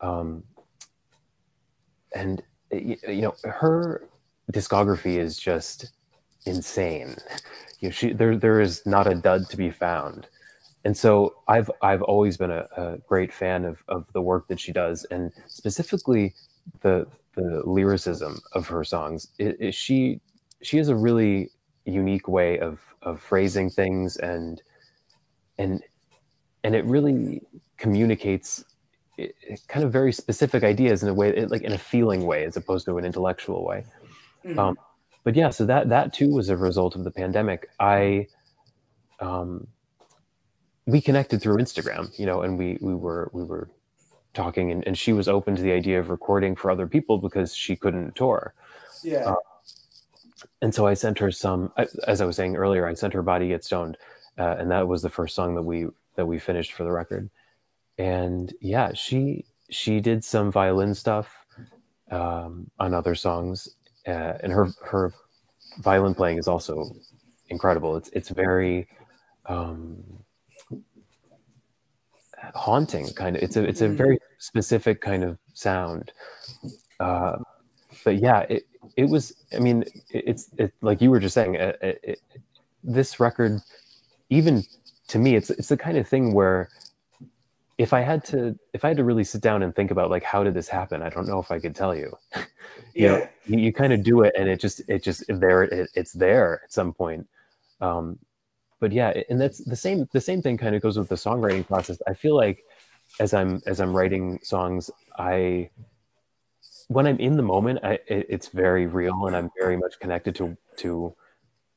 Um, 0.00 0.42
and 2.14 2.42
you 2.72 2.96
know, 3.06 3.34
her 3.44 4.08
discography 4.52 5.18
is 5.18 5.38
just 5.38 5.92
insane. 6.46 7.16
You 7.80 7.88
know, 7.88 7.92
she 7.92 8.12
there 8.12 8.36
there 8.36 8.60
is 8.60 8.84
not 8.86 9.06
a 9.06 9.14
dud 9.14 9.48
to 9.50 9.56
be 9.56 9.70
found 9.70 10.28
and 10.84 10.96
so 10.96 11.36
I've 11.48 11.70
I've 11.80 12.02
always 12.02 12.36
been 12.36 12.50
a, 12.50 12.66
a, 12.76 12.98
great 13.08 13.32
fan 13.32 13.64
of 13.64 13.82
of 13.88 14.12
the 14.12 14.20
work 14.20 14.48
that 14.48 14.58
she 14.58 14.72
does, 14.72 15.04
and 15.04 15.30
specifically 15.46 16.34
the 16.80 17.06
the 17.34 17.62
lyricism 17.64 18.40
of 18.52 18.66
her 18.68 18.84
songs. 18.84 19.28
It, 19.38 19.56
it, 19.60 19.74
she 19.74 20.20
she 20.62 20.78
has 20.78 20.88
a 20.88 20.96
really 20.96 21.50
unique 21.84 22.28
way 22.28 22.58
of 22.58 22.80
of 23.02 23.20
phrasing 23.20 23.70
things, 23.70 24.16
and 24.16 24.60
and 25.58 25.82
and 26.64 26.74
it 26.74 26.84
really 26.84 27.42
communicates 27.76 28.64
it, 29.18 29.34
kind 29.68 29.84
of 29.84 29.92
very 29.92 30.12
specific 30.12 30.64
ideas 30.64 31.02
in 31.02 31.08
a 31.08 31.14
way, 31.14 31.44
like 31.46 31.62
in 31.62 31.72
a 31.72 31.78
feeling 31.78 32.26
way, 32.26 32.44
as 32.44 32.56
opposed 32.56 32.86
to 32.86 32.98
an 32.98 33.04
intellectual 33.04 33.64
way. 33.64 33.84
Mm-hmm. 34.44 34.58
Um, 34.58 34.78
but 35.24 35.36
yeah, 35.36 35.50
so 35.50 35.64
that 35.66 35.88
that 35.90 36.12
too 36.12 36.32
was 36.32 36.48
a 36.48 36.56
result 36.56 36.96
of 36.96 37.04
the 37.04 37.10
pandemic. 37.12 37.70
I 37.78 38.26
um, 39.20 39.68
we 40.86 41.00
connected 41.00 41.40
through 41.40 41.56
Instagram, 41.56 42.16
you 42.18 42.26
know, 42.26 42.42
and 42.42 42.58
we 42.58 42.78
we 42.80 42.94
were 42.94 43.30
we 43.32 43.44
were 43.44 43.68
talking, 44.34 44.70
and, 44.70 44.86
and 44.86 44.96
she 44.98 45.12
was 45.12 45.28
open 45.28 45.54
to 45.56 45.62
the 45.62 45.72
idea 45.72 46.00
of 46.00 46.10
recording 46.10 46.56
for 46.56 46.70
other 46.70 46.86
people 46.86 47.18
because 47.18 47.54
she 47.54 47.76
couldn't 47.76 48.16
tour. 48.16 48.54
Yeah. 49.02 49.30
Uh, 49.30 49.36
and 50.60 50.74
so 50.74 50.86
I 50.86 50.94
sent 50.94 51.18
her 51.18 51.30
some, 51.30 51.72
as 52.06 52.20
I 52.20 52.24
was 52.24 52.36
saying 52.36 52.56
earlier, 52.56 52.86
I 52.86 52.94
sent 52.94 53.12
her 53.14 53.22
"Body 53.22 53.48
Get 53.48 53.64
Stoned," 53.64 53.96
uh, 54.38 54.56
and 54.58 54.70
that 54.70 54.88
was 54.88 55.02
the 55.02 55.10
first 55.10 55.34
song 55.34 55.54
that 55.54 55.62
we 55.62 55.86
that 56.16 56.26
we 56.26 56.38
finished 56.38 56.72
for 56.72 56.84
the 56.84 56.92
record. 56.92 57.30
And 57.98 58.52
yeah, 58.60 58.92
she 58.92 59.44
she 59.70 60.00
did 60.00 60.24
some 60.24 60.50
violin 60.52 60.94
stuff 60.94 61.46
um, 62.10 62.70
on 62.78 62.94
other 62.94 63.14
songs, 63.14 63.68
uh, 64.06 64.34
and 64.42 64.52
her 64.52 64.68
her 64.84 65.12
violin 65.78 66.14
playing 66.14 66.38
is 66.38 66.48
also 66.48 66.94
incredible. 67.48 67.96
It's 67.96 68.08
it's 68.10 68.28
very 68.28 68.88
um, 69.46 70.21
haunting 72.54 73.08
kind 73.14 73.36
of 73.36 73.42
it's 73.42 73.56
a 73.56 73.64
it's 73.64 73.80
a 73.80 73.88
very 73.88 74.16
mm-hmm. 74.16 74.34
specific 74.38 75.00
kind 75.00 75.24
of 75.24 75.38
sound 75.54 76.12
uh, 77.00 77.36
but 78.04 78.16
yeah 78.16 78.40
it 78.48 78.66
it 78.96 79.08
was 79.08 79.32
i 79.54 79.58
mean 79.58 79.82
it, 80.10 80.24
it's 80.26 80.50
it 80.58 80.72
like 80.80 81.00
you 81.00 81.10
were 81.10 81.20
just 81.20 81.34
saying 81.34 81.54
it, 81.54 81.78
it, 81.82 82.20
this 82.82 83.20
record 83.20 83.60
even 84.30 84.64
to 85.08 85.18
me 85.18 85.36
it's 85.36 85.50
it's 85.50 85.68
the 85.68 85.76
kind 85.76 85.96
of 85.96 86.06
thing 86.06 86.34
where 86.34 86.68
if 87.78 87.92
i 87.92 88.00
had 88.00 88.24
to 88.24 88.58
if 88.72 88.84
i 88.84 88.88
had 88.88 88.96
to 88.96 89.04
really 89.04 89.24
sit 89.24 89.40
down 89.40 89.62
and 89.62 89.74
think 89.74 89.90
about 89.90 90.10
like 90.10 90.24
how 90.24 90.42
did 90.42 90.54
this 90.54 90.68
happen 90.68 91.00
i 91.02 91.08
don't 91.08 91.28
know 91.28 91.38
if 91.38 91.50
i 91.50 91.58
could 91.58 91.74
tell 91.74 91.94
you 91.94 92.16
you 92.34 92.42
yeah. 92.94 93.08
know 93.08 93.28
you, 93.46 93.58
you 93.58 93.72
kind 93.72 93.92
of 93.92 94.02
do 94.02 94.22
it 94.22 94.34
and 94.36 94.48
it 94.48 94.58
just 94.58 94.82
it 94.88 95.02
just 95.02 95.24
there 95.28 95.62
it, 95.62 95.88
it's 95.94 96.12
there 96.12 96.60
at 96.64 96.72
some 96.72 96.92
point 96.92 97.26
um 97.80 98.18
but 98.82 98.92
yeah, 98.92 99.14
and 99.30 99.40
that's 99.40 99.60
the 99.64 99.76
same. 99.76 100.08
The 100.12 100.20
same 100.20 100.42
thing 100.42 100.58
kind 100.58 100.76
of 100.76 100.82
goes 100.82 100.98
with 100.98 101.08
the 101.08 101.16
songwriting 101.16 101.66
process. 101.66 102.02
I 102.08 102.14
feel 102.14 102.36
like 102.36 102.64
as 103.20 103.34
I'm 103.34 103.62
as 103.66 103.80
I'm 103.80 103.94
writing 103.96 104.40
songs, 104.42 104.90
I 105.18 105.70
when 106.88 107.06
I'm 107.06 107.18
in 107.18 107.36
the 107.36 107.42
moment, 107.42 107.80
I, 107.82 107.94
it, 108.06 108.26
it's 108.28 108.48
very 108.48 108.86
real, 108.86 109.26
and 109.26 109.36
I'm 109.36 109.50
very 109.58 109.76
much 109.76 109.98
connected 110.00 110.34
to 110.36 110.56
to 110.78 111.14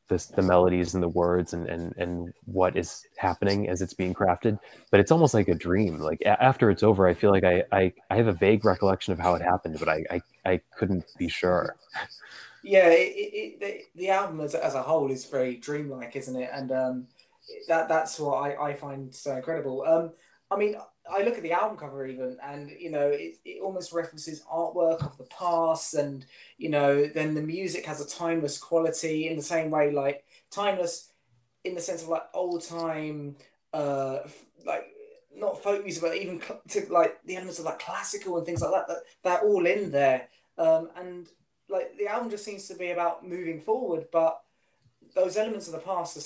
the, 0.10 0.26
the 0.36 0.44
melodies 0.44 0.94
and 0.96 1.04
the 1.04 1.10
words 1.10 1.54
and, 1.54 1.68
and 1.68 1.94
and 1.98 2.34
what 2.46 2.78
is 2.78 3.06
happening 3.18 3.70
as 3.70 3.82
it's 3.82 3.94
being 3.94 4.14
crafted. 4.14 4.60
But 4.92 5.00
it's 5.02 5.12
almost 5.12 5.34
like 5.36 5.48
a 5.50 5.56
dream. 5.56 6.00
Like 6.00 6.22
a- 6.22 6.42
after 6.44 6.70
it's 6.72 6.84
over, 6.84 7.08
I 7.08 7.14
feel 7.16 7.32
like 7.32 7.44
I, 7.46 7.64
I 7.72 7.94
I 8.12 8.18
have 8.18 8.28
a 8.28 8.34
vague 8.34 8.66
recollection 8.66 9.14
of 9.14 9.20
how 9.20 9.36
it 9.36 9.44
happened, 9.44 9.78
but 9.80 9.90
I 9.90 10.06
I, 10.12 10.22
I 10.46 10.62
couldn't 10.78 11.06
be 11.18 11.30
sure. 11.30 11.76
Yeah, 12.66 12.88
it, 12.90 13.14
it, 13.16 13.60
the, 13.60 13.82
the 14.02 14.10
album 14.10 14.42
as, 14.42 14.56
as 14.56 14.74
a 14.74 14.82
whole 14.82 15.12
is 15.12 15.26
very 15.26 15.56
dreamlike, 15.58 16.16
isn't 16.16 16.36
it? 16.36 16.50
And 16.52 16.72
um, 16.72 17.08
that 17.68 17.88
that's 17.88 18.20
what 18.20 18.38
I, 18.38 18.70
I 18.70 18.74
find 18.74 19.14
so 19.14 19.36
incredible. 19.36 19.84
Um, 19.86 20.14
I 20.50 20.58
mean, 20.58 20.76
I 21.08 21.22
look 21.22 21.36
at 21.38 21.44
the 21.44 21.52
album 21.52 21.78
cover 21.78 22.08
even, 22.08 22.38
and 22.44 22.72
you 22.72 22.90
know, 22.90 23.08
it, 23.10 23.36
it 23.46 23.62
almost 23.62 23.94
references 23.94 24.44
artwork 24.52 25.06
of 25.06 25.16
the 25.18 25.26
past, 25.26 25.94
and 25.94 26.26
you 26.58 26.70
know, 26.70 27.06
then 27.06 27.36
the 27.36 27.42
music 27.42 27.86
has 27.86 28.02
a 28.02 28.08
timeless 28.10 28.58
quality 28.58 29.28
in 29.28 29.38
the 29.38 29.44
same 29.44 29.70
way, 29.70 29.92
like 29.92 30.26
timeless 30.50 31.12
in 31.64 31.76
the 31.76 31.82
sense 31.82 32.02
of 32.04 32.10
like 32.10 32.24
old 32.34 32.64
time, 32.64 33.36
uh, 33.74 34.20
like 34.66 34.88
not 35.36 35.62
folk 35.62 35.84
music, 35.84 36.02
but 36.02 36.16
even 36.18 36.42
cl- 36.42 36.62
to 36.70 36.88
like 36.92 37.24
the 37.26 37.36
elements 37.36 37.60
of 37.60 37.66
like 37.66 37.80
classical 37.80 38.38
and 38.38 38.46
things 38.48 38.62
like 38.62 38.72
that. 38.72 38.88
That 38.88 39.04
they're 39.24 39.48
all 39.50 39.68
in 39.68 39.92
there, 39.92 40.30
um, 40.58 40.90
and 40.98 41.28
like 41.70 41.98
the 41.98 42.08
album 42.08 42.30
just 42.30 42.46
seems 42.46 42.68
to 42.68 42.76
be 42.76 42.92
about 42.92 43.28
moving 43.28 43.62
forward, 43.62 44.08
but 44.12 44.42
those 45.16 45.38
elements 45.38 45.68
of 45.68 45.74
the 45.74 45.80
past 45.80 46.18
are, 46.18 46.22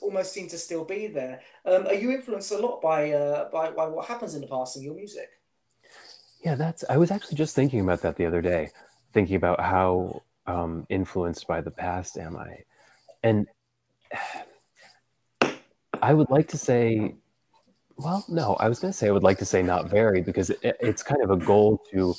almost 0.00 0.32
seem 0.32 0.48
to 0.48 0.56
still 0.56 0.84
be 0.84 1.06
there. 1.06 1.40
Um, 1.66 1.86
are 1.86 1.94
you 1.94 2.10
influenced 2.10 2.50
a 2.52 2.58
lot 2.58 2.80
by, 2.80 3.12
uh, 3.12 3.50
by 3.50 3.70
by 3.70 3.86
what 3.86 4.06
happens 4.06 4.34
in 4.34 4.40
the 4.40 4.46
past 4.46 4.76
in 4.76 4.82
your 4.82 4.94
music? 4.94 5.28
Yeah, 6.42 6.54
that's. 6.54 6.84
I 6.88 6.96
was 6.96 7.10
actually 7.10 7.36
just 7.36 7.54
thinking 7.54 7.80
about 7.80 8.00
that 8.02 8.16
the 8.16 8.26
other 8.26 8.40
day, 8.40 8.70
thinking 9.12 9.36
about 9.36 9.60
how 9.60 10.22
um, 10.46 10.86
influenced 10.88 11.46
by 11.46 11.60
the 11.60 11.70
past 11.70 12.16
am 12.16 12.36
I, 12.36 12.64
and 13.22 13.46
I 16.02 16.12
would 16.12 16.30
like 16.30 16.48
to 16.48 16.58
say, 16.58 17.14
well, 17.96 18.24
no, 18.28 18.54
I 18.54 18.68
was 18.68 18.78
going 18.80 18.92
to 18.92 18.96
say 18.96 19.08
I 19.08 19.12
would 19.12 19.22
like 19.22 19.38
to 19.38 19.46
say 19.46 19.62
not 19.62 19.88
very 19.88 20.20
because 20.20 20.50
it, 20.50 20.76
it's 20.80 21.02
kind 21.02 21.22
of 21.22 21.30
a 21.30 21.36
goal 21.36 21.80
to 21.92 22.14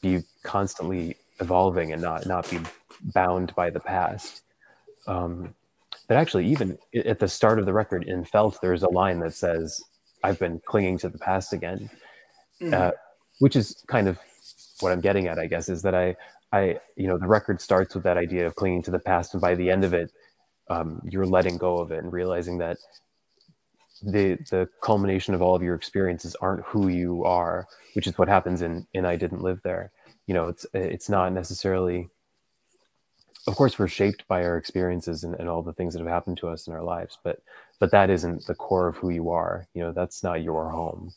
be 0.00 0.22
constantly 0.42 1.16
evolving 1.40 1.92
and 1.92 2.02
not 2.02 2.26
not 2.26 2.48
be 2.50 2.58
bound 3.14 3.54
by 3.54 3.70
the 3.70 3.80
past. 3.80 4.42
Um, 5.06 5.54
but 6.08 6.16
actually, 6.16 6.46
even 6.46 6.78
at 7.04 7.18
the 7.18 7.28
start 7.28 7.58
of 7.58 7.66
the 7.66 7.72
record 7.72 8.04
in 8.04 8.24
Felt, 8.24 8.60
there's 8.60 8.82
a 8.82 8.88
line 8.88 9.20
that 9.20 9.34
says, 9.34 9.82
"I've 10.22 10.38
been 10.38 10.60
clinging 10.64 10.98
to 10.98 11.08
the 11.08 11.18
past 11.18 11.52
again," 11.52 11.90
mm. 12.60 12.72
uh, 12.72 12.92
which 13.38 13.56
is 13.56 13.82
kind 13.86 14.08
of 14.08 14.18
what 14.80 14.92
I'm 14.92 15.00
getting 15.00 15.26
at, 15.26 15.38
I 15.38 15.46
guess, 15.46 15.68
is 15.68 15.82
that 15.82 15.94
I, 15.94 16.16
I, 16.52 16.78
you 16.96 17.06
know, 17.06 17.18
the 17.18 17.26
record 17.26 17.60
starts 17.60 17.94
with 17.94 18.04
that 18.04 18.16
idea 18.16 18.46
of 18.46 18.54
clinging 18.54 18.82
to 18.84 18.90
the 18.90 18.98
past, 18.98 19.34
and 19.34 19.40
by 19.40 19.54
the 19.54 19.70
end 19.70 19.84
of 19.84 19.94
it, 19.94 20.10
um, 20.68 21.00
you're 21.04 21.26
letting 21.26 21.58
go 21.58 21.78
of 21.78 21.92
it 21.92 22.02
and 22.02 22.12
realizing 22.12 22.58
that 22.58 22.78
the 24.02 24.36
the 24.50 24.68
culmination 24.82 25.34
of 25.34 25.42
all 25.42 25.54
of 25.54 25.62
your 25.62 25.74
experiences 25.74 26.34
aren't 26.40 26.64
who 26.64 26.88
you 26.88 27.24
are, 27.24 27.66
which 27.94 28.06
is 28.06 28.18
what 28.18 28.28
happens 28.28 28.62
in 28.62 28.86
in 28.94 29.04
I 29.04 29.16
didn't 29.16 29.42
live 29.42 29.60
there 29.62 29.90
you 30.30 30.34
know 30.34 30.46
it's 30.46 30.64
it's 30.74 31.08
not 31.08 31.32
necessarily 31.32 32.08
of 33.48 33.56
course 33.56 33.80
we're 33.80 33.88
shaped 33.88 34.28
by 34.28 34.44
our 34.44 34.56
experiences 34.56 35.24
and, 35.24 35.34
and 35.34 35.48
all 35.48 35.60
the 35.60 35.72
things 35.72 35.92
that 35.92 35.98
have 35.98 36.08
happened 36.08 36.38
to 36.38 36.46
us 36.46 36.68
in 36.68 36.72
our 36.72 36.84
lives 36.84 37.18
but 37.24 37.42
but 37.80 37.90
that 37.90 38.10
isn't 38.10 38.46
the 38.46 38.54
core 38.54 38.86
of 38.86 38.96
who 38.98 39.10
you 39.10 39.30
are. 39.30 39.66
You 39.74 39.82
know 39.82 39.90
that's 39.92 40.22
not 40.22 40.44
your 40.44 40.70
home. 40.70 41.12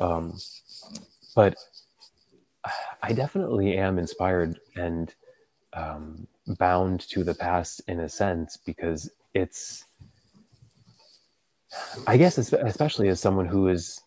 Um, 0.00 0.36
but 1.36 1.54
i 3.02 3.12
definitely 3.12 3.78
am 3.78 3.98
inspired 3.98 4.58
and 4.76 5.14
um, 5.74 6.26
bound 6.58 7.00
to 7.08 7.22
the 7.22 7.34
past 7.34 7.80
in 7.86 8.00
a 8.00 8.08
sense 8.08 8.58
because 8.58 9.10
it's 9.32 9.84
i 12.06 12.16
guess 12.16 12.36
especially 12.36 13.08
as 13.08 13.20
someone 13.20 13.46
who 13.46 13.68
is 13.68 14.02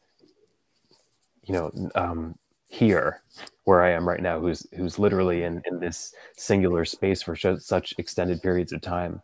you 1.45 1.53
know 1.53 1.71
um, 1.95 2.35
here 2.69 3.21
where 3.65 3.81
I 3.81 3.91
am 3.91 4.07
right 4.07 4.21
now, 4.21 4.39
who's 4.39 4.65
who's 4.75 4.99
literally 4.99 5.43
in 5.43 5.61
in 5.65 5.79
this 5.79 6.13
singular 6.35 6.85
space 6.85 7.21
for 7.21 7.35
such 7.35 7.93
extended 7.97 8.41
periods 8.41 8.73
of 8.73 8.81
time. 8.81 9.21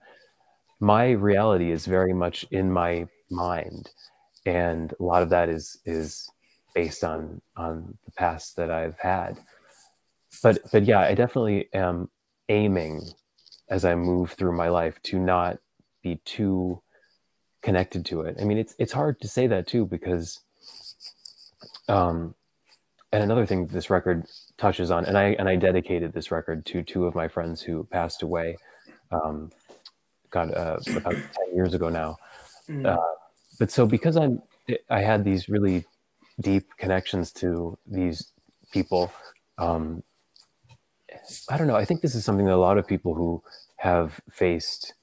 My 0.79 1.11
reality 1.11 1.71
is 1.71 1.85
very 1.85 2.13
much 2.13 2.45
in 2.51 2.71
my 2.71 3.07
mind, 3.29 3.89
and 4.45 4.93
a 4.99 5.03
lot 5.03 5.23
of 5.23 5.29
that 5.29 5.49
is 5.49 5.77
is 5.85 6.29
based 6.73 7.03
on 7.03 7.41
on 7.57 7.97
the 8.05 8.11
past 8.11 8.55
that 8.55 8.71
I've 8.71 8.97
had. 8.99 9.39
But 10.41 10.59
but 10.71 10.85
yeah, 10.85 11.01
I 11.01 11.13
definitely 11.15 11.69
am 11.73 12.09
aiming 12.47 13.09
as 13.69 13.85
I 13.85 13.95
move 13.95 14.31
through 14.31 14.55
my 14.55 14.69
life 14.69 15.01
to 15.03 15.19
not 15.19 15.57
be 16.01 16.15
too 16.25 16.81
connected 17.61 18.05
to 18.05 18.21
it. 18.21 18.37
I 18.39 18.45
mean, 18.45 18.57
it's 18.57 18.75
it's 18.79 18.93
hard 18.93 19.19
to 19.21 19.27
say 19.27 19.47
that 19.47 19.67
too 19.67 19.85
because 19.85 20.39
um, 21.89 22.35
and 23.11 23.23
another 23.23 23.45
thing 23.45 23.65
this 23.67 23.89
record 23.89 24.25
touches 24.57 24.91
on, 24.91 25.05
and 25.05 25.17
I 25.17 25.35
and 25.39 25.49
I 25.49 25.55
dedicated 25.55 26.13
this 26.13 26.31
record 26.31 26.65
to 26.67 26.83
two 26.83 27.05
of 27.05 27.15
my 27.15 27.27
friends 27.27 27.61
who 27.61 27.83
passed 27.85 28.21
away, 28.21 28.57
um, 29.11 29.51
God, 30.29 30.53
uh, 30.53 30.77
about 30.95 31.13
ten 31.13 31.55
years 31.55 31.73
ago 31.73 31.89
now. 31.89 32.17
Mm. 32.69 32.85
Uh, 32.85 32.97
but 33.57 33.71
so 33.71 33.85
because 33.85 34.15
I'm, 34.15 34.41
I 34.89 35.01
had 35.01 35.23
these 35.23 35.49
really 35.49 35.85
deep 36.41 36.67
connections 36.77 37.31
to 37.33 37.77
these 37.87 38.31
people. 38.71 39.11
Um, 39.57 40.03
I 41.49 41.57
don't 41.57 41.67
know. 41.67 41.75
I 41.75 41.85
think 41.85 42.01
this 42.01 42.15
is 42.15 42.23
something 42.23 42.45
that 42.45 42.55
a 42.55 42.57
lot 42.57 42.77
of 42.77 42.87
people 42.87 43.13
who 43.13 43.41
have 43.77 44.19
faced 44.31 44.93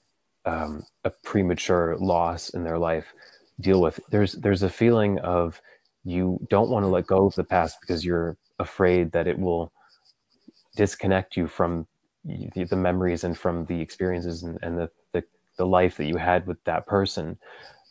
um, 0.44 0.84
a 1.04 1.10
premature 1.10 1.96
loss 1.98 2.50
in 2.50 2.62
their 2.62 2.78
life 2.78 3.12
deal 3.60 3.80
with. 3.80 3.98
There's 4.10 4.32
there's 4.32 4.62
a 4.62 4.70
feeling 4.70 5.18
of 5.20 5.60
you 6.06 6.38
don't 6.48 6.70
want 6.70 6.84
to 6.84 6.88
let 6.88 7.06
go 7.06 7.26
of 7.26 7.34
the 7.34 7.44
past 7.44 7.80
because 7.80 8.04
you're 8.04 8.36
afraid 8.60 9.10
that 9.10 9.26
it 9.26 9.38
will 9.38 9.72
disconnect 10.76 11.36
you 11.36 11.48
from 11.48 11.86
the, 12.24 12.64
the 12.64 12.76
memories 12.76 13.24
and 13.24 13.36
from 13.36 13.64
the 13.66 13.80
experiences 13.80 14.44
and, 14.44 14.58
and 14.62 14.78
the, 14.78 14.90
the, 15.12 15.24
the 15.58 15.66
life 15.66 15.96
that 15.96 16.06
you 16.06 16.16
had 16.16 16.46
with 16.46 16.62
that 16.64 16.86
person. 16.86 17.36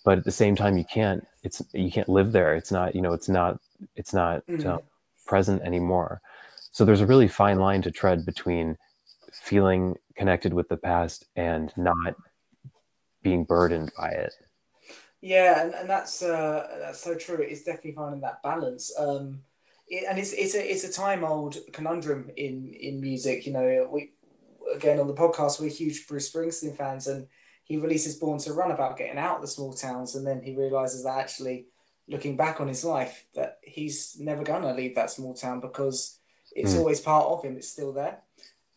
But 0.06 0.18
at 0.18 0.24
the 0.24 0.32
same 0.32 0.56
time 0.56 0.78
you 0.78 0.86
can't 0.86 1.28
it's 1.44 1.62
you 1.74 1.92
can't 1.92 2.08
live 2.08 2.32
there. 2.32 2.56
It's 2.56 2.72
not 2.72 2.96
you 2.96 3.02
know 3.02 3.12
it's 3.12 3.28
not 3.28 3.60
it's 3.96 4.14
not 4.14 4.46
mm-hmm. 4.48 4.68
uh, 4.68 4.78
present 5.26 5.62
anymore. 5.64 6.22
So 6.72 6.86
there's 6.86 7.02
a 7.02 7.06
really 7.06 7.28
fine 7.28 7.60
line 7.60 7.82
to 7.82 7.92
tread 7.92 8.26
between 8.26 8.78
feeling 9.32 9.96
connected 10.16 10.54
with 10.54 10.70
the 10.70 10.78
past 10.78 11.26
and 11.36 11.74
not 11.76 12.16
being 13.24 13.44
burdened 13.44 13.92
by 13.98 14.10
it 14.10 14.34
yeah, 15.26 15.64
and, 15.64 15.74
and 15.74 15.90
that's 15.90 16.22
uh, 16.22 16.68
that's 16.82 17.00
so 17.00 17.16
true. 17.16 17.42
It's 17.42 17.64
definitely 17.64 17.94
finding 17.94 18.22
that 18.22 18.44
balance. 18.44 18.94
Um, 18.96 19.40
it, 19.88 20.06
and 20.08 20.20
it's 20.20 20.34
it's 20.34 20.54
a 20.54 20.72
it's 20.72 20.84
a 20.84 20.94
time 20.94 21.24
old 21.24 21.58
conundrum 21.74 22.30
in 22.38 22.76
in 22.80 23.02
music. 23.02 23.48
You 23.48 23.54
know, 23.54 23.90
we 23.92 24.12
again 24.76 25.00
on 25.00 25.08
the 25.08 25.16
podcast 25.16 25.60
we're 25.60 25.70
huge 25.70 26.08
Bruce 26.08 26.32
Springsteen 26.32 26.78
fans, 26.78 27.08
and 27.08 27.26
he 27.64 27.78
releases 27.78 28.18
Born 28.18 28.38
to 28.42 28.54
Run 28.54 28.70
about 28.70 29.00
getting 29.00 29.18
out 29.18 29.38
of 29.38 29.42
the 29.42 29.48
small 29.48 29.74
towns, 29.74 30.14
and 30.14 30.28
then 30.28 30.44
he 30.44 30.56
realizes 30.56 31.06
that 31.06 31.18
actually, 31.18 31.66
looking 32.08 32.38
back 32.38 32.62
on 32.62 32.68
his 32.68 32.86
life, 32.86 33.26
that 33.34 33.58
he's 33.64 34.18
never 34.20 34.44
gonna 34.44 34.76
leave 34.76 34.94
that 34.94 35.10
small 35.10 35.34
town 35.34 35.60
because 35.60 36.20
it's 36.52 36.76
mm. 36.76 36.78
always 36.78 37.02
part 37.02 37.26
of 37.26 37.44
him. 37.44 37.58
It's 37.58 37.72
still 37.72 37.94
there. 37.94 38.20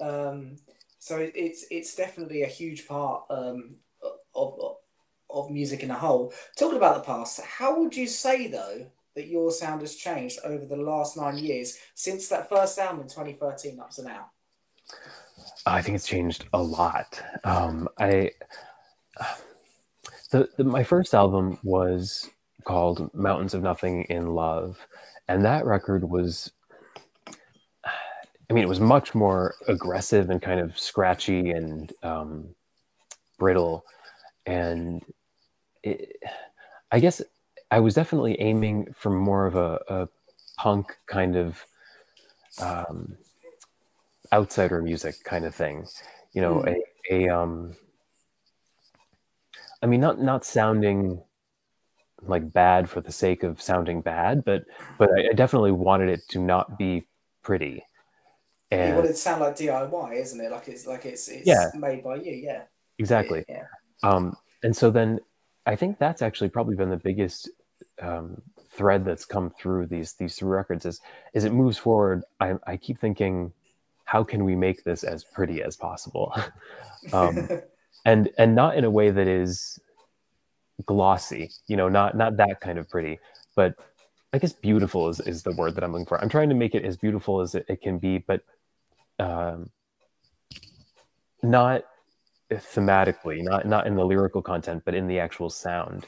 Um, 0.00 0.56
so 0.98 1.18
it, 1.18 1.32
it's 1.34 1.66
it's 1.70 1.94
definitely 1.94 2.42
a 2.42 2.46
huge 2.46 2.88
part 2.88 3.24
um, 3.28 3.76
of 4.34 4.58
of 4.58 4.76
music 5.50 5.82
in 5.82 5.90
a 5.90 5.94
whole. 5.94 6.32
Talking 6.56 6.76
about 6.76 6.96
the 6.96 7.12
past, 7.12 7.40
how 7.40 7.78
would 7.80 7.96
you 7.96 8.06
say 8.06 8.48
though 8.48 8.86
that 9.14 9.28
your 9.28 9.50
sound 9.50 9.80
has 9.80 9.96
changed 9.96 10.38
over 10.44 10.64
the 10.64 10.76
last 10.76 11.16
nine 11.16 11.38
years 11.38 11.78
since 11.94 12.28
that 12.28 12.48
first 12.48 12.78
album 12.78 13.00
in 13.00 13.08
2013 13.08 13.80
up 13.80 13.90
to 13.90 14.02
now? 14.02 14.30
I 15.66 15.82
think 15.82 15.96
it's 15.96 16.06
changed 16.06 16.46
a 16.52 16.62
lot. 16.62 17.20
Um, 17.44 17.88
I 17.98 18.30
the, 20.30 20.48
the, 20.56 20.64
my 20.64 20.82
first 20.82 21.14
album 21.14 21.58
was 21.62 22.30
called 22.64 23.12
Mountains 23.14 23.54
of 23.54 23.62
Nothing 23.62 24.04
in 24.04 24.26
Love, 24.26 24.78
and 25.28 25.44
that 25.44 25.66
record 25.66 26.08
was. 26.08 26.50
I 28.50 28.54
mean, 28.54 28.64
it 28.64 28.68
was 28.68 28.80
much 28.80 29.14
more 29.14 29.56
aggressive 29.66 30.30
and 30.30 30.40
kind 30.40 30.58
of 30.58 30.78
scratchy 30.78 31.50
and 31.50 31.92
um, 32.02 32.54
brittle, 33.38 33.84
and 34.46 35.02
it, 35.82 36.16
I 36.90 37.00
guess 37.00 37.22
I 37.70 37.80
was 37.80 37.94
definitely 37.94 38.40
aiming 38.40 38.94
for 38.96 39.10
more 39.10 39.46
of 39.46 39.56
a, 39.56 39.80
a 39.88 40.08
punk 40.56 40.96
kind 41.06 41.36
of 41.36 41.64
um, 42.60 43.16
outsider 44.32 44.82
music 44.82 45.16
kind 45.24 45.44
of 45.44 45.54
thing, 45.54 45.86
you 46.32 46.40
know, 46.40 46.56
mm. 46.56 46.76
a, 47.10 47.26
a 47.26 47.36
um, 47.36 47.74
I 49.82 49.86
mean, 49.86 50.00
not 50.00 50.20
not 50.20 50.44
sounding 50.44 51.22
like 52.22 52.52
bad 52.52 52.90
for 52.90 53.00
the 53.00 53.12
sake 53.12 53.42
of 53.42 53.62
sounding 53.62 54.00
bad, 54.00 54.44
but 54.44 54.64
but 54.98 55.10
I, 55.12 55.28
I 55.30 55.32
definitely 55.34 55.72
wanted 55.72 56.08
it 56.08 56.20
to 56.30 56.38
not 56.38 56.78
be 56.78 57.06
pretty. 57.42 57.84
And 58.70 58.90
you 58.90 58.94
want 58.96 59.06
it 59.06 59.10
to 59.10 59.14
sound 59.14 59.40
like 59.40 59.56
DIY, 59.56 60.20
isn't 60.20 60.40
it? 60.40 60.50
Like 60.50 60.68
it's 60.68 60.86
like 60.86 61.06
it's 61.06 61.28
it's 61.28 61.46
yeah. 61.46 61.70
made 61.74 62.02
by 62.02 62.16
you, 62.16 62.32
yeah. 62.32 62.62
Exactly. 62.98 63.44
Yeah. 63.48 63.64
Um, 64.02 64.36
and 64.62 64.76
so 64.76 64.90
then 64.90 65.20
I 65.68 65.76
think 65.76 65.98
that's 65.98 66.22
actually 66.22 66.48
probably 66.48 66.76
been 66.76 66.88
the 66.88 66.96
biggest 66.96 67.50
um, 68.00 68.40
thread 68.70 69.04
that's 69.04 69.26
come 69.26 69.50
through 69.60 69.86
these 69.86 70.14
these 70.14 70.36
three 70.36 70.48
records 70.48 70.86
is 70.86 71.00
is 71.34 71.44
it 71.44 71.52
moves 71.52 71.76
forward. 71.76 72.22
I, 72.40 72.54
I 72.66 72.78
keep 72.78 72.98
thinking 72.98 73.52
how 74.04 74.24
can 74.24 74.44
we 74.44 74.56
make 74.56 74.82
this 74.82 75.04
as 75.04 75.22
pretty 75.22 75.62
as 75.62 75.76
possible 75.76 76.34
um, 77.12 77.48
and 78.06 78.30
and 78.38 78.54
not 78.54 78.76
in 78.78 78.84
a 78.84 78.90
way 78.90 79.10
that 79.10 79.28
is 79.28 79.78
glossy 80.86 81.50
you 81.66 81.76
know 81.76 81.88
not 81.88 82.16
not 82.16 82.38
that 82.38 82.60
kind 82.60 82.78
of 82.78 82.88
pretty 82.88 83.18
but 83.56 83.74
i 84.32 84.38
guess 84.38 84.52
beautiful 84.52 85.08
is, 85.08 85.18
is 85.20 85.42
the 85.42 85.52
word 85.56 85.74
that 85.74 85.82
i'm 85.82 85.92
looking 85.92 86.06
for 86.06 86.18
i'm 86.22 86.28
trying 86.28 86.48
to 86.48 86.54
make 86.54 86.74
it 86.74 86.84
as 86.84 86.96
beautiful 86.96 87.40
as 87.40 87.56
it, 87.56 87.66
it 87.68 87.82
can 87.82 87.98
be 87.98 88.18
but 88.18 88.40
um, 89.18 89.68
not 91.42 91.82
thematically 92.50 93.42
not 93.42 93.66
not 93.66 93.86
in 93.86 93.94
the 93.94 94.04
lyrical 94.04 94.42
content 94.42 94.82
but 94.84 94.94
in 94.94 95.06
the 95.06 95.18
actual 95.18 95.50
sound. 95.50 96.06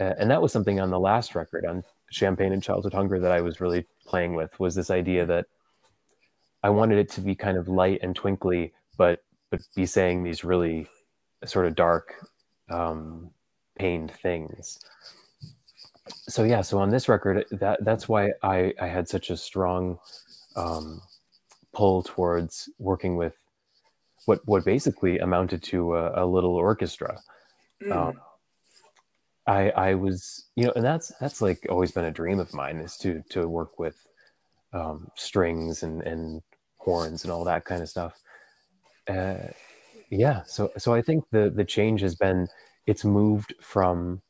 Uh, 0.00 0.14
and 0.18 0.30
that 0.30 0.42
was 0.42 0.52
something 0.52 0.80
on 0.80 0.90
the 0.90 0.98
last 0.98 1.34
record 1.34 1.64
on 1.64 1.82
champagne 2.10 2.52
and 2.52 2.62
childhood 2.62 2.92
hunger 2.92 3.18
that 3.18 3.32
i 3.32 3.40
was 3.40 3.60
really 3.60 3.84
playing 4.06 4.34
with 4.34 4.58
was 4.60 4.74
this 4.74 4.90
idea 4.90 5.24
that 5.26 5.46
i 6.62 6.70
wanted 6.70 6.98
it 6.98 7.08
to 7.08 7.20
be 7.20 7.34
kind 7.34 7.56
of 7.56 7.68
light 7.68 7.98
and 8.02 8.14
twinkly 8.14 8.72
but 8.96 9.24
but 9.50 9.60
be 9.74 9.86
saying 9.86 10.22
these 10.22 10.44
really 10.44 10.86
sort 11.44 11.66
of 11.66 11.74
dark 11.74 12.14
um, 12.70 13.30
pained 13.78 14.10
things. 14.10 14.78
So 16.10 16.44
yeah 16.44 16.60
so 16.60 16.78
on 16.78 16.90
this 16.90 17.08
record 17.08 17.44
that 17.50 17.82
that's 17.84 18.08
why 18.08 18.30
i 18.42 18.72
i 18.80 18.86
had 18.86 19.08
such 19.08 19.30
a 19.30 19.36
strong 19.36 19.98
um, 20.56 21.00
pull 21.72 22.02
towards 22.02 22.68
working 22.78 23.16
with 23.16 23.34
what 24.26 24.40
what 24.46 24.64
basically 24.64 25.18
amounted 25.18 25.62
to 25.62 25.94
a, 25.94 26.24
a 26.24 26.26
little 26.26 26.54
orchestra 26.56 27.20
mm. 27.82 27.92
um, 27.94 28.14
i 29.46 29.70
i 29.70 29.94
was 29.94 30.46
you 30.56 30.64
know 30.64 30.72
and 30.76 30.84
that's 30.84 31.12
that's 31.20 31.40
like 31.42 31.66
always 31.68 31.92
been 31.92 32.04
a 32.04 32.10
dream 32.10 32.38
of 32.38 32.52
mine 32.54 32.78
is 32.78 32.96
to 32.96 33.22
to 33.28 33.48
work 33.48 33.78
with 33.78 33.96
um, 34.72 35.08
strings 35.14 35.82
and 35.82 36.02
and 36.02 36.42
horns 36.78 37.24
and 37.24 37.32
all 37.32 37.44
that 37.44 37.64
kind 37.64 37.82
of 37.82 37.88
stuff 37.88 38.20
uh, 39.08 39.36
yeah 40.10 40.42
so 40.44 40.70
so 40.78 40.94
i 40.94 41.00
think 41.00 41.24
the 41.30 41.50
the 41.50 41.64
change 41.64 42.00
has 42.00 42.14
been 42.14 42.46
it's 42.86 43.04
moved 43.04 43.54
from 43.60 44.20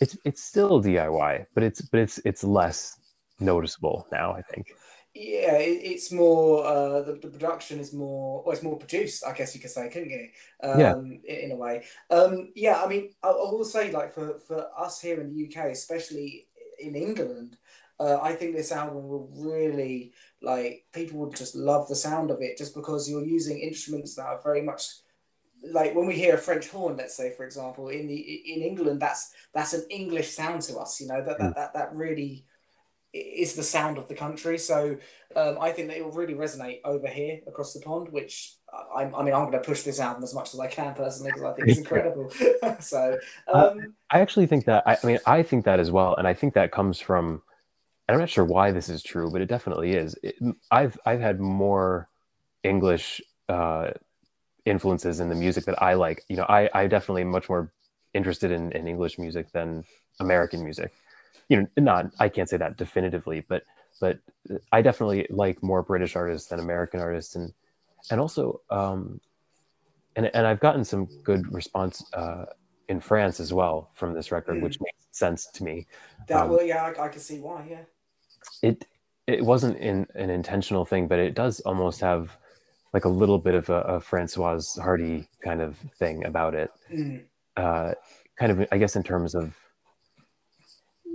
it's 0.00 0.16
it's 0.24 0.42
still 0.42 0.82
DIY, 0.82 1.46
but 1.54 1.62
it's 1.62 1.80
but 1.80 2.00
it's 2.00 2.18
it's 2.24 2.44
less 2.44 2.98
noticeable 3.40 4.06
now. 4.12 4.32
I 4.32 4.42
think. 4.42 4.74
Yeah, 5.18 5.56
it, 5.56 5.80
it's 5.82 6.12
more 6.12 6.66
uh, 6.66 7.00
the, 7.00 7.14
the 7.14 7.28
production 7.28 7.80
is 7.80 7.94
more 7.94 8.42
or 8.44 8.52
it's 8.52 8.62
more 8.62 8.78
produced. 8.78 9.24
I 9.26 9.32
guess 9.32 9.54
you 9.54 9.62
could 9.62 9.70
say, 9.70 9.88
couldn't 9.88 10.10
you? 10.10 10.28
Um, 10.62 10.78
yeah. 10.78 10.94
In, 11.24 11.52
a 11.52 11.56
way, 11.56 11.84
um, 12.10 12.52
yeah. 12.54 12.82
I 12.82 12.86
mean, 12.86 13.12
I, 13.22 13.28
I 13.28 13.50
will 13.50 13.64
say, 13.64 13.90
like 13.92 14.12
for 14.12 14.38
for 14.46 14.68
us 14.78 15.00
here 15.00 15.18
in 15.22 15.34
the 15.34 15.46
UK, 15.46 15.70
especially 15.70 16.46
in 16.78 16.94
England, 16.94 17.56
uh, 17.98 18.18
I 18.20 18.34
think 18.34 18.54
this 18.54 18.72
album 18.72 19.08
will 19.08 19.30
really 19.32 20.12
like 20.42 20.84
people 20.92 21.20
would 21.20 21.34
just 21.34 21.54
love 21.54 21.88
the 21.88 21.96
sound 21.96 22.30
of 22.30 22.42
it 22.42 22.58
just 22.58 22.74
because 22.74 23.08
you're 23.08 23.24
using 23.24 23.58
instruments 23.58 24.16
that 24.16 24.26
are 24.26 24.42
very 24.42 24.60
much 24.60 24.86
like 25.72 25.94
when 25.94 26.06
we 26.06 26.14
hear 26.14 26.34
a 26.34 26.38
French 26.38 26.68
horn, 26.68 26.98
let's 26.98 27.16
say 27.16 27.32
for 27.32 27.46
example, 27.46 27.88
in 27.88 28.06
the 28.06 28.16
in 28.16 28.60
England, 28.60 29.00
that's 29.00 29.32
that's 29.54 29.72
an 29.72 29.86
English 29.88 30.32
sound 30.32 30.60
to 30.62 30.76
us. 30.76 31.00
You 31.00 31.08
know 31.08 31.24
that 31.24 31.38
that 31.38 31.52
mm. 31.52 31.54
that, 31.54 31.72
that 31.72 31.96
really 31.96 32.44
is 33.16 33.54
the 33.54 33.62
sound 33.62 33.98
of 33.98 34.08
the 34.08 34.14
country. 34.14 34.58
So 34.58 34.96
um, 35.34 35.58
I 35.60 35.72
think 35.72 35.88
that 35.88 35.96
it 35.96 36.04
will 36.04 36.12
really 36.12 36.34
resonate 36.34 36.80
over 36.84 37.06
here 37.06 37.40
across 37.46 37.72
the 37.72 37.80
pond. 37.80 38.08
Which 38.10 38.54
I, 38.72 39.04
I 39.04 39.22
mean, 39.22 39.34
I'm 39.34 39.50
going 39.50 39.52
to 39.52 39.60
push 39.60 39.82
this 39.82 40.00
album 40.00 40.22
as 40.24 40.34
much 40.34 40.54
as 40.54 40.60
I 40.60 40.66
can 40.66 40.94
personally 40.94 41.32
because 41.32 41.44
I 41.44 41.52
think 41.52 41.68
it's 41.68 41.78
incredible. 41.86 42.30
so 42.80 43.18
uh, 43.52 43.70
um, 43.70 43.94
I 44.10 44.20
actually 44.20 44.46
think 44.46 44.64
that 44.66 44.82
I, 44.86 44.96
I 45.02 45.06
mean 45.06 45.18
I 45.26 45.42
think 45.42 45.64
that 45.64 45.80
as 45.80 45.90
well, 45.90 46.14
and 46.16 46.26
I 46.26 46.34
think 46.34 46.54
that 46.54 46.72
comes 46.72 47.00
from. 47.00 47.42
I'm 48.08 48.20
not 48.20 48.30
sure 48.30 48.44
why 48.44 48.70
this 48.70 48.88
is 48.88 49.02
true, 49.02 49.32
but 49.32 49.40
it 49.40 49.46
definitely 49.46 49.94
is. 49.94 50.16
It, 50.22 50.36
I've 50.70 50.96
I've 51.04 51.20
had 51.20 51.40
more 51.40 52.08
English 52.62 53.20
uh, 53.48 53.90
influences 54.64 55.18
in 55.18 55.28
the 55.28 55.34
music 55.34 55.64
that 55.64 55.82
I 55.82 55.94
like. 55.94 56.22
You 56.28 56.36
know, 56.36 56.46
I 56.48 56.70
I 56.72 56.86
definitely 56.86 57.22
am 57.22 57.30
much 57.30 57.48
more 57.48 57.72
interested 58.14 58.50
in, 58.50 58.72
in 58.72 58.88
English 58.88 59.18
music 59.18 59.52
than 59.52 59.84
American 60.20 60.64
music. 60.64 60.92
You 61.48 61.62
know, 61.62 61.66
not 61.76 62.06
I 62.18 62.28
can't 62.28 62.48
say 62.48 62.56
that 62.56 62.76
definitively, 62.76 63.44
but 63.48 63.62
but 64.00 64.18
I 64.72 64.82
definitely 64.82 65.26
like 65.30 65.62
more 65.62 65.82
British 65.82 66.16
artists 66.16 66.48
than 66.48 66.60
American 66.60 67.00
artists, 67.00 67.36
and 67.36 67.52
and 68.10 68.20
also 68.20 68.60
um, 68.70 69.20
and 70.16 70.26
and 70.34 70.46
I've 70.46 70.60
gotten 70.60 70.84
some 70.84 71.06
good 71.22 71.52
response 71.52 72.04
uh, 72.12 72.46
in 72.88 73.00
France 73.00 73.40
as 73.40 73.52
well 73.52 73.90
from 73.94 74.14
this 74.14 74.32
record, 74.32 74.56
mm. 74.56 74.62
which 74.62 74.80
makes 74.80 74.98
sense 75.12 75.46
to 75.54 75.64
me. 75.64 75.86
That 76.28 76.42
um, 76.42 76.50
well, 76.50 76.62
yeah, 76.62 76.92
I, 76.98 77.04
I 77.04 77.08
can 77.08 77.20
see 77.20 77.38
why. 77.38 77.66
Yeah, 77.68 77.84
it 78.62 78.84
it 79.26 79.44
wasn't 79.44 79.78
in, 79.78 80.06
an 80.14 80.30
intentional 80.30 80.84
thing, 80.84 81.08
but 81.08 81.18
it 81.18 81.34
does 81.34 81.60
almost 81.60 82.00
have 82.00 82.36
like 82.92 83.04
a 83.04 83.08
little 83.08 83.38
bit 83.38 83.54
of 83.54 83.68
a, 83.68 83.80
a 83.80 84.00
Françoise 84.00 84.80
Hardy 84.80 85.28
kind 85.42 85.60
of 85.60 85.76
thing 85.98 86.24
about 86.24 86.54
it. 86.54 86.70
Mm. 86.92 87.24
Uh, 87.56 87.92
kind 88.36 88.52
of, 88.52 88.66
I 88.70 88.78
guess, 88.78 88.96
in 88.96 89.02
terms 89.02 89.34
of, 89.34 89.54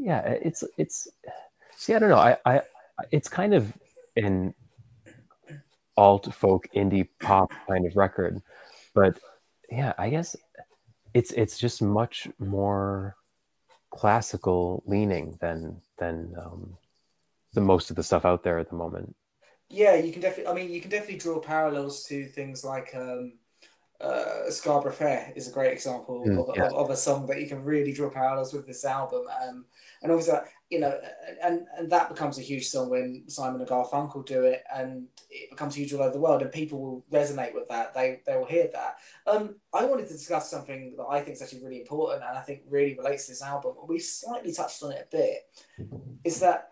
yeah, 0.01 0.21
it's 0.21 0.63
it's. 0.77 1.07
See, 1.75 1.93
I 1.93 1.99
don't 1.99 2.09
know. 2.09 2.17
I, 2.17 2.37
I 2.45 2.61
it's 3.11 3.29
kind 3.29 3.53
of 3.53 3.71
an 4.15 4.53
alt 5.97 6.33
folk 6.33 6.67
indie 6.75 7.07
pop 7.19 7.51
kind 7.67 7.85
of 7.85 7.95
record, 7.95 8.41
but 8.93 9.19
yeah, 9.69 9.93
I 9.97 10.09
guess 10.09 10.35
it's 11.13 11.31
it's 11.31 11.57
just 11.57 11.81
much 11.81 12.27
more 12.39 13.15
classical 13.91 14.83
leaning 14.85 15.37
than 15.39 15.81
than 15.97 16.33
um, 16.37 16.77
the 17.53 17.61
most 17.61 17.89
of 17.89 17.95
the 17.95 18.03
stuff 18.03 18.25
out 18.25 18.43
there 18.43 18.59
at 18.59 18.69
the 18.69 18.75
moment 18.75 19.15
yeah, 19.71 19.95
you 19.95 20.11
can 20.11 20.21
definitely. 20.21 20.51
I 20.51 20.53
mean, 20.53 20.71
you 20.71 20.81
can 20.81 20.91
definitely 20.91 21.17
draw 21.17 21.39
parallels 21.39 22.03
to 22.03 22.25
things 22.25 22.63
like 22.63 22.93
um, 22.93 23.33
uh, 24.01 24.49
Scarborough 24.49 24.91
Fair 24.91 25.31
is 25.35 25.47
a 25.47 25.51
great 25.51 25.71
example 25.71 26.23
mm, 26.25 26.49
of, 26.49 26.55
yeah. 26.55 26.67
of, 26.67 26.73
of, 26.73 26.89
a 26.89 26.95
song 26.95 27.27
that 27.27 27.39
you 27.39 27.47
can 27.47 27.63
really 27.63 27.93
draw 27.93 28.09
parallels 28.09 28.53
with 28.53 28.65
this 28.65 28.83
album. 28.83 29.25
Um, 29.43 29.65
and 30.01 30.11
obviously, 30.11 30.39
you 30.69 30.79
know, 30.79 30.99
and 31.43 31.65
and 31.77 31.91
that 31.91 32.09
becomes 32.09 32.39
a 32.39 32.41
huge 32.41 32.67
song 32.67 32.89
when 32.89 33.23
Simon 33.27 33.61
and 33.61 33.69
Garfunkel 33.69 34.25
do 34.25 34.43
it, 34.43 34.63
and 34.73 35.07
it 35.29 35.49
becomes 35.51 35.75
huge 35.75 35.93
all 35.93 36.01
over 36.01 36.13
the 36.13 36.19
world, 36.19 36.41
and 36.41 36.51
people 36.51 36.81
will 36.81 37.05
resonate 37.11 37.53
with 37.53 37.67
that. 37.69 37.93
They 37.93 38.21
they 38.25 38.35
will 38.35 38.45
hear 38.45 38.69
that. 38.73 38.95
Um, 39.27 39.55
I 39.73 39.85
wanted 39.85 40.07
to 40.07 40.13
discuss 40.13 40.49
something 40.49 40.95
that 40.97 41.03
I 41.03 41.21
think 41.21 41.35
is 41.35 41.41
actually 41.41 41.63
really 41.63 41.81
important, 41.81 42.23
and 42.27 42.37
I 42.37 42.41
think 42.41 42.61
really 42.69 42.97
relates 42.97 43.25
to 43.25 43.33
this 43.33 43.43
album. 43.43 43.75
We 43.87 43.99
slightly 43.99 44.53
touched 44.53 44.81
on 44.81 44.93
it 44.93 45.07
a 45.11 45.15
bit. 45.15 45.89
Is 46.23 46.39
that 46.39 46.70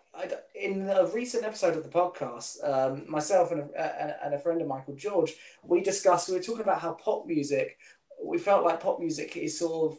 in 0.56 0.90
a 0.90 1.08
recent 1.08 1.44
episode 1.44 1.78
of 1.78 1.84
the 1.84 1.90
podcast, 1.90 2.64
um, 2.68 3.10
myself 3.10 3.52
and 3.52 3.62
a, 3.62 4.26
and 4.26 4.34
a 4.34 4.40
friend 4.40 4.62
of 4.62 4.68
Michael 4.68 4.96
George, 4.96 5.34
we 5.64 5.82
discussed. 5.82 6.30
We 6.30 6.36
were 6.36 6.44
talking 6.44 6.64
about 6.64 6.82
how 6.82 6.94
pop 6.94 7.26
music. 7.26 7.78
We 8.24 8.38
felt 8.38 8.66
like 8.66 8.82
pop 8.82 9.00
music 9.00 9.38
is 9.38 9.58
sort 9.58 9.92
of 9.92 9.98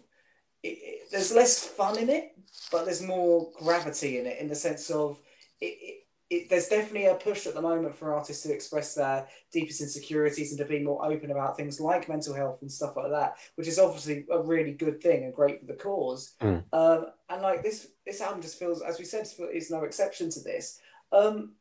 it, 0.62 0.68
it, 0.68 1.10
there's 1.10 1.32
less 1.34 1.64
fun 1.64 1.98
in 1.98 2.10
it, 2.10 2.32
but 2.70 2.84
there's 2.84 3.02
more 3.02 3.50
gravity 3.58 4.18
in 4.18 4.26
it 4.26 4.38
in 4.38 4.48
the 4.48 4.54
sense 4.54 4.90
of 4.90 5.18
it, 5.60 5.99
it, 6.30 6.48
there's 6.48 6.68
definitely 6.68 7.06
a 7.06 7.16
push 7.16 7.46
at 7.46 7.54
the 7.54 7.60
moment 7.60 7.94
for 7.94 8.14
artists 8.14 8.44
to 8.44 8.52
express 8.52 8.94
their 8.94 9.26
deepest 9.52 9.80
insecurities 9.80 10.52
and 10.52 10.58
to 10.58 10.64
be 10.64 10.78
more 10.78 11.04
open 11.04 11.32
about 11.32 11.56
things 11.56 11.80
like 11.80 12.08
mental 12.08 12.32
health 12.32 12.62
and 12.62 12.70
stuff 12.70 12.96
like 12.96 13.10
that, 13.10 13.36
which 13.56 13.66
is 13.66 13.80
obviously 13.80 14.24
a 14.30 14.40
really 14.40 14.72
good 14.72 15.02
thing 15.02 15.24
and 15.24 15.34
great 15.34 15.58
for 15.58 15.66
the 15.66 15.74
cause. 15.74 16.34
Mm. 16.40 16.62
Um, 16.72 17.06
and 17.28 17.42
like 17.42 17.64
this, 17.64 17.88
this 18.06 18.20
album 18.20 18.40
just 18.40 18.60
feels, 18.60 18.80
as 18.80 18.98
we 19.00 19.04
said, 19.04 19.26
is 19.52 19.70
no 19.70 19.82
exception 19.82 20.30
to 20.30 20.40
this. 20.40 20.78
Um, 21.10 21.54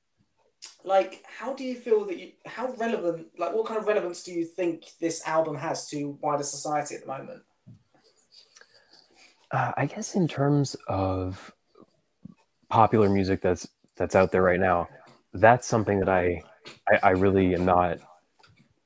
like, 0.84 1.24
how 1.26 1.54
do 1.54 1.64
you 1.64 1.76
feel 1.76 2.06
that 2.06 2.20
you, 2.20 2.32
how 2.46 2.72
relevant, 2.74 3.28
like, 3.40 3.56
what 3.56 3.66
kind 3.66 3.80
of 3.80 3.88
relevance 3.88 4.24
do 4.24 4.32
you 4.32 4.46
think 4.46 4.86
this 5.00 5.26
album 5.26 5.56
has 5.56 5.88
to 5.90 6.18
wider 6.22 6.44
society 6.44 6.96
at 6.96 7.02
the 7.02 7.08
moment? 7.08 7.42
Uh, 9.52 9.72
I 9.76 9.88
guess 9.88 10.14
in 10.14 10.28
terms 10.28 10.76
of 10.88 11.52
popular 12.70 13.10
music 13.10 13.42
that's 13.42 13.68
that's 14.00 14.16
out 14.16 14.32
there 14.32 14.42
right 14.42 14.60
now, 14.60 14.88
that's 15.34 15.68
something 15.68 16.00
that 16.00 16.10
I, 16.10 16.42
I, 16.92 17.00
I 17.04 17.10
really 17.12 17.54
am 17.54 17.66
not 17.66 18.00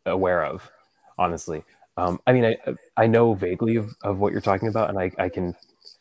aware 0.05 0.43
of, 0.43 0.69
honestly. 1.17 1.63
Um, 1.95 2.19
I 2.27 2.33
mean, 2.33 2.43
I, 2.43 2.57
I 2.97 3.07
know 3.07 3.33
vaguely 3.35 3.77
of, 3.77 3.95
of 4.03 4.19
what 4.19 4.33
you're 4.33 4.41
talking 4.41 4.67
about, 4.67 4.89
and 4.89 4.99
I, 4.99 5.11
I 5.17 5.29
can 5.29 5.55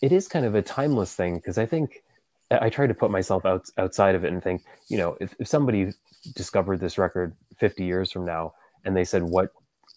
it 0.00 0.12
is 0.12 0.28
kind 0.28 0.44
of 0.44 0.54
a 0.54 0.62
timeless 0.62 1.14
thing 1.14 1.36
because 1.36 1.58
I 1.58 1.66
think 1.66 2.02
I 2.50 2.68
try 2.70 2.86
to 2.86 2.94
put 2.94 3.10
myself 3.10 3.44
out 3.44 3.68
outside 3.78 4.14
of 4.14 4.24
it 4.24 4.32
and 4.32 4.42
think 4.42 4.62
you 4.88 4.96
know 4.96 5.16
if, 5.20 5.34
if 5.38 5.48
somebody 5.48 5.92
discovered 6.34 6.80
this 6.80 6.96
record 6.96 7.34
50 7.58 7.84
years 7.84 8.10
from 8.10 8.24
now 8.24 8.54
and 8.84 8.96
they 8.96 9.04
said 9.04 9.22
what 9.22 9.50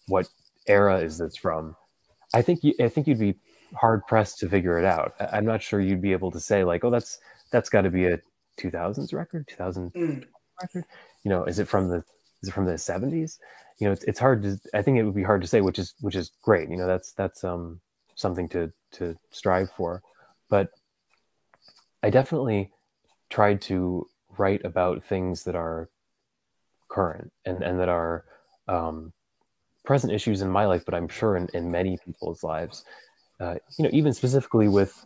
what 0.06 0.28
era 0.66 0.98
is 0.98 1.18
this 1.18 1.36
from 1.36 1.74
I 2.34 2.42
think 2.42 2.62
you, 2.62 2.74
I 2.78 2.88
think 2.88 3.06
you'd 3.06 3.18
be 3.18 3.36
hard 3.74 4.06
pressed 4.06 4.38
to 4.40 4.48
figure 4.48 4.78
it 4.78 4.84
out. 4.84 5.14
I'm 5.32 5.44
not 5.44 5.62
sure 5.62 5.80
you'd 5.80 6.02
be 6.02 6.12
able 6.12 6.30
to 6.30 6.40
say 6.40 6.64
like, 6.64 6.84
oh, 6.84 6.90
that's 6.90 7.18
that's 7.50 7.68
got 7.68 7.82
to 7.82 7.90
be 7.90 8.06
a 8.06 8.20
2000s 8.58 9.12
record, 9.12 9.46
2000 9.48 9.92
mm. 9.92 10.24
record. 10.60 10.84
You 11.24 11.30
know, 11.30 11.44
is 11.44 11.58
it 11.58 11.68
from 11.68 11.88
the 11.88 12.04
is 12.42 12.48
it 12.48 12.54
from 12.54 12.66
the 12.66 12.74
70s? 12.74 13.38
You 13.78 13.86
know, 13.86 13.92
it's, 13.92 14.04
it's 14.04 14.18
hard 14.18 14.42
to. 14.42 14.58
I 14.74 14.82
think 14.82 14.98
it 14.98 15.04
would 15.04 15.14
be 15.14 15.22
hard 15.22 15.40
to 15.42 15.46
say, 15.46 15.60
which 15.60 15.78
is 15.78 15.94
which 16.00 16.16
is 16.16 16.32
great. 16.42 16.68
You 16.68 16.76
know, 16.76 16.86
that's 16.86 17.12
that's 17.12 17.44
um 17.44 17.80
something 18.14 18.48
to 18.50 18.72
to 18.92 19.16
strive 19.30 19.70
for. 19.70 20.02
But 20.48 20.70
I 22.02 22.10
definitely 22.10 22.70
tried 23.30 23.62
to 23.62 24.08
write 24.36 24.64
about 24.64 25.04
things 25.04 25.44
that 25.44 25.54
are 25.54 25.88
current 26.88 27.32
and 27.44 27.62
and 27.62 27.78
that 27.80 27.88
are 27.88 28.24
um, 28.66 29.12
present 29.84 30.12
issues 30.12 30.42
in 30.42 30.50
my 30.50 30.66
life, 30.66 30.84
but 30.84 30.94
I'm 30.94 31.08
sure 31.08 31.36
in, 31.36 31.48
in 31.54 31.70
many 31.70 31.98
people's 32.04 32.42
lives 32.42 32.84
uh, 33.40 33.56
you 33.78 33.84
know, 33.84 33.90
even 33.92 34.12
specifically 34.12 34.68
with 34.68 35.04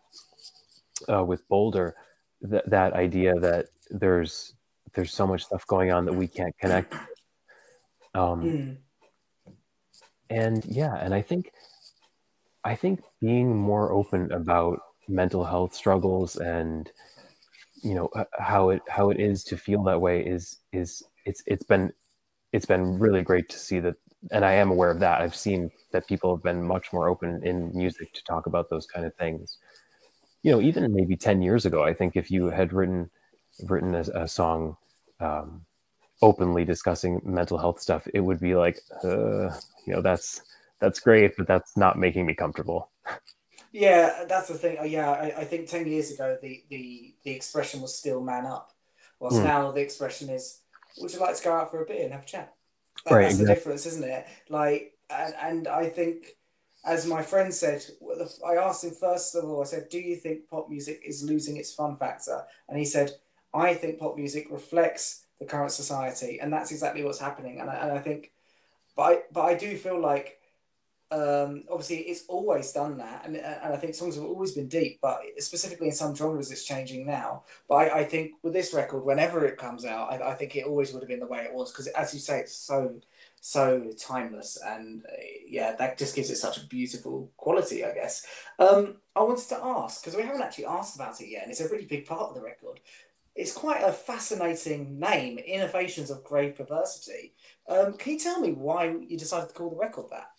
uh, 1.09 1.25
with 1.25 1.47
Boulder, 1.49 1.95
that 2.43 2.69
that 2.71 2.93
idea 2.95 3.35
that 3.35 3.67
there's 3.91 4.55
there's 4.95 5.13
so 5.13 5.27
much 5.27 5.45
stuff 5.45 5.67
going 5.67 5.91
on 5.93 6.05
that 6.05 6.13
we 6.13 6.29
can't 6.29 6.57
connect. 6.59 6.95
Um, 8.15 8.43
mm. 8.43 8.77
And 10.31 10.65
yeah, 10.67 10.97
and 10.97 11.15
I 11.15 11.23
think 11.23 11.51
I 12.65 12.75
think 12.75 13.01
being 13.21 13.57
more 13.57 13.93
open 13.93 14.33
about 14.33 14.81
mental 15.09 15.45
health 15.45 15.75
struggles 15.75 16.37
and 16.37 16.91
you 17.83 17.95
know 17.95 18.09
how 18.39 18.71
it 18.71 18.83
how 18.89 19.11
it 19.11 19.19
is 19.19 19.43
to 19.45 19.57
feel 19.57 19.83
that 19.83 20.01
way 20.01 20.25
is 20.25 20.59
is 20.73 21.03
it's 21.27 21.43
it's 21.47 21.65
been 21.65 21.93
it's 22.53 22.67
been 22.67 22.99
really 22.99 23.23
great 23.23 23.49
to 23.49 23.59
see 23.59 23.81
that 23.81 23.97
and 24.31 24.45
I 24.45 24.53
am 24.53 24.71
aware 24.71 24.91
of 24.91 25.01
that. 25.01 25.21
I've 25.21 25.35
seen 25.35 25.71
that 25.91 26.07
people 26.07 26.35
have 26.35 26.43
been 26.43 26.63
much 26.63 26.93
more 26.93 27.09
open 27.09 27.45
in 27.45 27.77
music 27.77 28.13
to 28.15 28.25
talk 28.25 28.47
about 28.47 28.71
those 28.71 28.87
kind 28.87 29.05
of 29.05 29.15
things. 29.17 29.59
You 30.43 30.53
know, 30.53 30.61
even 30.61 30.93
maybe 30.95 31.17
ten 31.17 31.43
years 31.43 31.67
ago, 31.67 31.83
I 31.83 31.95
think 31.95 32.17
if 32.17 32.31
you 32.31 32.47
had 32.47 32.73
written 32.73 33.11
written 33.65 33.95
a, 33.95 34.01
a 34.15 34.29
song 34.29 34.77
um, 35.21 35.65
openly 36.21 36.65
discussing 36.65 37.21
mental 37.25 37.59
health 37.59 37.81
stuff, 37.81 38.07
it 38.15 38.21
would 38.21 38.41
be 38.41 38.55
like, 38.55 38.79
uh, 39.05 39.51
you 39.87 39.93
know, 39.95 40.03
that's 40.03 40.43
that's 40.81 41.01
great, 41.01 41.37
but 41.37 41.47
that's 41.47 41.77
not 41.77 41.99
making 41.99 42.27
me 42.27 42.35
comfortable. 42.35 42.91
Yeah, 43.73 44.25
that's 44.29 44.49
the 44.49 44.55
thing. 44.55 44.79
Uh, 44.79 44.85
yeah, 44.85 45.11
I, 45.11 45.41
I 45.41 45.45
think 45.45 45.69
ten 45.69 45.87
years 45.87 46.11
ago 46.13 46.37
the 46.41 46.63
the 46.69 47.15
the 47.25 47.31
expression 47.31 47.81
was 47.81 47.97
still 47.97 48.21
man 48.21 48.47
up, 48.47 48.73
whilst 49.19 49.39
mm. 49.39 49.45
now 49.45 49.71
the 49.71 49.81
expression 49.81 50.29
is, 50.29 50.61
would 50.99 51.13
you 51.13 51.21
like 51.21 51.37
to 51.37 51.45
go 51.45 51.53
out 51.53 51.71
for 51.71 51.83
a 51.83 51.87
beer 51.87 52.05
and 52.05 52.13
have 52.13 52.23
a 52.23 52.27
chat? 52.27 52.55
That, 53.05 53.15
right, 53.15 53.23
that's 53.23 53.35
exactly. 53.35 53.47
the 53.47 53.55
difference, 53.55 53.87
isn't 53.87 54.05
it? 54.05 54.27
Like, 54.49 54.93
and, 55.11 55.35
and 55.41 55.69
I 55.69 55.89
think, 55.89 56.37
as 56.85 57.07
my 57.07 57.23
friend 57.23 57.53
said, 57.53 57.85
I 58.47 58.55
asked 58.55 58.85
him 58.85 58.93
first 58.93 59.35
of 59.35 59.45
all, 59.45 59.63
I 59.63 59.65
said, 59.65 59.89
Do 59.89 59.99
you 59.99 60.17
think 60.17 60.49
pop 60.49 60.69
music 60.69 61.03
is 61.05 61.23
losing 61.23 61.57
its 61.57 61.75
fun 61.75 61.97
factor? 61.97 62.43
And 62.69 62.79
he 62.79 62.85
said, 62.85 63.13
I 63.55 63.75
think 63.75 63.99
pop 63.99 64.17
music 64.17 64.47
reflects 64.51 65.25
the 65.39 65.47
current 65.47 65.73
society. 65.73 66.41
And 66.41 66.53
that's 66.53 66.71
exactly 66.71 67.05
what's 67.05 67.21
happening. 67.21 67.61
And 67.61 67.69
I, 67.69 67.75
and 67.75 67.93
I 67.93 67.99
think, 67.99 68.33
but 68.97 69.03
I, 69.03 69.19
but 69.33 69.43
I 69.43 69.55
do 69.55 69.77
feel 69.77 70.01
like 70.01 70.39
um, 71.13 71.65
obviously 71.71 71.99
it's 71.99 72.25
always 72.27 72.73
done 72.73 72.97
that 72.97 73.27
and, 73.27 73.37
and 73.37 73.73
i 73.73 73.77
think 73.77 73.95
songs 73.95 74.15
have 74.15 74.25
always 74.25 74.53
been 74.53 74.67
deep 74.67 74.99
but 75.03 75.21
specifically 75.39 75.89
in 75.89 75.93
some 75.93 76.15
genres 76.15 76.51
it's 76.51 76.65
changing 76.65 77.07
now. 77.07 77.43
But 77.69 77.75
i, 77.75 78.01
I 78.01 78.05
think 78.05 78.33
with 78.43 78.55
this 78.55 78.73
record 78.73 79.05
whenever 79.05 79.45
it 79.45 79.59
comes 79.59 79.85
out 79.85 80.11
I, 80.11 80.31
I 80.31 80.35
think 80.35 80.57
it 80.57 80.65
always 80.65 80.93
would 80.93 81.03
have 81.03 81.09
been 81.09 81.21
the 81.21 81.27
way 81.27 81.41
it 81.41 81.53
was 81.53 81.71
because 81.71 81.87
as 81.89 82.15
you 82.15 82.21
say 82.21 82.41
it's 82.41 82.57
so 82.57 82.99
so 83.41 83.91
timeless 83.99 84.59
and 84.65 85.05
uh, 85.05 85.13
yeah 85.47 85.77
that 85.77 85.99
just 85.99 86.17
gives 86.17 86.31
it 86.31 86.37
such 86.37 86.57
a 86.57 86.67
beautiful 86.67 87.31
quality 87.37 87.85
i 87.85 87.93
guess. 87.93 88.27
Um, 88.59 88.97
i 89.15 89.23
wanted 89.23 89.49
to 89.51 89.61
ask 89.63 90.03
because 90.03 90.17
we 90.17 90.23
haven't 90.23 90.43
actually 90.43 90.67
asked 90.67 90.97
about 90.97 91.21
it 91.21 91.29
yet 91.29 91.43
and 91.43 91.51
it's 91.51 91.61
a 91.61 91.69
really 91.69 91.87
big 91.87 92.07
part 92.07 92.31
of 92.31 92.35
the 92.35 92.43
record 92.43 92.81
it's 93.35 93.53
quite 93.53 93.83
a 93.83 93.93
fascinating 93.93 94.99
name 94.99 95.39
innovations 95.39 96.11
of 96.11 96.23
grave 96.23 96.55
perversity. 96.55 97.33
Um, 97.67 97.95
can 97.95 98.13
you 98.13 98.19
tell 98.19 98.41
me 98.41 98.53
why 98.53 98.95
you 99.09 99.17
decided 99.17 99.49
to 99.49 99.55
call 99.55 99.71
the 99.71 99.77
record 99.77 100.11
that 100.11 100.32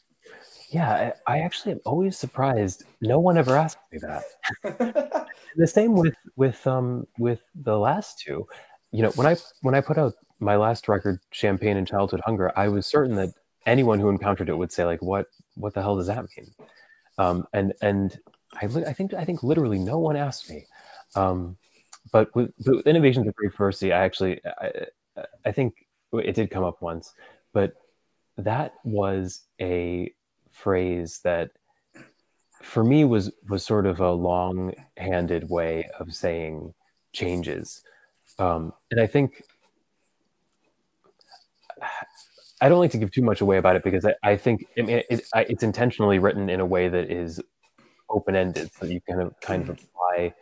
yeah, 0.74 1.13
I, 1.28 1.36
I 1.36 1.39
actually 1.41 1.74
am 1.74 1.82
always 1.86 2.17
surprised. 2.17 2.84
No 2.99 3.19
one 3.19 3.38
ever 3.38 3.55
asked 3.55 3.78
me 3.91 3.99
that. 3.99 4.24
the 5.55 5.67
same 5.67 5.93
with 5.93 6.15
with 6.36 6.65
um 6.65 7.07
with 7.19 7.41
the 7.53 7.78
last 7.78 8.19
two. 8.19 8.47
You 8.91 9.03
know, 9.03 9.11
when 9.11 9.28
I 9.28 9.36
when 9.61 9.76
I 9.76 9.82
put 9.82 9.97
out 9.99 10.13
my 10.39 10.55
last 10.55 10.88
record, 10.88 11.19
Champagne 11.32 11.78
and 11.78 11.88
Childhood 11.88 12.21
Hunger, 12.26 12.51
I 12.57 12.69
was 12.69 12.88
certain 12.88 13.15
that 13.17 13.30
anyone 13.67 13.99
who 13.99 14.09
encountered 14.09 14.49
it 14.49 14.57
would 14.57 14.71
say 14.71 14.84
like, 14.86 15.01
"What 15.01 15.28
what 15.55 15.76
the 15.76 15.82
hell 15.82 15.95
does 15.95 16.07
that 16.07 16.26
mean?" 16.36 16.51
Um, 17.19 17.45
and 17.53 17.74
and 17.82 18.17
I 18.59 18.65
I 18.65 18.93
think 18.93 19.13
I 19.13 19.26
think 19.26 19.43
literally 19.43 19.80
no 19.80 19.99
one 19.99 20.15
asked 20.15 20.49
me. 20.49 20.65
Um, 21.15 21.55
but 22.11 22.34
with, 22.36 22.51
with 22.65 22.88
innovations 22.88 23.28
of 23.28 23.36
grave 23.36 23.53
perversity, 23.53 23.93
I 23.93 24.03
actually 24.03 24.41
I, 24.45 24.88
I 25.45 25.51
think 25.51 25.86
it 26.13 26.34
did 26.34 26.49
come 26.49 26.63
up 26.63 26.82
once, 26.82 27.13
but 27.53 27.74
that 28.38 28.74
was 28.84 29.41
a 29.61 30.11
phrase 30.54 31.20
that 31.24 31.51
for 32.62 32.84
me 32.84 33.04
was 33.04 33.32
was 33.49 33.66
sort 33.66 33.86
of 33.86 33.99
a 33.99 34.12
long-handed 34.12 35.49
way 35.49 35.89
of 35.99 36.14
saying 36.14 36.74
changes. 37.12 37.82
Um, 38.39 38.74
and 38.89 38.99
i 38.99 39.06
think 39.06 39.43
i 42.62 42.70
don't 42.70 42.80
like 42.80 42.91
to 42.91 42.97
give 42.97 43.12
too 43.12 43.22
much 43.22 43.41
away 43.41 43.58
about 43.58 43.76
it 43.76 43.84
because 43.84 44.06
i, 44.06 44.16
I 44.24 44.38
think 44.38 44.66
I 44.78 44.82
mean, 44.82 45.01
it, 45.10 45.28
I, 45.34 45.41
it's 45.43 45.64
intentionally 45.64 46.18
written 46.18 46.49
in 46.49 46.60
a 46.60 46.66
way 46.66 46.88
that 46.88 47.12
is 47.12 47.39
open-ended 48.10 48.72
so 48.74 48.86
you 48.86 49.01
kind 49.01 49.22
of 49.22 49.39
kind 49.39 49.62
of 49.64 49.70
apply 49.70 50.34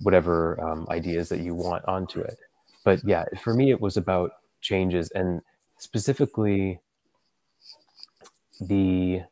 whatever 0.00 0.60
um, 0.60 0.86
ideas 0.90 1.28
that 1.28 1.40
you 1.40 1.54
want 1.54 1.84
onto 1.86 2.20
it. 2.20 2.38
But 2.84 3.00
yeah 3.04 3.24
for 3.40 3.54
me 3.54 3.70
it 3.70 3.80
was 3.80 3.96
about 3.96 4.32
changes 4.60 5.10
and 5.10 5.40
specifically 5.78 6.80
the 8.60 9.22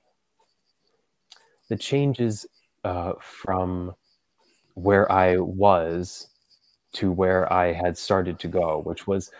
the 1.70 1.76
changes 1.76 2.44
uh, 2.84 3.14
from 3.20 3.94
where 4.74 5.10
I 5.10 5.36
was 5.36 6.28
to 6.94 7.10
where 7.10 7.50
I 7.50 7.72
had 7.72 7.96
started 7.96 8.38
to 8.40 8.48
go, 8.48 8.80
which 8.80 9.06
was, 9.06 9.30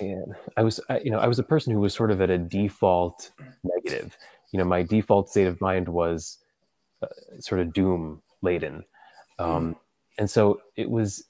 and 0.00 0.34
I 0.56 0.62
was, 0.62 0.80
you 1.04 1.10
know, 1.10 1.18
I 1.18 1.28
was 1.28 1.38
a 1.38 1.44
person 1.44 1.72
who 1.72 1.80
was 1.80 1.94
sort 1.94 2.10
of 2.10 2.20
at 2.22 2.30
a 2.30 2.38
default 2.38 3.30
negative. 3.62 4.16
You 4.52 4.58
know, 4.58 4.64
my 4.64 4.82
default 4.82 5.28
state 5.28 5.46
of 5.46 5.60
mind 5.60 5.88
was 5.88 6.38
uh, 7.02 7.06
sort 7.38 7.60
of 7.60 7.72
doom 7.74 8.22
laden, 8.42 8.84
um, 9.38 9.74
mm. 9.74 9.76
and 10.18 10.28
so 10.28 10.62
it 10.76 10.90
was, 10.90 11.24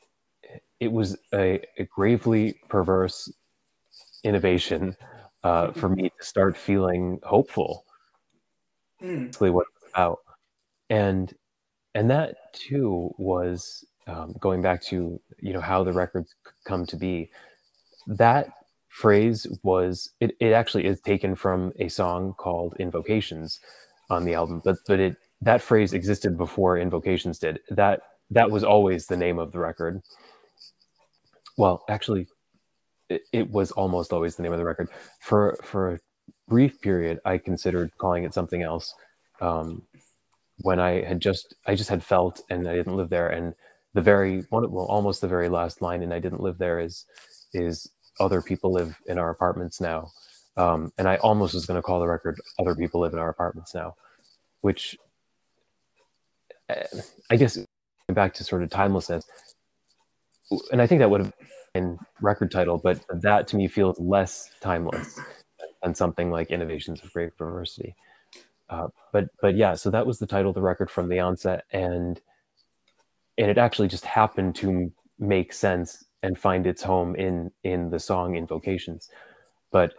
it 0.79 0.93
was 0.93 1.19
a, 1.35 1.61
a 1.77 1.85
gravely 1.85 2.55
perverse 2.69 3.31
innovation 4.23 4.97
uh, 5.43 5.73
for 5.73 5.89
me 5.89 6.09
to 6.09 6.25
start 6.25 6.57
feeling 6.57 7.19
hopeful. 7.25 7.85
Mm. 9.03 9.35
what 9.53 9.67
about. 9.93 10.21
And 10.89 11.33
and 11.95 12.11
that 12.11 12.53
too 12.53 13.15
was 13.19 13.85
um, 14.07 14.35
going 14.41 14.63
back 14.63 14.83
to 14.85 15.21
you 15.41 15.53
know 15.53 15.61
how 15.61 15.85
the 15.85 15.93
records 15.93 16.35
come 16.65 16.87
to 16.87 16.97
be. 16.97 17.31
That 18.07 18.49
phrase 18.89 19.47
was 19.63 20.11
it, 20.21 20.37
it 20.41 20.53
actually 20.53 20.87
is 20.87 21.01
taken 21.01 21.35
from 21.35 21.73
a 21.79 21.89
song 21.89 22.35
called 22.35 22.77
Invocations 22.79 23.61
on 24.09 24.25
the 24.25 24.35
album, 24.35 24.61
but 24.65 24.77
but 24.87 25.01
it 25.01 25.17
that 25.41 25.63
phrase 25.63 25.93
existed 25.93 26.37
before 26.37 26.79
Invocations 26.79 27.39
did. 27.39 27.61
That 27.71 28.01
that 28.31 28.51
was 28.51 28.65
always 28.65 29.07
the 29.07 29.17
name 29.17 29.39
of 29.39 29.53
the 29.53 29.59
record. 29.59 30.03
Well, 31.57 31.85
actually, 31.89 32.27
it, 33.09 33.23
it 33.33 33.51
was 33.51 33.71
almost 33.73 34.13
always 34.13 34.37
the 34.37 34.43
name 34.43 34.53
of 34.53 34.59
the 34.59 34.65
record. 34.65 34.89
For 35.21 35.59
for 35.63 35.95
a 35.95 35.99
brief 36.49 36.81
period, 36.81 37.21
I 37.25 37.39
considered 37.39 37.93
calling 37.99 38.25
it 38.25 38.35
something 38.35 38.63
else. 38.63 38.95
Um, 39.41 39.83
when 40.63 40.79
I 40.79 41.03
had 41.03 41.21
just 41.21 41.55
I 41.67 41.75
just 41.75 41.91
had 41.91 42.05
felt 42.05 42.43
and 42.51 42.69
I 42.69 42.75
didn't 42.75 42.97
live 42.97 43.09
there, 43.11 43.29
and 43.29 43.55
the 43.95 44.03
very 44.03 44.43
one 44.51 44.71
well 44.71 44.87
almost 44.87 45.21
the 45.21 45.29
very 45.29 45.49
last 45.49 45.83
line 45.83 46.03
and 46.03 46.15
I 46.15 46.19
didn't 46.19 46.43
live 46.43 46.59
there 46.59 46.79
is 46.79 47.05
is 47.53 47.91
other 48.21 48.43
people 48.43 48.73
live 48.73 48.97
in 49.07 49.19
our 49.19 49.31
apartments 49.31 49.81
now. 49.81 50.11
Um, 50.57 50.93
and 50.99 51.09
I 51.09 51.17
almost 51.17 51.55
was 51.55 51.67
going 51.67 51.79
to 51.79 51.83
call 51.83 52.01
the 52.01 52.07
record 52.09 52.39
"Other 52.59 52.75
People 52.75 53.01
Live 53.01 53.13
in 53.13 53.19
Our 53.19 53.31
Apartments 53.31 53.75
Now," 53.75 53.95
which 54.61 54.97
uh, 56.69 56.75
I 57.31 57.37
guess 57.37 57.59
back 58.09 58.35
to 58.35 58.45
sort 58.45 58.63
of 58.63 58.71
timelessness. 58.71 59.25
And 60.73 60.83
I 60.83 60.87
think 60.87 60.99
that 60.99 61.11
would 61.11 61.21
have 61.21 61.33
been 61.73 61.99
record 62.21 62.51
title, 62.51 62.79
but 62.79 63.01
that 63.23 63.47
to 63.49 63.57
me 63.57 63.69
feels 63.69 63.99
less 64.01 64.51
timeless 64.61 65.19
than 65.83 65.95
something 65.95 66.31
like 66.31 66.51
"Innovations 66.51 67.03
of 67.03 67.13
Grave 67.13 67.37
Perversity." 67.39 67.95
Uh, 68.71 68.89
but 69.13 69.29
but 69.43 69.57
yeah, 69.57 69.75
so 69.75 69.91
that 69.91 70.07
was 70.07 70.19
the 70.19 70.27
title 70.27 70.51
of 70.51 70.55
the 70.55 70.63
record 70.63 70.91
from 70.91 71.09
the 71.09 71.21
onset, 71.21 71.65
and 71.73 72.21
and 73.37 73.51
it 73.51 73.59
actually 73.59 73.89
just 73.89 74.07
happened 74.07 74.55
to 74.57 74.93
make 75.19 75.53
sense 75.53 76.05
and 76.23 76.39
find 76.39 76.67
its 76.67 76.83
home 76.83 77.17
in 77.17 77.51
in 77.65 77.91
the 77.91 77.99
song 77.99 78.37
invocations. 78.37 79.09
But 79.71 79.93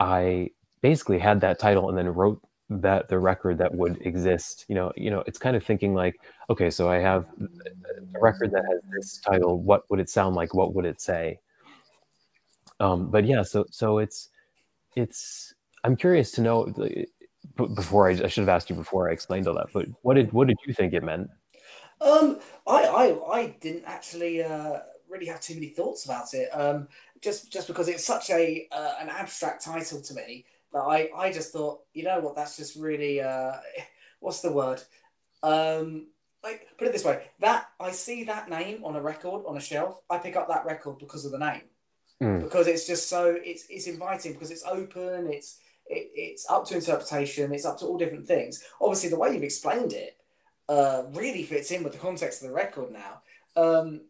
i 0.00 0.50
basically 0.82 1.18
had 1.18 1.40
that 1.40 1.58
title 1.58 1.88
and 1.88 1.96
then 1.96 2.08
wrote 2.08 2.40
that 2.68 3.08
the 3.08 3.18
record 3.18 3.58
that 3.58 3.74
would 3.74 4.00
exist 4.06 4.64
you 4.68 4.74
know 4.74 4.92
you 4.96 5.10
know 5.10 5.22
it's 5.26 5.38
kind 5.38 5.56
of 5.56 5.64
thinking 5.64 5.94
like 5.94 6.16
okay 6.50 6.70
so 6.70 6.88
i 6.90 6.96
have 6.96 7.26
a 8.14 8.20
record 8.20 8.50
that 8.50 8.64
has 8.64 8.80
this 8.92 9.18
title. 9.20 9.60
What 9.60 9.88
would 9.90 10.00
it 10.00 10.08
sound 10.08 10.34
like? 10.34 10.54
What 10.54 10.74
would 10.74 10.84
it 10.84 11.00
say? 11.00 11.38
Um 12.80 13.10
but 13.10 13.24
yeah 13.24 13.42
so 13.42 13.66
so 13.70 13.98
it's 13.98 14.30
it's 14.96 15.54
i'm 15.84 15.96
curious 15.96 16.30
to 16.32 16.42
know 16.42 16.64
before 17.56 18.08
I, 18.08 18.12
I 18.12 18.28
should 18.28 18.42
have 18.42 18.48
asked 18.48 18.70
you 18.70 18.76
before 18.76 19.08
i 19.08 19.12
explained 19.12 19.46
all 19.46 19.54
that 19.54 19.68
but 19.72 19.86
what 20.02 20.14
did 20.14 20.32
what 20.32 20.48
did 20.48 20.58
you 20.66 20.74
think 20.74 20.92
it 20.92 21.02
meant 21.02 21.30
um, 22.00 22.40
I, 22.66 22.84
I, 22.84 23.32
I 23.32 23.46
didn't 23.60 23.84
actually 23.86 24.42
uh, 24.42 24.80
really 25.08 25.26
have 25.26 25.40
too 25.40 25.54
many 25.54 25.68
thoughts 25.68 26.04
about 26.04 26.34
it. 26.34 26.48
Um, 26.50 26.88
just, 27.20 27.50
just 27.50 27.66
because 27.66 27.88
it's 27.88 28.04
such 28.04 28.30
a 28.30 28.68
uh, 28.70 28.94
an 29.00 29.08
abstract 29.08 29.64
title 29.64 30.02
to 30.02 30.14
me 30.14 30.44
that 30.72 30.80
I, 30.80 31.08
I 31.16 31.32
just 31.32 31.52
thought, 31.52 31.80
you 31.94 32.04
know 32.04 32.20
what, 32.20 32.36
that's 32.36 32.56
just 32.56 32.76
really 32.76 33.20
uh, 33.20 33.52
what's 34.20 34.40
the 34.40 34.52
word? 34.52 34.82
Um, 35.42 36.08
like 36.42 36.66
put 36.76 36.88
it 36.88 36.92
this 36.92 37.04
way, 37.04 37.22
that 37.40 37.68
I 37.80 37.92
see 37.92 38.24
that 38.24 38.50
name 38.50 38.84
on 38.84 38.96
a 38.96 39.00
record 39.00 39.44
on 39.46 39.56
a 39.56 39.60
shelf, 39.60 40.00
I 40.10 40.18
pick 40.18 40.36
up 40.36 40.48
that 40.48 40.66
record 40.66 40.98
because 40.98 41.24
of 41.24 41.32
the 41.32 41.38
name, 41.38 41.62
mm. 42.22 42.42
because 42.42 42.66
it's 42.66 42.86
just 42.86 43.08
so 43.08 43.38
it's 43.42 43.64
it's 43.70 43.86
inviting 43.86 44.34
because 44.34 44.50
it's 44.50 44.64
open, 44.64 45.28
it's 45.32 45.58
it, 45.86 46.10
it's 46.14 46.50
up 46.50 46.66
to 46.66 46.76
interpretation, 46.76 47.52
it's 47.52 47.64
up 47.64 47.78
to 47.78 47.86
all 47.86 47.98
different 47.98 48.26
things. 48.26 48.64
Obviously, 48.80 49.10
the 49.10 49.18
way 49.18 49.32
you've 49.32 49.42
explained 49.42 49.92
it 49.92 50.16
uh, 50.68 51.02
really 51.12 51.42
fits 51.42 51.70
in 51.70 51.82
with 51.82 51.92
the 51.92 51.98
context 51.98 52.42
of 52.42 52.48
the 52.48 52.54
record 52.54 52.92
now. 52.92 53.20
Um, 53.56 54.02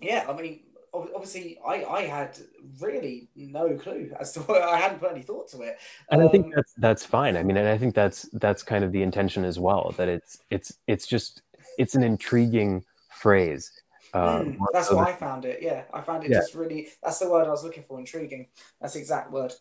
yeah, 0.00 0.26
I 0.28 0.32
mean, 0.40 0.60
obviously, 0.92 1.58
I, 1.66 1.84
I 1.84 2.02
had 2.02 2.38
really 2.80 3.28
no 3.34 3.76
clue 3.76 4.12
as 4.18 4.32
to 4.32 4.40
what 4.42 4.62
I 4.62 4.76
hadn't 4.76 5.00
put 5.00 5.12
any 5.12 5.22
thought 5.22 5.48
to 5.50 5.62
it. 5.62 5.78
And 6.10 6.22
um, 6.22 6.28
I 6.28 6.30
think 6.30 6.46
um, 6.46 6.52
that's 6.56 6.72
that's 6.76 7.04
fine. 7.04 7.36
I 7.36 7.42
mean, 7.42 7.56
and 7.56 7.68
I 7.68 7.78
think 7.78 7.94
that's 7.94 8.28
that's 8.34 8.62
kind 8.62 8.84
of 8.84 8.92
the 8.92 9.02
intention 9.02 9.44
as 9.44 9.58
well. 9.58 9.94
That 9.96 10.08
it's 10.08 10.38
it's 10.50 10.74
it's 10.86 11.06
just 11.06 11.42
it's 11.78 11.94
an 11.94 12.02
intriguing 12.02 12.84
phrase. 13.20 13.70
Um, 14.12 14.22
mm, 14.22 14.58
that's 14.72 14.92
why 14.92 15.06
I 15.06 15.12
found 15.12 15.44
it. 15.44 15.58
Yeah, 15.60 15.82
I 15.92 16.00
found 16.00 16.24
it 16.24 16.30
yeah. 16.30 16.38
just 16.38 16.54
really. 16.54 16.88
That's 17.02 17.18
the 17.18 17.30
word 17.30 17.46
I 17.46 17.50
was 17.50 17.64
looking 17.64 17.82
for. 17.82 17.98
Intriguing. 17.98 18.48
That's 18.80 18.94
the 18.94 19.00
exact 19.00 19.32
word. 19.32 19.52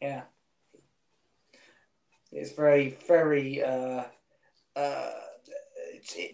Yeah. 0.00 0.22
It's 2.32 2.52
very 2.52 2.96
very. 3.06 3.62
Uh, 3.62 4.04
uh, 4.74 5.10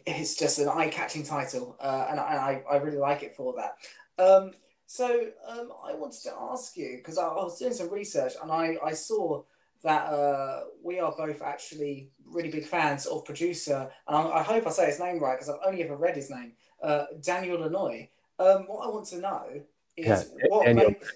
it's 0.06 0.34
just 0.34 0.58
an 0.58 0.68
eye-catching 0.68 1.24
title, 1.24 1.76
uh, 1.78 2.06
and, 2.08 2.18
I, 2.18 2.62
I 2.70 2.76
really 2.76 2.96
like 2.96 3.22
it 3.22 3.36
for 3.36 3.54
that. 3.56 3.76
Um, 4.22 4.52
so 4.86 5.26
um, 5.46 5.70
I 5.84 5.94
wanted 5.94 6.22
to 6.22 6.32
ask 6.50 6.74
you 6.76 6.96
because 6.96 7.18
I, 7.18 7.26
I, 7.26 7.44
was 7.44 7.58
doing 7.58 7.74
some 7.74 7.90
research 7.90 8.32
and 8.42 8.50
I, 8.50 8.78
I 8.82 8.94
saw 8.94 9.42
that 9.84 10.06
uh, 10.06 10.62
we 10.82 10.98
are 10.98 11.12
both 11.14 11.42
actually 11.42 12.08
really 12.24 12.50
big 12.50 12.64
fans 12.64 13.04
of 13.06 13.24
producer, 13.24 13.90
and 14.08 14.16
I, 14.16 14.38
I 14.38 14.42
hope 14.42 14.66
I 14.66 14.70
say 14.70 14.86
his 14.86 14.98
name 14.98 15.20
right 15.20 15.38
because 15.38 15.50
I've 15.50 15.66
only 15.66 15.84
ever 15.84 15.96
read 15.96 16.16
his 16.16 16.30
name, 16.30 16.52
uh, 16.82 17.04
Daniel 17.20 17.60
Lanois. 17.60 18.08
Um, 18.38 18.64
what 18.66 18.86
I 18.86 18.90
want 18.90 19.06
to 19.08 19.18
know 19.18 19.62
is 19.96 20.06
yeah, 20.06 20.22
what 20.48 20.74
makes, 20.74 21.12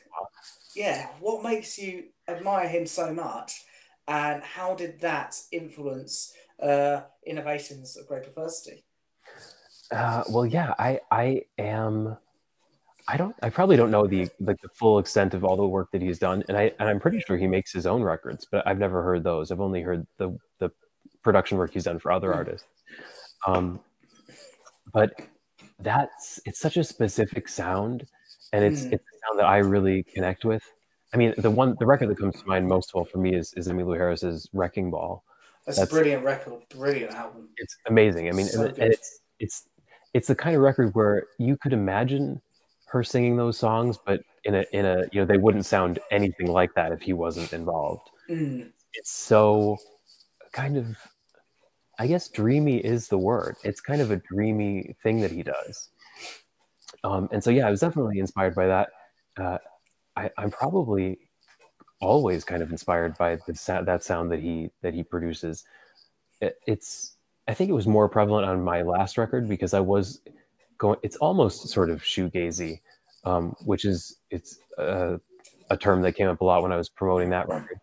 yeah, 0.76 1.06
what 1.20 1.42
makes 1.42 1.78
you 1.78 2.04
admire 2.28 2.68
him 2.68 2.86
so 2.86 3.12
much, 3.12 3.64
and 4.08 4.42
how 4.42 4.74
did 4.74 5.00
that 5.00 5.36
influence 5.52 6.34
uh, 6.62 7.02
innovations 7.26 7.96
of 7.96 8.06
great 8.06 8.24
diversity? 8.24 8.84
Uh, 9.90 10.24
well, 10.30 10.46
yeah, 10.46 10.74
I 10.78 11.00
I 11.10 11.42
am. 11.58 12.16
I 13.08 13.16
don't. 13.16 13.34
I 13.42 13.50
probably 13.50 13.76
don't 13.76 13.90
know 13.90 14.06
the 14.06 14.28
like 14.40 14.60
the 14.62 14.68
full 14.74 14.98
extent 14.98 15.34
of 15.34 15.44
all 15.44 15.56
the 15.56 15.66
work 15.66 15.90
that 15.92 16.00
he's 16.00 16.18
done, 16.18 16.42
and 16.48 16.56
I 16.56 16.72
and 16.78 16.88
I'm 16.88 17.00
pretty 17.00 17.20
sure 17.20 17.36
he 17.36 17.46
makes 17.46 17.72
his 17.72 17.86
own 17.86 18.02
records, 18.02 18.46
but 18.50 18.66
I've 18.66 18.78
never 18.78 19.02
heard 19.02 19.24
those. 19.24 19.50
I've 19.50 19.60
only 19.60 19.82
heard 19.82 20.06
the 20.16 20.38
the 20.58 20.70
production 21.22 21.58
work 21.58 21.72
he's 21.72 21.84
done 21.84 21.98
for 21.98 22.10
other 22.10 22.32
hmm. 22.32 22.38
artists. 22.38 22.66
Um, 23.46 23.80
but 24.92 25.12
that's 25.78 26.40
it's 26.46 26.60
such 26.60 26.76
a 26.76 26.84
specific 26.84 27.48
sound, 27.48 28.06
and 28.52 28.64
it's 28.64 28.82
mm. 28.82 28.92
it's 28.92 29.04
a 29.04 29.16
sound 29.26 29.38
that 29.40 29.46
I 29.46 29.58
really 29.58 30.04
connect 30.04 30.44
with. 30.44 30.62
I 31.14 31.16
mean, 31.16 31.34
the 31.38 31.50
one 31.50 31.76
the 31.78 31.86
record 31.86 32.08
that 32.08 32.18
comes 32.18 32.40
to 32.40 32.46
mind 32.46 32.68
most 32.68 32.90
of 32.90 32.96
all 32.96 33.04
for 33.04 33.18
me 33.18 33.34
is 33.34 33.52
is 33.54 33.68
Emmylou 33.68 33.96
Harris's 33.96 34.48
Wrecking 34.52 34.90
Ball, 34.90 35.22
that's, 35.66 35.78
That's, 35.78 35.90
a 35.90 35.94
brilliant 35.94 36.24
record, 36.24 36.54
brilliant 36.70 37.12
album. 37.12 37.48
It's 37.56 37.76
amazing. 37.86 38.28
I 38.28 38.32
mean, 38.32 38.46
so 38.46 38.64
and, 38.64 38.78
and 38.78 38.92
it's 38.92 39.20
it's 39.38 39.68
it's 40.12 40.26
the 40.26 40.34
kind 40.34 40.56
of 40.56 40.62
record 40.62 40.94
where 40.94 41.26
you 41.38 41.56
could 41.56 41.72
imagine 41.72 42.40
her 42.86 43.04
singing 43.04 43.36
those 43.36 43.58
songs, 43.58 43.96
but 44.04 44.22
in 44.44 44.56
a 44.56 44.64
in 44.72 44.84
a 44.84 45.04
you 45.12 45.20
know 45.20 45.24
they 45.24 45.38
wouldn't 45.38 45.64
sound 45.64 46.00
anything 46.10 46.48
like 46.48 46.74
that 46.74 46.90
if 46.90 47.00
he 47.00 47.12
wasn't 47.12 47.52
involved. 47.52 48.10
Mm. 48.28 48.70
It's 48.94 49.12
so 49.12 49.78
kind 50.50 50.76
of 50.76 50.96
I 51.96 52.08
guess 52.08 52.28
dreamy 52.28 52.78
is 52.78 53.06
the 53.06 53.18
word. 53.18 53.54
It's 53.62 53.80
kind 53.80 54.00
of 54.00 54.10
a 54.10 54.16
dreamy 54.16 54.96
thing 55.00 55.20
that 55.20 55.30
he 55.30 55.44
does. 55.44 55.90
Um, 57.04 57.28
and 57.30 57.42
so 57.42 57.50
yeah, 57.50 57.68
I 57.68 57.70
was 57.70 57.80
definitely 57.80 58.18
inspired 58.18 58.56
by 58.56 58.66
that. 58.66 58.88
Uh, 59.36 59.58
I, 60.16 60.30
I'm 60.38 60.50
probably 60.50 61.18
always 62.00 62.44
kind 62.44 62.62
of 62.62 62.70
inspired 62.70 63.16
by 63.16 63.38
the 63.46 63.54
sound, 63.54 63.86
that 63.86 64.02
sound 64.04 64.30
that 64.32 64.40
he 64.40 64.70
that 64.82 64.94
he 64.94 65.02
produces. 65.02 65.64
It, 66.40 66.58
it's 66.66 67.14
I 67.48 67.54
think 67.54 67.70
it 67.70 67.74
was 67.74 67.86
more 67.86 68.08
prevalent 68.08 68.46
on 68.46 68.62
my 68.62 68.82
last 68.82 69.18
record 69.18 69.48
because 69.48 69.74
I 69.74 69.80
was 69.80 70.20
going. 70.78 70.98
It's 71.02 71.16
almost 71.16 71.68
sort 71.68 71.90
of 71.90 72.02
shoegazy, 72.02 72.80
um, 73.24 73.54
which 73.64 73.84
is 73.84 74.16
it's 74.30 74.58
a, 74.78 75.20
a, 75.70 75.76
term 75.76 76.02
that 76.02 76.12
came 76.12 76.28
up 76.28 76.40
a 76.40 76.44
lot 76.44 76.62
when 76.62 76.72
I 76.72 76.76
was 76.76 76.88
promoting 76.88 77.30
that 77.30 77.48
record. 77.48 77.80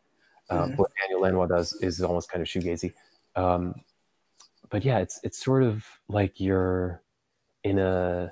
Uh, 0.50 0.66
mm-hmm. 0.66 0.76
What 0.76 0.92
Daniel 1.02 1.22
Lanois 1.22 1.48
does 1.48 1.74
is 1.82 2.02
almost 2.02 2.32
kind 2.32 2.42
of 2.42 2.48
shoegazy. 2.48 2.94
Um, 3.36 3.76
but 4.70 4.86
yeah, 4.86 5.00
it's 5.00 5.20
it's 5.24 5.44
sort 5.44 5.64
of 5.64 5.86
like 6.08 6.40
you're 6.40 7.02
in 7.64 7.80
a 7.80 8.32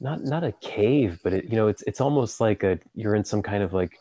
not 0.00 0.22
not 0.24 0.44
a 0.44 0.52
cave, 0.60 1.20
but 1.22 1.32
it, 1.32 1.44
you 1.44 1.56
know, 1.56 1.68
it's 1.68 1.82
it's 1.82 2.00
almost 2.00 2.40
like 2.40 2.62
a 2.62 2.78
you're 2.94 3.14
in 3.14 3.24
some 3.24 3.42
kind 3.42 3.62
of 3.62 3.72
like 3.72 3.98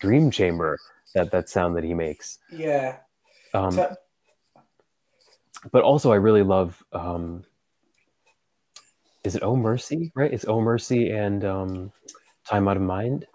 dream 0.00 0.30
chamber 0.30 0.78
that 1.14 1.30
that 1.30 1.48
sound 1.48 1.76
that 1.76 1.84
he 1.84 1.94
makes. 1.94 2.38
Yeah. 2.50 2.96
Um, 3.54 3.72
so- 3.72 3.96
but 5.72 5.82
also, 5.82 6.12
I 6.12 6.16
really 6.16 6.42
love. 6.44 6.82
Um, 6.92 7.44
is 9.24 9.34
it 9.34 9.42
Oh 9.42 9.56
Mercy? 9.56 10.12
Right? 10.14 10.32
It's 10.32 10.44
Oh 10.46 10.60
Mercy 10.60 11.10
and 11.10 11.44
um, 11.44 11.92
Time 12.46 12.68
Out 12.68 12.76
of 12.76 12.82
Mind. 12.82 13.26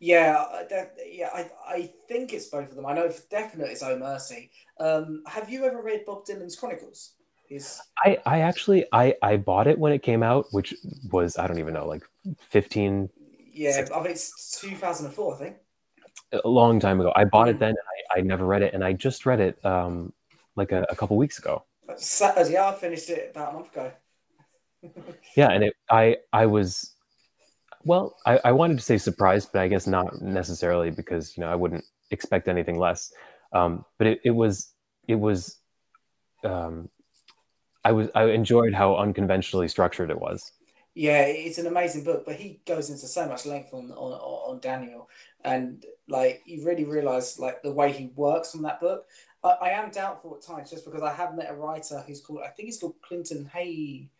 Yeah, 0.00 0.44
that, 0.70 0.94
yeah. 1.06 1.28
I 1.32 1.50
I 1.68 1.90
think 2.08 2.32
it's 2.32 2.46
both 2.48 2.70
of 2.70 2.74
them. 2.76 2.86
I 2.86 2.94
know 2.94 3.08
for 3.10 3.22
definite 3.30 3.68
it's 3.70 3.82
Oh 3.82 3.96
Mercy. 3.98 4.50
Um, 4.80 5.22
have 5.26 5.48
you 5.48 5.64
ever 5.64 5.80
read 5.82 6.04
Bob 6.06 6.24
Dylan's 6.26 6.56
Chronicles? 6.56 7.12
His... 7.50 7.80
I, 7.98 8.16
I 8.24 8.40
actually 8.40 8.86
I, 8.92 9.16
I 9.22 9.36
bought 9.36 9.66
it 9.66 9.78
when 9.78 9.92
it 9.92 10.02
came 10.02 10.22
out, 10.22 10.46
which 10.52 10.72
was 11.10 11.36
I 11.36 11.46
don't 11.48 11.58
even 11.58 11.74
know 11.74 11.86
like 11.86 12.04
fifteen. 12.38 13.10
Yeah, 13.52 13.72
16. 13.72 13.98
I 13.98 14.02
think 14.02 14.14
it's 14.14 14.60
two 14.60 14.76
thousand 14.76 15.06
and 15.06 15.14
four. 15.14 15.34
I 15.34 15.38
think 15.38 15.56
a 16.32 16.48
long 16.48 16.78
time 16.78 17.00
ago. 17.00 17.12
I 17.14 17.24
bought 17.24 17.48
it 17.48 17.58
then. 17.58 17.74
I, 18.10 18.18
I 18.18 18.20
never 18.22 18.46
read 18.46 18.62
it, 18.62 18.72
and 18.72 18.84
I 18.84 18.92
just 18.92 19.26
read 19.26 19.40
it 19.40 19.62
um, 19.64 20.12
like 20.54 20.70
a, 20.70 20.86
a 20.90 20.96
couple 20.96 21.16
weeks 21.16 21.38
ago. 21.38 21.64
Saturday, 21.96 22.52
yeah, 22.52 22.68
I 22.68 22.74
finished 22.74 23.10
it 23.10 23.32
about 23.34 23.50
a 23.50 23.52
month 23.54 23.72
ago. 23.72 23.92
yeah, 25.36 25.50
and 25.50 25.64
it, 25.64 25.74
I 25.90 26.18
I 26.32 26.46
was 26.46 26.94
well, 27.84 28.16
I, 28.26 28.40
I 28.44 28.52
wanted 28.52 28.78
to 28.78 28.84
say 28.84 28.96
surprised, 28.96 29.50
but 29.52 29.62
I 29.62 29.68
guess 29.68 29.88
not 29.88 30.20
necessarily 30.22 30.90
because 30.90 31.36
you 31.36 31.42
know 31.42 31.50
I 31.50 31.56
wouldn't 31.56 31.84
expect 32.10 32.46
anything 32.46 32.78
less. 32.78 33.12
Um, 33.52 33.84
but 33.98 34.06
it, 34.06 34.20
it 34.24 34.30
was 34.30 34.72
it 35.08 35.16
was 35.16 35.56
um, 36.44 36.88
I 37.84 37.92
was 37.92 38.08
I 38.14 38.24
enjoyed 38.26 38.74
how 38.74 38.96
unconventionally 38.96 39.68
structured 39.68 40.10
it 40.10 40.20
was. 40.20 40.52
Yeah, 40.94 41.22
it's 41.22 41.58
an 41.58 41.66
amazing 41.66 42.04
book, 42.04 42.24
but 42.26 42.34
he 42.34 42.60
goes 42.66 42.90
into 42.90 43.06
so 43.06 43.26
much 43.26 43.46
length 43.46 43.72
on 43.72 43.90
on, 43.92 44.12
on 44.12 44.60
Daniel, 44.60 45.08
and 45.44 45.84
like 46.08 46.42
you 46.44 46.64
really 46.66 46.84
realize 46.84 47.38
like 47.38 47.62
the 47.62 47.72
way 47.72 47.92
he 47.92 48.12
works 48.16 48.54
on 48.54 48.62
that 48.62 48.80
book. 48.80 49.06
I, 49.42 49.48
I 49.48 49.68
am 49.70 49.90
doubtful 49.90 50.36
at 50.36 50.46
times 50.46 50.70
just 50.70 50.84
because 50.84 51.02
I 51.02 51.12
have 51.12 51.34
met 51.34 51.50
a 51.50 51.54
writer 51.54 52.02
who's 52.06 52.20
called 52.20 52.40
I 52.44 52.48
think 52.48 52.66
he's 52.66 52.78
called 52.78 53.00
Clinton 53.02 53.48
Hay 53.54 54.10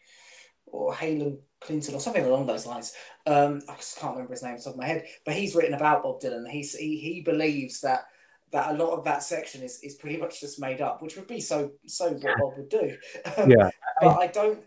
or 0.67 0.95
Halen 0.95 1.39
Clinton 1.61 1.95
or 1.95 2.01
something 2.01 2.25
along 2.25 2.47
those 2.47 2.67
lines. 2.67 2.95
Um, 3.27 3.61
I 3.69 3.77
just 3.77 3.99
can't 3.99 4.15
remember 4.15 4.33
his 4.33 4.43
name 4.43 4.55
off 4.55 4.59
the 4.59 4.65
top 4.65 4.75
of 4.75 4.79
my 4.79 4.87
head, 4.87 5.05
but 5.27 5.35
he's 5.35 5.55
written 5.55 5.75
about 5.75 6.03
Bob 6.03 6.21
Dylan. 6.21 6.49
He's, 6.49 6.75
he 6.75 6.97
he 6.99 7.21
believes 7.21 7.81
that 7.81 8.07
that 8.53 8.75
a 8.75 8.79
lot 8.79 8.91
of 8.91 9.05
that 9.05 9.23
section 9.23 9.63
is, 9.63 9.81
is 9.83 9.95
pretty 9.95 10.17
much 10.17 10.41
just 10.41 10.61
made 10.61 10.81
up, 10.81 11.03
which 11.03 11.17
would 11.17 11.27
be 11.27 11.41
so 11.41 11.71
so 11.87 12.13
what 12.13 12.39
Bob 12.39 12.53
would 12.57 12.69
do. 12.69 12.97
Yeah, 13.47 13.71
but 14.01 14.09
I, 14.09 14.23
I 14.23 14.27
don't. 14.27 14.61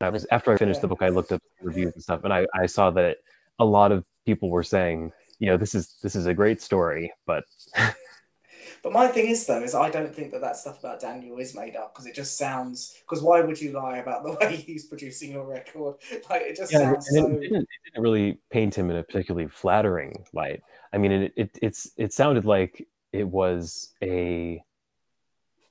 I 0.00 0.08
was 0.10 0.26
after 0.30 0.52
I 0.52 0.56
finished 0.56 0.78
yeah. 0.78 0.82
the 0.82 0.88
book, 0.88 1.02
I 1.02 1.08
looked 1.08 1.32
up 1.32 1.40
reviews 1.62 1.94
and 1.94 2.02
stuff, 2.02 2.24
and 2.24 2.32
I, 2.32 2.46
I 2.54 2.66
saw 2.66 2.90
that 2.90 3.18
a 3.58 3.64
lot 3.64 3.92
of 3.92 4.04
people 4.26 4.50
were 4.50 4.64
saying, 4.64 5.12
you 5.38 5.46
know, 5.46 5.56
this 5.56 5.74
is 5.74 5.94
this 6.02 6.14
is 6.14 6.26
a 6.26 6.34
great 6.34 6.60
story, 6.60 7.12
but 7.26 7.44
But 8.84 8.92
my 8.92 9.08
thing 9.08 9.28
is 9.28 9.46
though 9.46 9.62
is 9.62 9.74
I 9.74 9.88
don't 9.88 10.14
think 10.14 10.30
that 10.32 10.42
that 10.42 10.58
stuff 10.58 10.78
about 10.80 11.00
Daniel 11.00 11.38
is 11.38 11.56
made 11.56 11.74
up 11.74 11.94
because 11.94 12.04
it 12.04 12.14
just 12.14 12.36
sounds 12.36 12.94
because 13.00 13.22
why 13.22 13.40
would 13.40 13.58
you 13.58 13.72
lie 13.72 13.96
about 13.96 14.24
the 14.24 14.32
way 14.40 14.56
he's 14.56 14.84
producing 14.84 15.32
your 15.32 15.46
record? 15.46 15.94
Like 16.28 16.42
it 16.42 16.56
just 16.56 16.70
yeah, 16.70 16.92
sounds 16.92 17.08
so. 17.10 17.26
It 17.26 17.40
didn't, 17.40 17.62
it 17.62 17.68
didn't 17.86 18.02
really 18.02 18.38
paint 18.50 18.74
him 18.74 18.90
in 18.90 18.96
a 18.96 19.02
particularly 19.02 19.48
flattering 19.48 20.26
light. 20.34 20.62
I 20.94 20.98
mean, 20.98 21.12
it, 21.12 21.32
it 21.36 21.58
it's 21.60 21.90
it 21.96 22.12
sounded 22.12 22.44
like 22.44 22.86
it 23.12 23.26
was 23.26 23.92
a 24.02 24.62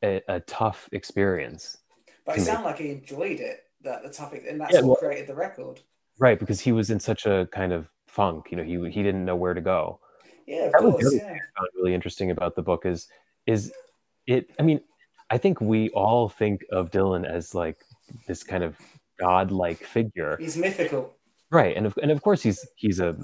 a, 0.04 0.22
a 0.28 0.40
tough 0.42 0.90
experience. 0.92 1.78
But 2.26 2.38
it 2.38 2.42
sounded 2.42 2.66
like 2.66 2.78
he 2.78 2.92
enjoyed 2.92 3.40
it. 3.40 3.62
That 3.84 4.04
the 4.04 4.10
topic 4.10 4.46
and 4.48 4.60
that's 4.60 4.74
yeah, 4.74 4.82
what 4.82 4.88
well, 4.88 4.96
created 4.96 5.28
the 5.28 5.36
record. 5.36 5.82
Right, 6.20 6.40
because 6.40 6.60
he 6.60 6.72
was 6.72 6.90
in 6.90 7.00
such 7.00 7.26
a 7.26 7.48
kind 7.52 7.74
of 7.74 7.90
funk. 8.08 8.48
You 8.52 8.58
know, 8.58 8.64
he 8.64 8.92
he 8.92 9.04
didn't 9.04 9.26
know 9.26 9.36
where 9.36 9.54
to 9.54 9.62
go. 9.62 10.00
Yeah, 10.46 10.70
that 10.70 10.80
course, 10.80 11.04
was 11.04 11.16
yeah. 11.16 11.26
I 11.26 11.60
found 11.60 11.70
really 11.76 11.94
interesting 11.94 12.32
about 12.32 12.56
the 12.56 12.62
book 12.62 12.86
is 12.86 13.08
is 13.46 13.74
it. 14.28 14.50
I 14.60 14.64
mean, 14.64 14.82
I 15.30 15.38
think 15.38 15.60
we 15.62 15.90
all 15.90 16.30
think 16.30 16.66
of 16.72 16.92
Dylan 16.92 17.26
as 17.26 17.56
like 17.56 17.78
this 18.28 18.44
kind 18.44 18.64
of 18.64 18.78
godlike 19.20 19.84
figure. 19.84 20.38
He's 20.40 20.58
mythical, 20.58 21.14
right? 21.54 21.76
And 21.76 21.86
of, 21.86 21.98
and 22.02 22.12
of 22.12 22.22
course 22.22 22.42
he's 22.42 22.66
he's 22.76 23.00
a 23.00 23.16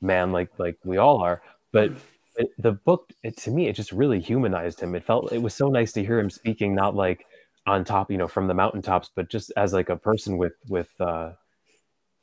man 0.00 0.32
like 0.32 0.50
like 0.58 0.78
we 0.84 0.96
all 0.96 1.22
are. 1.22 1.42
But 1.72 1.92
it, 2.36 2.50
the 2.58 2.72
book, 2.72 3.10
it, 3.22 3.36
to 3.38 3.50
me, 3.50 3.68
it 3.68 3.76
just 3.76 3.92
really 3.92 4.20
humanized 4.20 4.80
him. 4.80 4.94
It 4.94 5.04
felt 5.04 5.32
it 5.32 5.42
was 5.42 5.54
so 5.54 5.68
nice 5.68 5.92
to 5.92 6.04
hear 6.04 6.18
him 6.18 6.30
speaking, 6.30 6.74
not 6.74 6.94
like 6.94 7.26
on 7.66 7.84
top, 7.84 8.10
you 8.10 8.18
know, 8.18 8.28
from 8.28 8.46
the 8.46 8.54
mountaintops, 8.54 9.10
but 9.14 9.28
just 9.28 9.52
as 9.56 9.72
like 9.72 9.88
a 9.88 9.96
person 9.96 10.36
with 10.36 10.54
with 10.68 10.90
uh, 11.00 11.32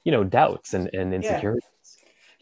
you 0.04 0.12
know 0.12 0.24
doubts 0.24 0.74
and 0.74 0.90
and 0.94 1.14
insecurities. 1.14 1.64
Yeah. 1.64 1.68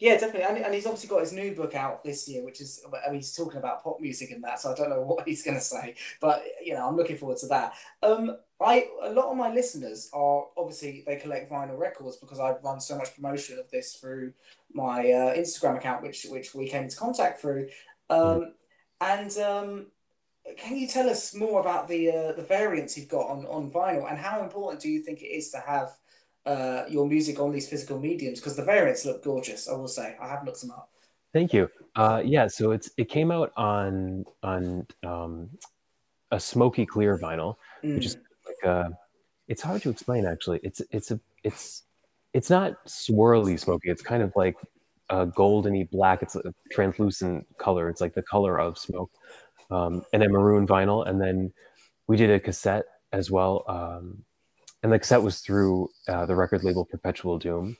Yeah, 0.02 0.14
definitely, 0.14 0.44
and, 0.44 0.56
and 0.56 0.74
he's 0.74 0.86
obviously 0.86 1.10
got 1.10 1.20
his 1.20 1.34
new 1.34 1.54
book 1.54 1.74
out 1.74 2.02
this 2.02 2.26
year, 2.26 2.42
which 2.42 2.62
is 2.62 2.82
I 3.06 3.10
mean 3.10 3.16
he's 3.16 3.36
talking 3.36 3.58
about 3.58 3.84
pop 3.84 4.00
music 4.00 4.30
and 4.30 4.42
that, 4.44 4.58
so 4.58 4.72
I 4.72 4.74
don't 4.74 4.88
know 4.88 5.02
what 5.06 5.28
he's 5.28 5.42
going 5.42 5.58
to 5.58 5.62
say, 5.62 5.94
but 6.22 6.42
you 6.64 6.72
know 6.72 6.88
I'm 6.88 6.96
looking 6.96 7.18
forward 7.18 7.36
to 7.38 7.46
that. 7.48 7.74
Um, 8.02 8.38
I 8.62 8.88
a 9.02 9.10
lot 9.10 9.30
of 9.30 9.36
my 9.36 9.52
listeners 9.52 10.10
are 10.12 10.46
obviously 10.56 11.02
they 11.06 11.16
collect 11.16 11.50
vinyl 11.50 11.78
records 11.78 12.16
because 12.16 12.40
I've 12.40 12.62
run 12.62 12.80
so 12.80 12.96
much 12.96 13.14
promotion 13.14 13.58
of 13.58 13.70
this 13.70 13.94
through 13.94 14.32
my 14.72 15.00
uh, 15.10 15.34
Instagram 15.34 15.78
account, 15.78 16.02
which 16.02 16.26
which 16.28 16.54
we 16.54 16.68
came 16.68 16.84
into 16.84 16.96
contact 16.96 17.40
through, 17.40 17.68
um, 18.10 18.54
and 19.00 19.36
um, 19.38 19.86
can 20.58 20.76
you 20.76 20.86
tell 20.86 21.08
us 21.08 21.34
more 21.34 21.60
about 21.60 21.88
the 21.88 22.10
uh, 22.10 22.32
the 22.32 22.42
variants 22.42 22.96
you've 22.98 23.08
got 23.08 23.28
on 23.28 23.46
on 23.46 23.70
vinyl 23.70 24.08
and 24.08 24.18
how 24.18 24.42
important 24.42 24.82
do 24.82 24.88
you 24.88 25.00
think 25.00 25.22
it 25.22 25.28
is 25.28 25.50
to 25.50 25.58
have 25.58 25.92
uh, 26.46 26.84
your 26.88 27.06
music 27.06 27.38
on 27.38 27.52
these 27.52 27.68
physical 27.68 27.98
mediums 27.98 28.40
because 28.40 28.56
the 28.56 28.64
variants 28.64 29.04
look 29.04 29.22
gorgeous. 29.22 29.68
I 29.68 29.74
will 29.74 29.88
say 29.88 30.16
I 30.20 30.28
have 30.28 30.44
looked 30.44 30.60
them 30.60 30.70
up. 30.70 30.90
Thank 31.32 31.52
you. 31.52 31.68
Uh, 31.94 32.22
yeah, 32.24 32.46
so 32.46 32.72
it's 32.72 32.90
it 32.96 33.08
came 33.08 33.30
out 33.30 33.52
on 33.56 34.24
on 34.42 34.86
um, 35.04 35.50
a 36.30 36.40
smoky 36.40 36.86
clear 36.86 37.18
vinyl, 37.18 37.56
mm. 37.84 37.94
which 37.94 38.06
is 38.06 38.16
a. 38.64 38.90
It's 39.48 39.62
hard 39.62 39.82
to 39.82 39.90
explain 39.90 40.26
actually. 40.26 40.60
It's 40.62 40.80
it's 40.90 41.10
a 41.10 41.20
it's 41.42 41.82
it's 42.32 42.50
not 42.50 42.84
swirly 42.86 43.58
smoky. 43.58 43.90
It's 43.90 44.02
kind 44.02 44.22
of 44.22 44.32
like 44.36 44.56
a 45.08 45.26
goldeny 45.26 45.90
black. 45.90 46.22
It's 46.22 46.36
a 46.36 46.54
translucent 46.70 47.46
color. 47.58 47.88
It's 47.88 48.00
like 48.00 48.14
the 48.14 48.22
color 48.22 48.60
of 48.60 48.78
smoke, 48.78 49.10
um, 49.70 50.04
and 50.12 50.22
a 50.22 50.28
maroon 50.28 50.66
vinyl. 50.66 51.06
And 51.06 51.20
then 51.20 51.52
we 52.06 52.16
did 52.16 52.30
a 52.30 52.40
cassette 52.40 52.84
as 53.12 53.30
well. 53.30 53.64
Um, 53.68 54.24
and 54.82 54.92
the 54.92 54.98
cassette 54.98 55.22
was 55.22 55.40
through 55.40 55.90
uh, 56.08 56.26
the 56.26 56.36
record 56.36 56.64
label 56.64 56.84
Perpetual 56.84 57.38
Doom, 57.38 57.76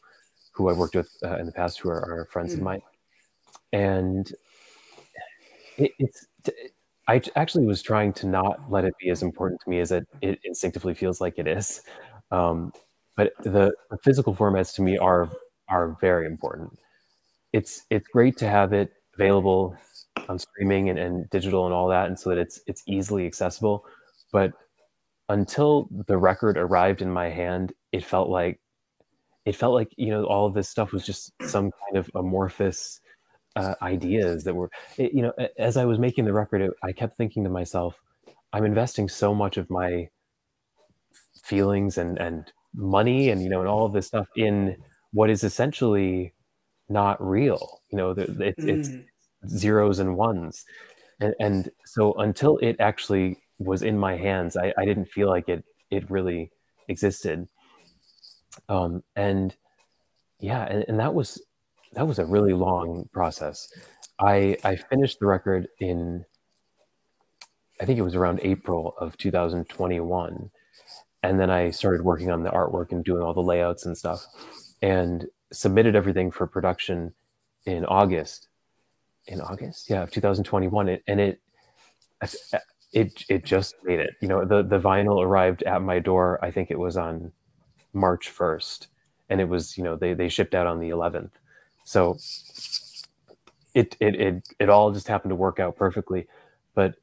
who 0.53 0.69
I 0.69 0.73
worked 0.73 0.95
with 0.95 1.11
uh, 1.25 1.37
in 1.37 1.47
the 1.47 1.53
past, 1.53 1.79
who 1.79 1.89
are, 1.89 2.21
are 2.21 2.29
friends 2.31 2.53
mm. 2.53 2.59
of 2.59 2.63
mine. 2.63 2.83
And 3.73 4.33
it, 5.79 5.93
it's, 5.99 6.27
I 7.11 7.21
actually 7.35 7.67
was 7.67 7.83
trying 7.83 8.13
to 8.15 8.29
not 8.29 8.71
let 8.71 8.85
it 8.85 8.95
be 9.01 9.11
as 9.11 9.25
important 9.25 9.61
to 9.63 9.69
me 9.69 9.81
as 9.81 9.91
it, 9.91 10.07
it 10.23 10.39
instinctively 10.45 10.95
feels 10.95 11.21
like 11.21 11.41
it 11.41 11.49
is. 11.49 11.83
Um, 12.31 12.73
but 13.17 13.33
the, 13.43 13.75
the 13.91 13.99
physical 14.05 14.33
formats 14.33 14.73
to 14.77 14.83
me 14.83 14.97
are 14.97 15.29
are 15.69 15.97
very 16.01 16.27
important. 16.27 16.79
It's 17.53 17.85
it's 17.91 18.07
great 18.07 18.37
to 18.39 18.49
have 18.49 18.73
it 18.73 18.93
available 19.15 19.77
on 20.29 20.39
streaming 20.39 20.89
and, 20.89 21.01
and 21.01 21.29
digital 21.31 21.65
and 21.65 21.75
all 21.75 21.89
that, 21.89 22.07
and 22.07 22.17
so 22.17 22.31
that 22.31 22.39
it's 22.39 22.61
it's 22.69 22.85
easily 22.87 23.27
accessible. 23.27 23.85
But 24.31 24.53
until 25.29 25.89
the 26.07 26.17
record 26.17 26.57
arrived 26.57 27.03
in 27.03 27.11
my 27.11 27.29
hand, 27.29 27.73
it 27.91 28.05
felt 28.05 28.29
like 28.29 28.61
it 29.47 29.57
felt 29.57 29.75
like 29.75 29.93
you 29.97 30.11
know 30.11 30.27
all 30.27 30.47
of 30.47 30.55
this 30.55 30.69
stuff 30.69 30.93
was 30.93 31.05
just 31.05 31.33
some 31.43 31.73
kind 31.73 31.97
of 31.97 32.09
amorphous 32.15 33.01
uh, 33.57 33.75
ideas 33.83 34.45
that 34.45 34.55
were 34.55 34.71
it, 34.97 35.13
you 35.13 35.23
know 35.23 35.33
as 35.59 35.77
I 35.77 35.85
was 35.85 35.99
making 35.99 36.25
the 36.25 36.33
record, 36.33 36.63
it, 36.63 36.73
I 36.83 36.93
kept 36.93 37.17
thinking 37.17 37.45
to 37.45 37.51
myself, 37.51 38.01
I'm 38.53 38.65
investing 38.65 39.09
so 39.09 39.35
much 39.35 39.57
of 39.57 39.71
my 39.71 40.09
feelings 41.45 41.99
and 41.99 42.19
and 42.19 42.53
money 42.75 43.31
and 43.31 43.43
you 43.43 43.49
know 43.49 43.61
and 43.61 43.69
all 43.69 43.85
of 43.85 43.93
this 43.93 44.07
stuff 44.07 44.29
in 44.37 44.77
what 45.13 45.31
is 45.31 45.43
essentially 45.43 46.33
not 46.89 47.25
real. 47.25 47.81
You 47.91 47.99
know, 47.99 48.11
it, 48.11 48.39
mm. 48.39 48.59
it's 48.59 48.91
zeros 49.49 49.99
and 49.99 50.17
ones, 50.17 50.65
and, 51.21 51.35
and 51.41 51.71
so 51.85 52.15
until 52.15 52.59
it 52.59 52.77
actually 52.81 53.39
was 53.59 53.83
in 53.83 53.99
my 53.99 54.17
hands, 54.17 54.57
I, 54.57 54.73
I 54.79 54.85
didn't 54.85 55.07
feel 55.07 55.29
like 55.29 55.49
it 55.49 55.65
it 55.91 56.11
really 56.11 56.51
existed. 56.89 57.49
Um, 58.69 59.03
and 59.17 59.55
yeah, 60.41 60.65
and, 60.65 60.85
and 60.89 61.01
that 61.01 61.15
was 61.15 61.41
that 61.93 62.07
was 62.07 62.19
a 62.19 62.25
really 62.25 62.53
long 62.53 63.09
process. 63.13 63.69
I 64.19 64.57
I 64.65 64.77
finished 64.77 65.21
the 65.21 65.27
record 65.27 65.69
in 65.79 66.25
I 67.81 67.87
think 67.87 67.99
it 67.99 68.03
was 68.03 68.15
around 68.15 68.41
April 68.43 68.95
of 68.99 69.17
2021. 69.17 70.51
And 71.23 71.41
then 71.41 71.51
I 71.51 71.71
started 71.71 72.03
working 72.03 72.31
on 72.31 72.43
the 72.43 72.51
artwork 72.51 72.93
and 72.93 73.05
doing 73.05 73.23
all 73.23 73.35
the 73.35 73.43
layouts 73.43 73.87
and 73.87 73.97
stuff 73.97 74.25
and 74.83 75.27
submitted 75.53 75.97
everything 75.97 76.31
for 76.31 76.47
production 76.47 77.13
in 77.67 77.85
August. 77.87 78.49
In 79.27 79.41
August? 79.41 79.89
Yeah, 79.89 80.03
of 80.03 80.11
2021. 80.11 80.99
And 81.07 81.21
it, 81.21 81.41
it 82.93 83.25
it 83.29 83.45
just 83.45 83.77
made 83.85 84.01
it. 84.01 84.15
You 84.21 84.29
know, 84.29 84.45
the 84.45 84.63
the 84.63 84.81
vinyl 84.81 85.23
arrived 85.23 85.63
at 85.63 85.83
my 85.83 85.99
door. 85.99 86.39
I 86.43 86.51
think 86.51 86.71
it 86.71 86.79
was 86.79 86.97
on 86.97 87.33
March 87.93 88.29
first, 88.29 88.89
and 89.29 89.41
it 89.41 89.49
was 89.49 89.79
you 89.79 89.85
know 89.85 89.97
they 89.97 90.15
they 90.15 90.29
shipped 90.29 90.55
out 90.55 90.67
on 90.67 90.79
the 90.79 90.91
11th. 90.91 91.31
So 91.85 92.17
it 93.75 93.97
it 94.01 94.15
it 94.17 94.45
it 94.59 94.69
all 94.69 94.93
just 94.93 95.09
happened 95.09 95.31
to 95.31 95.37
work 95.37 95.61
out 95.61 95.77
perfectly. 95.77 96.27
But 96.75 96.95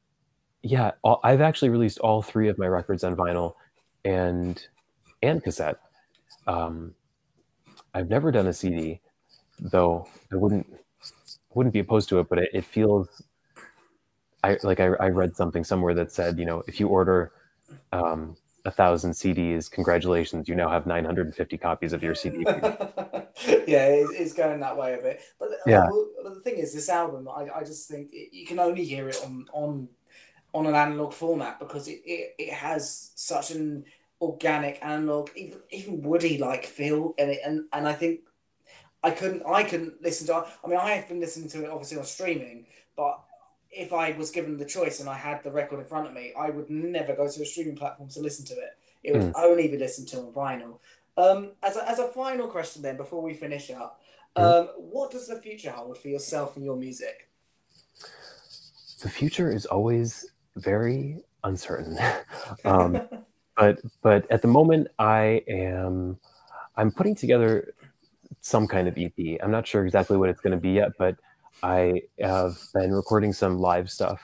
yeah, 0.62 0.92
I've 1.24 1.40
actually 1.40 1.70
released 1.70 1.98
all 2.00 2.22
three 2.22 2.48
of 2.48 2.58
my 2.58 2.66
records 2.66 3.04
on 3.04 3.16
vinyl 3.16 3.54
and 4.04 4.62
and 5.22 5.42
cassette. 5.42 5.78
Um, 6.46 6.94
I've 7.94 8.08
never 8.08 8.30
done 8.32 8.46
a 8.46 8.52
CD, 8.52 9.00
though 9.60 10.08
I 10.32 10.36
wouldn't 10.36 10.66
wouldn't 11.54 11.72
be 11.72 11.80
opposed 11.80 12.08
to 12.10 12.20
it, 12.20 12.28
but 12.28 12.38
it, 12.38 12.50
it 12.54 12.64
feels 12.64 13.22
I 14.44 14.56
like 14.62 14.80
I, 14.80 14.86
I 15.00 15.08
read 15.08 15.36
something 15.36 15.64
somewhere 15.64 15.94
that 15.94 16.12
said, 16.12 16.38
you 16.38 16.44
know, 16.44 16.62
if 16.68 16.78
you 16.80 16.88
order 16.88 17.32
um, 17.92 18.36
a 18.68 18.70
thousand 18.70 19.12
CDs, 19.12 19.70
congratulations, 19.70 20.48
you 20.48 20.54
now 20.54 20.68
have 20.68 20.86
950 20.86 21.58
copies 21.58 21.92
of 21.92 22.02
your 22.02 22.14
CD. 22.14 22.40
yeah, 22.46 23.88
it's 24.20 24.34
going 24.34 24.60
that 24.60 24.76
way 24.76 24.94
a 24.94 24.98
bit. 24.98 25.22
But 25.40 25.48
yeah. 25.66 25.86
The 26.22 26.40
thing 26.44 26.58
is, 26.58 26.74
this 26.74 26.90
album, 26.90 27.28
I, 27.28 27.48
I 27.56 27.64
just 27.64 27.88
think 27.88 28.10
it, 28.12 28.28
you 28.32 28.46
can 28.46 28.58
only 28.58 28.84
hear 28.84 29.08
it 29.08 29.18
on 29.24 29.46
on 29.52 29.88
on 30.54 30.66
an 30.66 30.74
analog 30.74 31.12
format 31.12 31.58
because 31.58 31.88
it, 31.88 32.00
it, 32.04 32.34
it 32.38 32.52
has 32.52 33.12
such 33.14 33.50
an 33.50 33.84
organic 34.20 34.78
analog, 34.82 35.30
even 35.34 35.58
even 35.70 36.02
woody 36.02 36.36
like 36.36 36.66
feel, 36.66 37.14
and 37.18 37.30
it, 37.30 37.40
and 37.44 37.64
and 37.72 37.88
I 37.88 37.94
think 37.94 38.20
I 39.02 39.10
couldn't 39.10 39.42
I 39.46 39.62
couldn't 39.62 40.02
listen 40.02 40.26
to. 40.26 40.44
I 40.62 40.68
mean, 40.68 40.78
I 40.78 40.90
have 40.90 41.08
been 41.08 41.20
listening 41.20 41.48
to 41.50 41.64
it 41.64 41.70
obviously 41.70 41.96
on 41.96 42.04
streaming, 42.04 42.66
but 42.96 43.18
if 43.70 43.92
I 43.92 44.12
was 44.12 44.30
given 44.30 44.56
the 44.56 44.64
choice 44.64 45.00
and 45.00 45.08
I 45.08 45.16
had 45.16 45.42
the 45.42 45.50
record 45.50 45.78
in 45.78 45.84
front 45.84 46.06
of 46.06 46.14
me, 46.14 46.32
I 46.38 46.50
would 46.50 46.70
never 46.70 47.14
go 47.14 47.28
to 47.28 47.42
a 47.42 47.44
streaming 47.44 47.76
platform 47.76 48.08
to 48.10 48.20
listen 48.20 48.44
to 48.46 48.54
it. 48.54 48.78
It 49.04 49.12
would 49.12 49.22
mm. 49.22 49.32
only 49.36 49.68
be 49.68 49.78
listened 49.78 50.08
to 50.08 50.18
on 50.18 50.32
vinyl. 50.32 50.78
Um, 51.16 51.52
as 51.62 51.76
a, 51.76 51.88
as 51.88 51.98
a 51.98 52.08
final 52.08 52.46
question, 52.46 52.82
then 52.82 52.96
before 52.96 53.22
we 53.22 53.34
finish 53.34 53.70
up, 53.70 54.00
hmm. 54.36 54.42
um, 54.42 54.52
mm. 54.52 54.70
what 54.76 55.10
does 55.10 55.26
the 55.26 55.40
future 55.40 55.70
hold 55.70 55.98
for 55.98 56.08
yourself 56.08 56.56
and 56.56 56.64
your 56.64 56.76
music? 56.76 57.28
The 59.02 59.08
future 59.08 59.50
is 59.50 59.66
always 59.66 60.26
very 60.56 61.22
uncertain. 61.44 61.98
um, 62.64 63.00
but 63.56 63.78
but 64.02 64.30
at 64.30 64.42
the 64.42 64.48
moment, 64.48 64.88
I 64.98 65.42
am 65.48 66.18
I'm 66.76 66.90
putting 66.90 67.14
together 67.14 67.74
some 68.40 68.66
kind 68.66 68.86
of 68.88 68.96
EP. 68.96 69.38
I'm 69.42 69.50
not 69.50 69.66
sure 69.66 69.84
exactly 69.84 70.16
what 70.16 70.30
it's 70.30 70.40
going 70.40 70.52
to 70.52 70.60
be 70.60 70.70
yet, 70.70 70.92
but 70.98 71.16
I 71.62 72.02
have 72.20 72.58
been 72.74 72.92
recording 72.92 73.32
some 73.32 73.58
live 73.58 73.90
stuff 73.90 74.20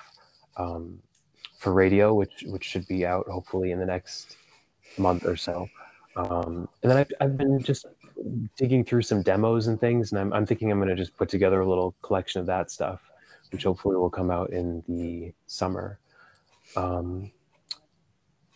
um, 0.57 1.01
for 1.57 1.73
radio, 1.73 2.15
which 2.15 2.45
which 2.47 2.65
should 2.65 2.87
be 2.87 3.05
out 3.05 3.27
hopefully 3.29 3.73
in 3.73 3.79
the 3.79 3.87
next 3.87 4.37
month 4.99 5.27
or 5.27 5.37
so. 5.37 5.69
Um, 6.17 6.69
and 6.83 6.91
then 6.93 6.99
I've, 6.99 7.11
I've 7.21 7.37
been 7.37 7.61
just 7.61 7.87
digging 8.57 8.85
through 8.85 9.03
some 9.03 9.23
demos 9.23 9.67
and 9.67 9.81
things, 9.81 10.13
and 10.13 10.21
I'm, 10.21 10.33
I'm 10.33 10.47
thinking 10.47 10.71
I'm 10.71 10.79
going 10.79 10.89
to 10.89 10.95
just 10.95 11.17
put 11.17 11.29
together 11.29 11.61
a 11.61 11.69
little 11.69 11.95
collection 12.03 12.41
of 12.41 12.47
that 12.47 12.71
stuff, 12.71 13.01
which 13.51 13.65
hopefully 13.65 13.97
will 13.97 14.11
come 14.11 14.31
out 14.31 14.51
in 14.51 14.85
the 14.89 15.33
summer. 15.47 15.99
Um, 16.77 17.33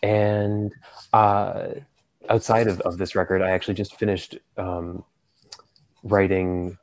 and 0.03 0.73
uh, 1.13 1.69
outside 2.29 2.69
of, 2.69 2.81
of 2.83 2.99
this 2.99 3.17
record, 3.17 3.43
I 3.43 3.51
actually 3.51 3.75
just 3.75 3.97
finished 3.97 4.39
um, 4.57 5.03
writing 6.05 6.79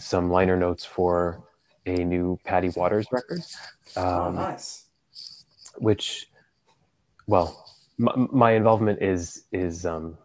some 0.00 0.30
liner 0.30 0.56
notes 0.56 0.84
for 0.84 1.42
a 1.86 2.04
new 2.04 2.38
Patty 2.44 2.70
Waters 2.70 3.06
record. 3.10 3.40
Oh, 3.96 4.02
um, 4.02 4.38
oh, 4.38 4.42
nice. 4.42 4.86
Which, 5.78 6.28
well, 7.26 7.66
my, 7.98 8.12
my, 8.16 8.50
involvement 8.52 9.02
is 9.02 9.44
is 9.52 9.86
um, 9.86 10.16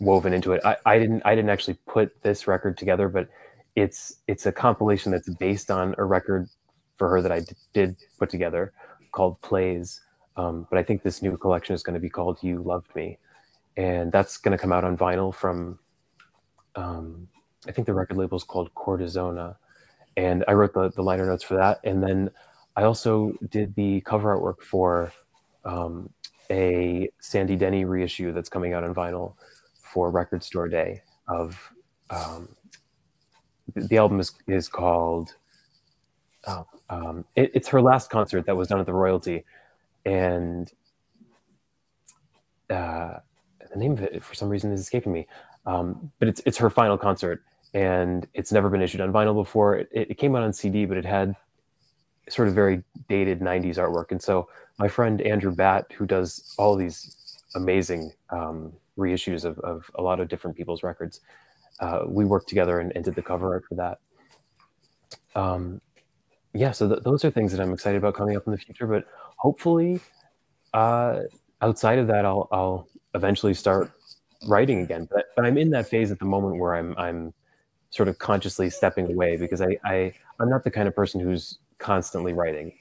woven 0.00 0.32
into 0.32 0.52
it. 0.52 0.60
I, 0.64 0.76
I 0.84 0.98
didn't 0.98 1.22
I 1.24 1.34
didn't 1.34 1.50
actually 1.50 1.78
put 1.86 2.22
this 2.22 2.46
record 2.46 2.76
together, 2.76 3.08
but 3.08 3.28
it's 3.74 4.16
it's 4.26 4.46
a 4.46 4.52
compilation 4.52 5.12
that's 5.12 5.28
based 5.34 5.70
on 5.70 5.94
a 5.98 6.04
record 6.04 6.48
for 6.96 7.08
her 7.08 7.22
that 7.22 7.32
I 7.32 7.40
d- 7.40 7.54
did 7.72 7.96
put 8.18 8.30
together 8.30 8.72
called 9.12 9.40
Plays. 9.42 10.00
Um, 10.36 10.66
but 10.70 10.78
I 10.78 10.82
think 10.82 11.02
this 11.02 11.22
new 11.22 11.36
collection 11.36 11.74
is 11.74 11.82
going 11.82 11.94
to 11.94 12.00
be 12.00 12.10
called 12.10 12.38
You 12.42 12.62
Loved 12.62 12.94
Me, 12.94 13.18
and 13.76 14.12
that's 14.12 14.36
going 14.36 14.56
to 14.56 14.60
come 14.60 14.72
out 14.72 14.84
on 14.84 14.96
vinyl 14.96 15.34
from 15.34 15.78
um, 16.74 17.28
I 17.68 17.72
think 17.72 17.86
the 17.86 17.94
record 17.94 18.16
label 18.16 18.36
is 18.36 18.44
called 18.44 18.74
Cortisona, 18.74 19.56
and 20.16 20.44
I 20.48 20.52
wrote 20.52 20.74
the 20.74 20.90
the 20.90 21.02
liner 21.02 21.26
notes 21.26 21.44
for 21.44 21.56
that, 21.56 21.80
and 21.84 22.02
then 22.02 22.30
I 22.76 22.84
also 22.84 23.32
did 23.50 23.74
the 23.74 24.00
cover 24.02 24.36
artwork 24.38 24.62
for 24.62 25.12
um, 25.64 26.10
a 26.50 27.10
Sandy 27.20 27.56
Denny 27.56 27.84
reissue 27.84 28.32
that's 28.32 28.48
coming 28.48 28.72
out 28.72 28.84
on 28.84 28.94
vinyl 28.94 29.34
for 29.80 30.10
Record 30.10 30.42
Store 30.42 30.68
Day. 30.68 31.02
Of 31.28 31.58
um, 32.10 32.48
the 33.74 33.96
album 33.96 34.20
is 34.20 34.32
is 34.46 34.68
called. 34.68 35.34
Oh, 36.46 36.64
um, 36.88 37.24
it, 37.34 37.50
it's 37.54 37.68
her 37.68 37.82
last 37.82 38.10
concert 38.10 38.46
that 38.46 38.56
was 38.56 38.68
done 38.68 38.78
at 38.78 38.86
the 38.86 38.94
Royalty, 38.94 39.44
and 40.04 40.72
uh, 42.70 43.14
the 43.72 43.78
name 43.78 43.92
of 43.92 44.02
it 44.02 44.22
for 44.22 44.34
some 44.34 44.48
reason 44.48 44.72
is 44.72 44.80
escaping 44.80 45.12
me. 45.12 45.26
Um, 45.66 46.12
but 46.20 46.28
it's 46.28 46.40
it's 46.46 46.58
her 46.58 46.70
final 46.70 46.96
concert, 46.96 47.42
and 47.76 48.26
it's 48.32 48.52
never 48.52 48.70
been 48.70 48.80
issued 48.80 49.02
on 49.02 49.12
vinyl 49.12 49.34
before. 49.34 49.76
It, 49.76 49.90
it, 49.92 50.14
came 50.16 50.34
out 50.34 50.42
on 50.42 50.54
CD, 50.54 50.86
but 50.86 50.96
it 50.96 51.04
had 51.04 51.36
sort 52.26 52.48
of 52.48 52.54
very 52.54 52.82
dated 53.06 53.40
90s 53.40 53.76
artwork. 53.76 54.12
And 54.12 54.22
so 54.22 54.48
my 54.78 54.88
friend 54.88 55.20
Andrew 55.20 55.54
Batt, 55.54 55.92
who 55.92 56.06
does 56.06 56.54
all 56.56 56.74
these 56.74 57.42
amazing 57.54 58.12
um, 58.30 58.72
reissues 58.96 59.44
of, 59.44 59.58
of 59.58 59.90
a 59.96 60.00
lot 60.00 60.20
of 60.20 60.28
different 60.28 60.56
people's 60.56 60.82
records, 60.82 61.20
uh, 61.80 62.04
we 62.06 62.24
worked 62.24 62.48
together 62.48 62.80
and, 62.80 62.92
and, 62.96 63.04
did 63.04 63.14
the 63.14 63.20
cover 63.20 63.52
art 63.52 63.64
for 63.68 63.74
that. 63.74 63.98
Um, 65.34 65.82
yeah, 66.54 66.70
so 66.70 66.88
th- 66.88 67.02
those 67.02 67.26
are 67.26 67.30
things 67.30 67.52
that 67.52 67.60
I'm 67.60 67.74
excited 67.74 67.98
about 67.98 68.14
coming 68.14 68.38
up 68.38 68.46
in 68.46 68.52
the 68.52 68.58
future. 68.58 68.86
But 68.86 69.04
hopefully, 69.36 70.00
uh, 70.72 71.24
outside 71.60 71.98
of 71.98 72.06
that, 72.06 72.24
I'll, 72.24 72.48
I'll 72.50 72.88
eventually 73.14 73.52
start 73.52 73.92
writing 74.46 74.80
again. 74.80 75.06
But, 75.12 75.26
but 75.36 75.44
I'm 75.44 75.58
in 75.58 75.68
that 75.72 75.90
phase 75.90 76.10
at 76.10 76.18
the 76.18 76.24
moment 76.24 76.58
where 76.58 76.74
I'm 76.74 76.94
I'm 76.96 77.34
sort 77.90 78.08
of 78.08 78.18
consciously 78.18 78.70
stepping 78.70 79.10
away 79.10 79.36
because 79.36 79.60
I, 79.60 79.78
I 79.84 80.12
I'm 80.40 80.50
not 80.50 80.64
the 80.64 80.70
kind 80.70 80.88
of 80.88 80.94
person 80.94 81.20
who's 81.20 81.58
constantly 81.78 82.32
writing. 82.32 82.72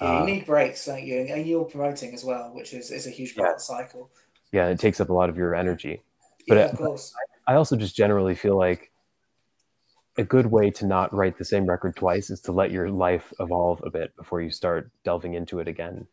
Yeah, 0.00 0.18
you 0.18 0.22
uh, 0.22 0.26
need 0.26 0.46
breaks, 0.46 0.86
don't 0.86 1.02
you? 1.02 1.20
And 1.20 1.46
you're 1.46 1.64
promoting 1.64 2.14
as 2.14 2.24
well, 2.24 2.50
which 2.54 2.72
is, 2.74 2.90
is 2.90 3.06
a 3.06 3.10
huge 3.10 3.36
part 3.36 3.48
yeah. 3.48 3.52
of 3.52 3.58
the 3.58 3.64
cycle. 3.64 4.10
Yeah, 4.52 4.66
it 4.68 4.78
takes 4.78 5.00
up 5.00 5.08
a 5.08 5.12
lot 5.12 5.28
of 5.28 5.36
your 5.36 5.54
energy. 5.54 6.02
But 6.48 6.56
yeah, 6.56 6.64
of 6.64 6.76
course. 6.76 7.14
I, 7.46 7.52
I 7.52 7.56
also 7.56 7.76
just 7.76 7.96
generally 7.96 8.34
feel 8.34 8.56
like 8.58 8.92
a 10.18 10.24
good 10.24 10.46
way 10.46 10.70
to 10.70 10.86
not 10.86 11.14
write 11.14 11.38
the 11.38 11.44
same 11.44 11.66
record 11.66 11.96
twice 11.96 12.30
is 12.30 12.40
to 12.42 12.52
let 12.52 12.70
your 12.70 12.90
life 12.90 13.32
evolve 13.40 13.82
a 13.84 13.90
bit 13.90 14.14
before 14.16 14.42
you 14.42 14.50
start 14.50 14.90
delving 15.04 15.34
into 15.34 15.58
it 15.58 15.68
again. 15.68 16.06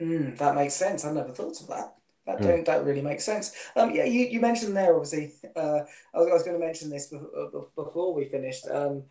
Mm, 0.00 0.36
that 0.36 0.54
makes 0.54 0.74
sense. 0.74 1.04
I 1.04 1.12
never 1.12 1.30
thought 1.30 1.60
of 1.60 1.66
that. 1.68 1.94
That 2.26 2.40
mm. 2.40 2.64
that 2.64 2.84
really 2.84 3.02
makes 3.02 3.24
sense. 3.24 3.52
Um, 3.76 3.94
yeah, 3.94 4.04
you, 4.04 4.26
you 4.26 4.40
mentioned 4.40 4.76
there 4.76 4.94
obviously. 4.94 5.34
Uh, 5.54 5.80
I 6.14 6.18
was, 6.18 6.28
I 6.28 6.32
was 6.32 6.42
going 6.42 6.58
to 6.58 6.66
mention 6.66 6.90
this 6.90 7.06
before, 7.06 7.68
before 7.76 8.14
we 8.14 8.24
finished 8.24 8.66
um, 8.68 9.04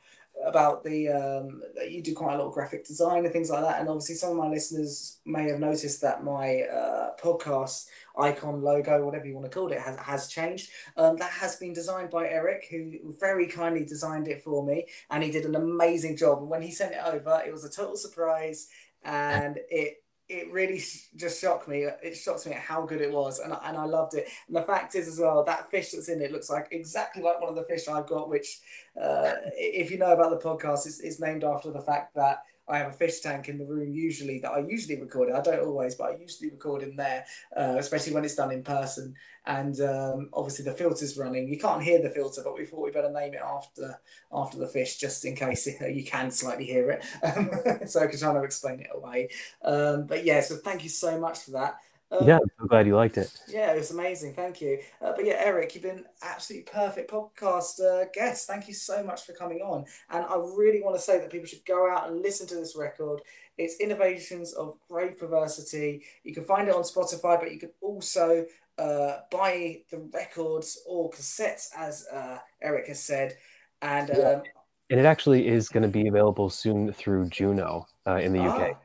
about 0.45 0.83
the 0.83 1.07
um, 1.09 1.61
you 1.89 2.03
do 2.03 2.13
quite 2.13 2.35
a 2.35 2.37
lot 2.37 2.47
of 2.47 2.53
graphic 2.53 2.85
design 2.85 3.23
and 3.23 3.31
things 3.31 3.49
like 3.49 3.61
that, 3.61 3.79
and 3.79 3.87
obviously 3.87 4.15
some 4.15 4.31
of 4.31 4.37
my 4.37 4.49
listeners 4.49 5.19
may 5.25 5.49
have 5.49 5.59
noticed 5.59 6.01
that 6.01 6.23
my 6.23 6.63
uh, 6.63 7.11
podcast 7.21 7.85
icon 8.17 8.61
logo, 8.61 9.05
whatever 9.05 9.25
you 9.25 9.33
want 9.33 9.45
to 9.45 9.57
call 9.57 9.71
it, 9.71 9.79
has, 9.79 9.97
has 9.97 10.27
changed. 10.27 10.69
Um, 10.97 11.15
that 11.17 11.31
has 11.31 11.55
been 11.55 11.73
designed 11.73 12.09
by 12.09 12.27
Eric, 12.27 12.67
who 12.69 13.13
very 13.19 13.47
kindly 13.47 13.85
designed 13.85 14.27
it 14.27 14.43
for 14.43 14.65
me, 14.65 14.87
and 15.09 15.23
he 15.23 15.31
did 15.31 15.45
an 15.45 15.55
amazing 15.55 16.17
job. 16.17 16.39
And 16.39 16.49
when 16.49 16.61
he 16.61 16.71
sent 16.71 16.93
it 16.93 17.01
over, 17.05 17.41
it 17.45 17.51
was 17.51 17.63
a 17.63 17.69
total 17.69 17.95
surprise, 17.95 18.67
and 19.03 19.57
it 19.69 20.03
it 20.27 20.51
really 20.51 20.81
just 21.15 21.39
shocked 21.39 21.67
me. 21.67 21.83
It 21.83 22.15
shocked 22.15 22.45
me 22.47 22.53
at 22.53 22.61
how 22.61 22.85
good 22.85 23.01
it 23.01 23.11
was, 23.11 23.39
and 23.39 23.53
and 23.63 23.77
I 23.77 23.85
loved 23.85 24.15
it. 24.15 24.27
And 24.47 24.55
the 24.55 24.61
fact 24.61 24.95
is, 24.95 25.07
as 25.07 25.19
well, 25.19 25.43
that 25.43 25.69
fish 25.69 25.91
that's 25.91 26.09
in 26.09 26.21
it 26.21 26.31
looks 26.31 26.49
like 26.49 26.67
exactly 26.71 27.21
like 27.21 27.39
one 27.39 27.49
of 27.49 27.55
the 27.55 27.63
fish 27.63 27.87
I've 27.87 28.07
got. 28.07 28.29
Which, 28.29 28.59
uh, 28.99 29.33
if 29.55 29.91
you 29.91 29.97
know 29.97 30.13
about 30.13 30.31
the 30.31 30.49
podcast, 30.49 30.87
is 30.87 30.99
is 30.99 31.19
named 31.19 31.43
after 31.43 31.71
the 31.71 31.81
fact 31.81 32.15
that 32.15 32.39
I 32.67 32.77
have 32.79 32.87
a 32.87 32.93
fish 32.93 33.19
tank 33.19 33.47
in 33.47 33.57
the 33.57 33.65
room 33.65 33.93
usually 33.93 34.39
that 34.39 34.51
I 34.51 34.59
usually 34.59 34.99
record. 34.99 35.31
I 35.31 35.41
don't 35.41 35.59
always, 35.59 35.95
but 35.95 36.11
I 36.11 36.17
usually 36.17 36.49
record 36.49 36.83
in 36.83 36.95
there, 36.95 37.25
uh, 37.55 37.75
especially 37.77 38.13
when 38.13 38.25
it's 38.25 38.35
done 38.35 38.51
in 38.51 38.63
person. 38.63 39.15
And 39.45 39.79
um, 39.81 40.29
obviously 40.33 40.65
the 40.65 40.71
filter's 40.71 41.17
running. 41.17 41.47
You 41.47 41.59
can't 41.59 41.83
hear 41.83 42.01
the 42.01 42.09
filter, 42.09 42.41
but 42.43 42.57
we 42.57 42.65
thought 42.65 42.83
we 42.83 42.91
better 42.91 43.11
name 43.11 43.33
it 43.33 43.41
after 43.41 43.99
after 44.33 44.57
the 44.57 44.67
fish, 44.67 44.97
just 44.97 45.23
in 45.25 45.35
case 45.35 45.67
you 45.67 46.03
can 46.03 46.31
slightly 46.31 46.65
hear 46.65 46.91
it. 46.91 47.89
so 47.89 48.01
I 48.01 48.07
can 48.07 48.19
try 48.19 48.33
to 48.33 48.43
explain 48.43 48.79
it 48.79 48.89
away. 48.93 49.29
Um, 49.63 50.07
but 50.07 50.25
yeah, 50.25 50.41
so 50.41 50.55
thank 50.55 50.83
you 50.83 50.89
so 50.89 51.19
much 51.19 51.39
for 51.39 51.51
that. 51.51 51.77
Um, 52.11 52.27
yeah, 52.27 52.35
I'm 52.35 52.51
so 52.59 52.67
glad 52.67 52.85
you 52.85 52.95
liked 52.95 53.17
it. 53.17 53.35
Yeah, 53.47 53.73
it 53.73 53.77
was 53.77 53.91
amazing. 53.91 54.33
Thank 54.33 54.61
you. 54.61 54.79
Uh, 55.01 55.13
but 55.15 55.25
yeah, 55.25 55.35
Eric, 55.39 55.73
you've 55.73 55.83
been 55.83 56.05
absolutely 56.21 56.71
perfect 56.71 57.09
podcast 57.09 57.81
uh, 57.81 58.05
guest. 58.13 58.47
Thank 58.47 58.67
you 58.67 58.73
so 58.73 59.03
much 59.03 59.25
for 59.25 59.33
coming 59.33 59.59
on. 59.59 59.85
And 60.09 60.23
I 60.25 60.35
really 60.35 60.81
want 60.81 60.95
to 60.95 61.01
say 61.01 61.19
that 61.19 61.31
people 61.31 61.47
should 61.47 61.65
go 61.65 61.89
out 61.89 62.09
and 62.09 62.21
listen 62.21 62.47
to 62.47 62.55
this 62.55 62.75
record. 62.75 63.21
It's 63.57 63.79
Innovations 63.79 64.53
of 64.53 64.77
Grave 64.87 65.17
Perversity. 65.17 66.03
You 66.23 66.33
can 66.33 66.43
find 66.43 66.67
it 66.67 66.75
on 66.75 66.83
Spotify, 66.83 67.39
but 67.39 67.51
you 67.51 67.59
can 67.59 67.71
also 67.81 68.45
uh, 68.77 69.17
buy 69.31 69.81
the 69.89 69.99
records 70.13 70.81
or 70.85 71.09
cassettes, 71.09 71.69
as 71.75 72.05
uh, 72.13 72.37
Eric 72.61 72.87
has 72.87 72.99
said. 72.99 73.35
And 73.81 74.11
um, 74.11 74.43
and 74.89 74.99
it 74.99 75.05
actually 75.05 75.47
is 75.47 75.69
going 75.69 75.83
to 75.83 75.89
be 75.89 76.07
available 76.07 76.49
soon 76.49 76.93
through 76.93 77.29
Juno 77.29 77.87
uh, 78.05 78.17
in 78.17 78.33
the 78.33 78.39
ah, 78.39 78.55
UK. 78.55 78.77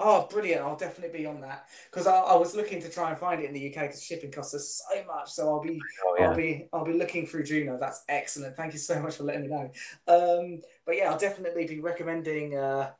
Oh, 0.00 0.28
brilliant! 0.30 0.62
I'll 0.62 0.76
definitely 0.76 1.18
be 1.18 1.26
on 1.26 1.40
that 1.40 1.66
because 1.90 2.06
I, 2.06 2.14
I, 2.16 2.36
was 2.36 2.54
looking 2.54 2.80
to 2.82 2.88
try 2.88 3.10
and 3.10 3.18
find 3.18 3.42
it 3.42 3.46
in 3.46 3.52
the 3.52 3.68
UK 3.68 3.82
because 3.82 4.02
shipping 4.02 4.30
costs 4.30 4.54
us 4.54 4.82
so 4.88 5.04
much. 5.04 5.30
So 5.32 5.48
I'll 5.48 5.60
be, 5.60 5.80
oh, 6.06 6.16
yeah. 6.18 6.30
I'll 6.30 6.36
be, 6.36 6.68
I'll 6.72 6.84
be 6.84 6.92
looking 6.92 7.26
through 7.26 7.44
Juno. 7.44 7.78
That's 7.78 8.04
excellent. 8.08 8.56
Thank 8.56 8.72
you 8.72 8.78
so 8.78 9.00
much 9.00 9.16
for 9.16 9.24
letting 9.24 9.42
me 9.42 9.48
know. 9.48 9.70
Um, 10.06 10.60
but 10.86 10.96
yeah, 10.96 11.10
I'll 11.10 11.18
definitely 11.18 11.66
be 11.66 11.80
recommending 11.80 12.56
uh, 12.56 12.90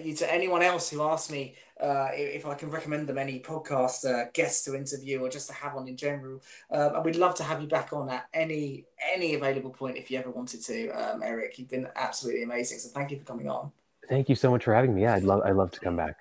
you 0.00 0.14
to 0.14 0.32
anyone 0.32 0.62
else 0.62 0.90
who 0.90 1.02
asks 1.02 1.30
me 1.30 1.56
uh, 1.80 2.08
if 2.12 2.46
I 2.46 2.54
can 2.54 2.70
recommend 2.70 3.08
them 3.08 3.18
any 3.18 3.40
podcast 3.40 4.08
uh, 4.08 4.30
guests 4.32 4.64
to 4.64 4.76
interview 4.76 5.20
or 5.20 5.28
just 5.28 5.48
to 5.48 5.54
have 5.54 5.74
on 5.74 5.88
in 5.88 5.96
general. 5.96 6.40
Um, 6.70 6.96
and 6.96 7.04
we'd 7.04 7.16
love 7.16 7.34
to 7.36 7.42
have 7.42 7.60
you 7.60 7.68
back 7.68 7.92
on 7.92 8.08
at 8.08 8.26
any 8.32 8.84
any 9.12 9.34
available 9.34 9.70
point 9.70 9.96
if 9.96 10.10
you 10.10 10.18
ever 10.18 10.30
wanted 10.30 10.62
to, 10.62 10.88
um, 10.90 11.22
Eric. 11.22 11.58
You've 11.58 11.68
been 11.68 11.88
absolutely 11.96 12.44
amazing. 12.44 12.78
So 12.78 12.90
thank 12.90 13.10
you 13.10 13.18
for 13.18 13.24
coming 13.24 13.48
on. 13.48 13.72
Thank 14.08 14.28
you 14.28 14.34
so 14.34 14.50
much 14.50 14.64
for 14.64 14.74
having 14.74 14.94
me. 14.94 15.02
Yeah, 15.02 15.14
I'd 15.14 15.24
love 15.24 15.42
I'd 15.44 15.56
love 15.56 15.70
to 15.72 15.80
come 15.80 15.96
back. 15.96 16.16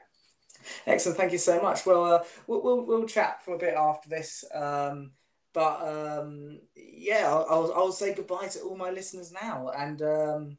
Excellent, 0.86 1.18
thank 1.18 1.32
you 1.32 1.38
so 1.38 1.62
much. 1.62 1.86
Well, 1.86 2.06
uh, 2.06 2.24
we'll, 2.48 2.64
we'll, 2.64 2.86
we'll 2.86 3.06
chat 3.06 3.44
for 3.44 3.56
a 3.56 3.58
bit 3.58 3.76
after 3.76 4.10
this. 4.10 4.44
Um, 4.54 5.12
but 5.54 5.82
um, 5.82 6.60
yeah, 6.76 7.28
I'll, 7.28 7.46
I'll, 7.50 7.74
I'll, 7.74 7.92
say 7.92 8.14
goodbye 8.14 8.48
to 8.48 8.60
all 8.62 8.76
my 8.76 8.90
listeners 8.90 9.32
now. 9.32 9.70
And 9.78 10.02
um, 10.02 10.58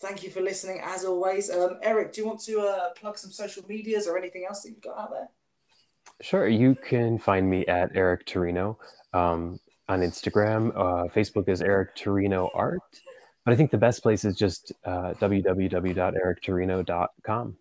thank 0.00 0.22
you 0.22 0.30
for 0.30 0.40
listening 0.40 0.80
as 0.82 1.04
always. 1.04 1.48
Um, 1.48 1.78
Eric, 1.82 2.12
do 2.12 2.22
you 2.22 2.26
want 2.26 2.40
to 2.44 2.60
uh, 2.60 2.90
plug 2.94 3.16
some 3.16 3.30
social 3.30 3.62
medias 3.68 4.08
or 4.08 4.18
anything 4.18 4.44
else 4.48 4.62
that 4.62 4.70
you've 4.70 4.80
got 4.80 4.98
out 4.98 5.10
there? 5.10 5.28
Sure. 6.20 6.48
You 6.48 6.74
can 6.74 7.18
find 7.18 7.48
me 7.48 7.64
at 7.66 7.90
Eric 7.94 8.26
Terino 8.26 8.76
um, 9.12 9.60
on 9.88 10.00
Instagram. 10.00 10.70
Uh, 10.70 11.08
Facebook 11.12 11.48
is 11.48 11.62
Eric 11.62 11.96
Terino 11.96 12.50
Art. 12.54 12.80
But 13.44 13.54
I 13.54 13.56
think 13.56 13.70
the 13.70 13.78
best 13.78 14.02
place 14.02 14.24
is 14.24 14.36
just 14.36 14.72
uh, 14.84 15.14
www.ericterino.com. 15.20 17.56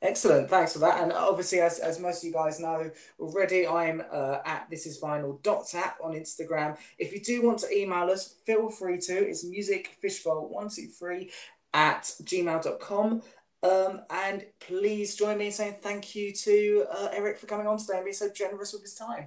Excellent, 0.00 0.48
thanks 0.48 0.72
for 0.72 0.78
that. 0.78 1.02
And 1.02 1.12
obviously, 1.12 1.60
as, 1.60 1.80
as 1.80 1.98
most 1.98 2.22
of 2.22 2.28
you 2.28 2.32
guys 2.32 2.60
know 2.60 2.88
already, 3.18 3.66
I'm 3.66 4.00
uh, 4.10 4.38
at 4.44 4.70
this 4.70 4.86
is 4.86 5.00
vinyl 5.00 5.42
tap 5.42 5.98
on 6.02 6.12
Instagram. 6.12 6.78
If 6.98 7.12
you 7.12 7.20
do 7.20 7.42
want 7.42 7.58
to 7.60 7.76
email 7.76 8.08
us, 8.10 8.36
feel 8.44 8.70
free 8.70 8.98
to. 8.98 9.28
It's 9.28 9.44
musicfishbowl123 9.44 11.30
at 11.74 12.02
gmail.com. 12.22 13.22
Um, 13.60 14.02
and 14.10 14.46
please 14.60 15.16
join 15.16 15.36
me 15.36 15.46
in 15.46 15.52
saying 15.52 15.78
thank 15.82 16.14
you 16.14 16.32
to 16.32 16.86
uh, 16.92 17.08
Eric 17.12 17.38
for 17.38 17.46
coming 17.46 17.66
on 17.66 17.78
today 17.78 17.96
and 17.96 18.04
being 18.04 18.14
so 18.14 18.28
generous 18.32 18.72
with 18.72 18.82
his 18.82 18.94
time. 18.94 19.26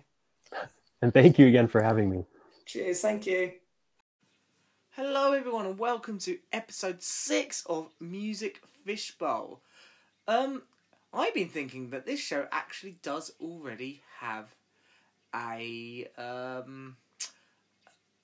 And 1.01 1.13
thank 1.13 1.37
you 1.37 1.47
again 1.47 1.67
for 1.67 1.81
having 1.81 2.09
me. 2.09 2.23
Cheers, 2.65 3.01
thank 3.01 3.27
you. 3.27 3.51
Hello, 4.95 5.31
everyone, 5.31 5.65
and 5.65 5.79
welcome 5.79 6.19
to 6.19 6.37
episode 6.51 7.01
six 7.01 7.63
of 7.65 7.87
Music 8.01 8.61
Fishbowl. 8.83 9.61
Um, 10.27 10.63
I've 11.13 11.33
been 11.33 11.47
thinking 11.47 11.91
that 11.91 12.05
this 12.05 12.19
show 12.19 12.45
actually 12.51 12.97
does 13.01 13.31
already 13.39 14.01
have 14.19 14.53
a 15.33 16.09
um 16.17 16.97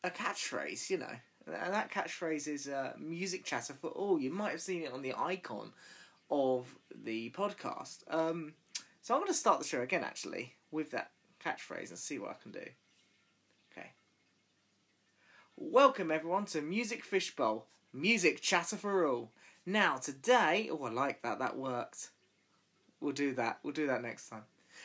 a 0.04 0.10
catchphrase, 0.10 0.90
you 0.90 0.98
know, 0.98 1.16
and 1.46 1.74
that 1.74 1.90
catchphrase 1.90 2.50
is 2.50 2.68
uh, 2.68 2.92
"music 3.00 3.46
chatter 3.46 3.74
for 3.74 3.92
all." 3.92 4.20
You 4.20 4.34
might 4.34 4.52
have 4.52 4.60
seen 4.60 4.84
it 4.84 4.92
on 4.92 5.02
the 5.02 5.14
icon 5.18 5.72
of 6.30 6.76
the 6.94 7.30
podcast. 7.30 8.00
Um, 8.10 8.56
so 9.02 9.14
I'm 9.14 9.22
going 9.22 9.32
to 9.32 9.38
start 9.38 9.60
the 9.60 9.66
show 9.66 9.80
again, 9.80 10.04
actually, 10.04 10.56
with 10.70 10.92
that 10.92 11.12
catchphrase 11.42 11.92
and 11.92 11.98
see 11.98 12.20
what 12.20 12.32
I 12.32 12.44
can 12.44 12.52
do. 12.52 12.66
Welcome 15.60 16.12
everyone 16.12 16.46
to 16.46 16.62
Music 16.62 17.04
Fishbowl, 17.04 17.66
music 17.92 18.42
chatter 18.42 18.76
for 18.76 19.08
all. 19.08 19.32
Now, 19.66 19.98
today, 19.98 20.70
oh, 20.72 20.84
I 20.84 20.92
like 20.92 21.24
that, 21.24 21.40
that 21.40 21.58
worked. 21.58 22.12
We'll 23.02 23.12
do 23.14 23.34
that, 23.34 23.58
we'll 23.64 23.74
do 23.74 23.88
that 23.88 24.04
next 24.04 24.30
time. 24.30 24.44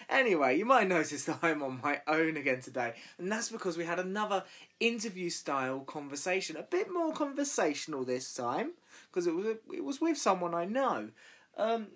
Anyway, 0.09 0.57
you 0.57 0.65
might 0.65 0.89
notice 0.89 1.27
that 1.27 1.41
I'm 1.43 1.63
on 1.63 1.81
my 1.85 2.01
own 2.09 2.39
again 2.39 2.63
today, 2.63 2.95
and 3.19 3.31
that's 3.31 3.51
because 3.51 3.77
we 3.77 3.85
had 3.85 3.99
another 3.99 4.45
interview 4.81 5.29
style 5.29 5.81
conversation, 5.81 6.57
a 6.57 6.63
bit 6.63 6.91
more 6.91 7.13
conversational 7.13 8.03
this 8.07 8.33
time, 8.33 8.73
because 9.11 9.27
it 9.27 9.35
was 9.35 9.47
it 9.75 9.85
was 9.85 10.01
with 10.01 10.17
someone 10.17 10.55
I 10.55 10.65
know, 10.65 11.11
um, 11.59 11.89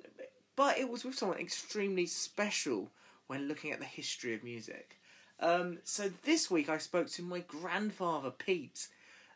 but 0.54 0.76
it 0.76 0.90
was 0.90 1.02
with 1.02 1.14
someone 1.14 1.38
extremely 1.38 2.04
special 2.04 2.90
when 3.26 3.48
looking 3.48 3.72
at 3.72 3.78
the 3.78 3.86
history 3.86 4.34
of 4.34 4.44
music. 4.44 4.95
Um, 5.40 5.78
so 5.84 6.10
this 6.24 6.50
week 6.50 6.68
I 6.68 6.78
spoke 6.78 7.08
to 7.10 7.22
my 7.22 7.40
grandfather 7.40 8.30
Pete, 8.30 8.88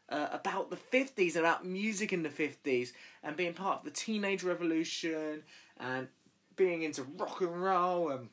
uh, 0.08 0.28
about 0.32 0.70
the 0.70 0.76
50s, 0.76 1.36
about 1.36 1.64
music 1.64 2.12
in 2.12 2.22
the 2.22 2.28
50s, 2.28 2.92
and 3.22 3.36
being 3.36 3.52
part 3.52 3.78
of 3.78 3.84
the 3.84 3.90
teenage 3.90 4.42
revolution, 4.42 5.42
and 5.78 6.08
being 6.56 6.82
into 6.82 7.02
rock 7.02 7.40
and 7.40 7.62
roll, 7.62 8.10
and 8.10 8.28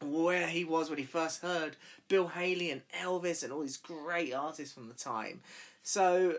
where 0.00 0.46
he 0.46 0.64
was 0.64 0.88
when 0.88 0.98
he 0.98 1.04
first 1.04 1.42
heard 1.42 1.76
Bill 2.08 2.28
Haley 2.28 2.70
and 2.70 2.82
Elvis 3.00 3.42
and 3.42 3.52
all 3.52 3.60
these 3.60 3.76
great 3.76 4.32
artists 4.32 4.74
from 4.74 4.88
the 4.88 4.94
time. 4.94 5.40
So, 5.82 6.36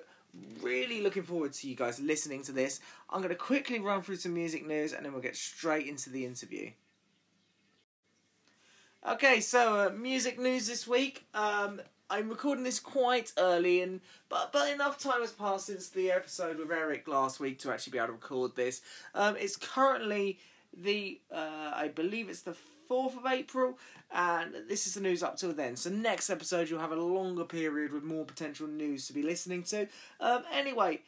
really 0.62 1.02
looking 1.02 1.24
forward 1.24 1.54
to 1.54 1.70
you 1.70 1.76
guys 1.76 2.00
listening 2.00 2.42
to 2.44 2.52
this. 2.52 2.80
I'm 3.10 3.20
going 3.20 3.30
to 3.30 3.36
quickly 3.36 3.80
run 3.80 4.02
through 4.02 4.16
some 4.18 4.34
music 4.34 4.66
news 4.66 4.94
and 4.94 5.06
then 5.06 5.14
we'll 5.14 5.22
get 5.22 5.36
straight 5.36 5.88
into 5.88 6.10
the 6.10 6.26
interview. 6.26 6.72
Okay, 9.06 9.42
so 9.42 9.88
uh, 9.88 9.90
music 9.90 10.40
news 10.40 10.66
this 10.66 10.88
week. 10.88 11.26
Um, 11.34 11.82
I'm 12.10 12.30
recording 12.30 12.64
this 12.64 12.80
quite 12.80 13.34
early, 13.38 13.82
and 13.82 14.00
but 14.30 14.54
but 14.54 14.72
enough 14.72 14.98
time 14.98 15.20
has 15.20 15.34
passed 15.34 15.66
since 15.66 15.90
the 15.90 16.10
episode 16.10 16.58
with 16.58 16.72
Eric 16.72 17.06
last 17.06 17.42
week 17.42 17.60
to 17.60 17.72
actually 17.74 17.92
be 17.92 17.98
able 17.98 18.08
to 18.08 18.14
record 18.14 18.56
this. 18.56 18.80
Um, 19.14 19.36
it's 19.36 19.58
currently 19.58 20.40
the 20.74 21.20
uh, 21.30 21.74
I 21.76 21.90
believe 21.94 22.30
it's 22.30 22.44
the 22.44 22.56
fourth 22.88 23.18
of 23.18 23.26
April, 23.26 23.78
and 24.10 24.54
this 24.70 24.88
is 24.88 24.94
the 24.94 25.02
news 25.02 25.22
up 25.22 25.36
till 25.36 25.52
then. 25.52 25.76
So 25.76 25.90
next 25.90 26.30
episode 26.30 26.70
you'll 26.70 26.80
have 26.80 26.94
a 26.94 26.96
longer 26.96 27.44
period 27.44 27.92
with 27.92 28.04
more 28.04 28.24
potential 28.24 28.68
news 28.68 29.08
to 29.08 29.14
be 29.14 29.22
listening 29.22 29.64
to. 29.64 29.86
Um, 30.22 30.44
anyway, 30.54 31.02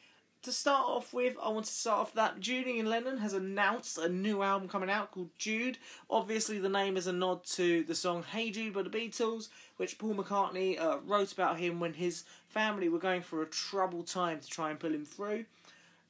to 0.45 0.51
start 0.51 0.85
off 0.87 1.13
with, 1.13 1.35
I 1.43 1.49
want 1.49 1.65
to 1.65 1.71
start 1.71 1.99
off 1.99 2.13
that 2.13 2.39
Julian 2.39 2.85
Lennon 2.87 3.17
has 3.17 3.33
announced 3.33 3.97
a 3.97 4.07
new 4.07 4.41
album 4.41 4.69
coming 4.69 4.89
out 4.89 5.11
called 5.11 5.29
Jude. 5.37 5.77
Obviously, 6.09 6.59
the 6.59 6.69
name 6.69 6.97
is 6.97 7.07
a 7.07 7.13
nod 7.13 7.43
to 7.47 7.83
the 7.83 7.95
song 7.95 8.23
Hey 8.23 8.51
Jude 8.51 8.73
by 8.73 8.83
the 8.83 8.89
Beatles, 8.89 9.49
which 9.77 9.97
Paul 9.97 10.15
McCartney 10.15 10.79
uh, 10.79 10.99
wrote 11.05 11.33
about 11.33 11.59
him 11.59 11.79
when 11.79 11.93
his 11.93 12.23
family 12.47 12.87
were 12.87 12.99
going 12.99 13.21
through 13.21 13.41
a 13.41 13.47
troubled 13.47 14.07
time 14.07 14.39
to 14.39 14.47
try 14.47 14.69
and 14.69 14.79
pull 14.79 14.93
him 14.93 15.05
through. 15.05 15.45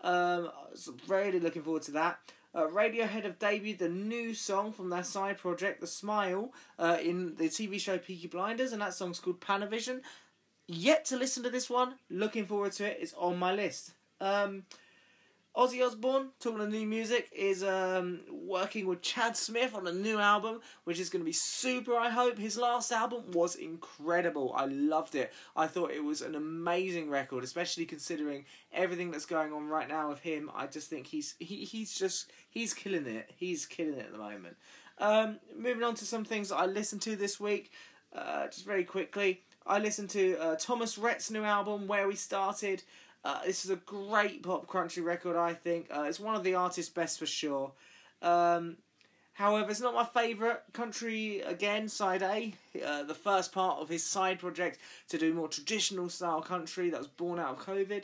Um, 0.01 0.51
so 0.73 0.95
really 1.07 1.39
looking 1.39 1.63
forward 1.63 1.83
to 1.83 1.91
that. 1.91 2.19
Uh, 2.53 2.67
Radiohead 2.67 3.23
have 3.23 3.39
debuted 3.39 3.79
the 3.79 3.89
new 3.89 4.33
song 4.33 4.71
from 4.71 4.89
their 4.89 5.03
side 5.03 5.37
project, 5.37 5.81
The 5.81 5.87
Smile, 5.87 6.53
uh, 6.77 6.97
in 7.01 7.35
the 7.35 7.45
TV 7.45 7.79
show 7.79 7.97
Peaky 7.97 8.27
Blinders, 8.27 8.71
and 8.71 8.81
that 8.81 8.93
song's 8.93 9.19
called 9.19 9.41
Panavision. 9.41 10.01
Yet 10.67 11.05
to 11.05 11.17
listen 11.17 11.43
to 11.43 11.49
this 11.49 11.69
one, 11.69 11.95
looking 12.09 12.45
forward 12.45 12.71
to 12.73 12.85
it. 12.85 12.97
It's 13.01 13.13
on 13.13 13.37
my 13.37 13.53
list. 13.53 13.91
Um, 14.21 14.63
Ozzy 15.55 15.85
Osbourne, 15.85 16.31
talking 16.41 16.59
of 16.59 16.69
new 16.69 16.85
music, 16.85 17.29
is 17.33 17.63
um, 17.63 18.19
working 18.29 18.87
with 18.87 19.01
Chad 19.01 19.37
Smith 19.37 19.73
on 19.73 19.87
a 19.87 19.91
new 19.91 20.19
album, 20.19 20.59
which 20.83 20.99
is 20.99 21.09
going 21.09 21.21
to 21.21 21.25
be 21.25 21.31
super, 21.31 21.95
I 21.95 22.09
hope. 22.09 22.37
His 22.37 22.57
last 22.57 22.91
album 22.91 23.31
was 23.31 23.55
incredible. 23.55 24.53
I 24.53 24.65
loved 24.65 25.15
it. 25.15 25.31
I 25.55 25.67
thought 25.67 25.91
it 25.91 26.03
was 26.03 26.21
an 26.21 26.35
amazing 26.35 27.09
record, 27.09 27.45
especially 27.45 27.85
considering 27.85 28.43
everything 28.73 29.11
that's 29.11 29.25
going 29.25 29.53
on 29.53 29.69
right 29.69 29.87
now 29.87 30.09
with 30.09 30.19
him. 30.19 30.51
I 30.53 30.67
just 30.67 30.89
think 30.89 31.07
he's 31.07 31.35
he, 31.39 31.63
he's 31.63 31.93
just 31.93 32.29
he's 32.49 32.73
killing 32.73 33.07
it. 33.07 33.31
He's 33.37 33.65
killing 33.65 33.93
it 33.93 34.07
at 34.07 34.11
the 34.11 34.17
moment. 34.17 34.57
Um, 34.97 35.39
moving 35.57 35.83
on 35.83 35.95
to 35.95 36.05
some 36.05 36.25
things 36.25 36.49
that 36.49 36.57
I 36.57 36.65
listened 36.65 37.01
to 37.03 37.15
this 37.15 37.39
week, 37.39 37.71
uh, 38.13 38.47
just 38.47 38.65
very 38.65 38.83
quickly. 38.83 39.41
I 39.65 39.79
listened 39.79 40.09
to 40.11 40.37
uh, 40.37 40.55
Thomas 40.57 40.97
Rhett's 40.97 41.31
new 41.31 41.43
album, 41.43 41.87
Where 41.87 42.07
We 42.07 42.15
Started. 42.15 42.83
Uh, 43.25 43.39
this 43.43 43.65
is 43.65 43.71
a 43.71 43.75
great 43.75 44.43
pop 44.43 44.67
country 44.67 45.01
record, 45.01 45.35
I 45.35 45.53
think. 45.55 45.87
Uh, 45.89 46.03
it's 46.03 46.19
one 46.19 46.35
of 46.35 46.43
the 46.43 46.53
artist's 46.53 46.91
best 46.91 47.17
for 47.17 47.25
sure. 47.25 47.71
Um, 48.21 48.77
however, 49.33 49.71
it's 49.71 49.81
not 49.81 49.95
my 49.95 50.05
favourite 50.05 50.59
country, 50.73 51.41
again, 51.41 51.87
side 51.87 52.21
A. 52.21 52.53
Uh, 52.85 53.01
the 53.01 53.15
first 53.15 53.51
part 53.51 53.79
of 53.79 53.89
his 53.89 54.03
side 54.03 54.37
project 54.37 54.77
to 55.09 55.17
do 55.17 55.33
more 55.33 55.47
traditional 55.47 56.07
style 56.07 56.43
country 56.43 56.91
that 56.91 56.99
was 56.99 57.07
born 57.07 57.39
out 57.39 57.57
of 57.57 57.65
COVID. 57.65 58.03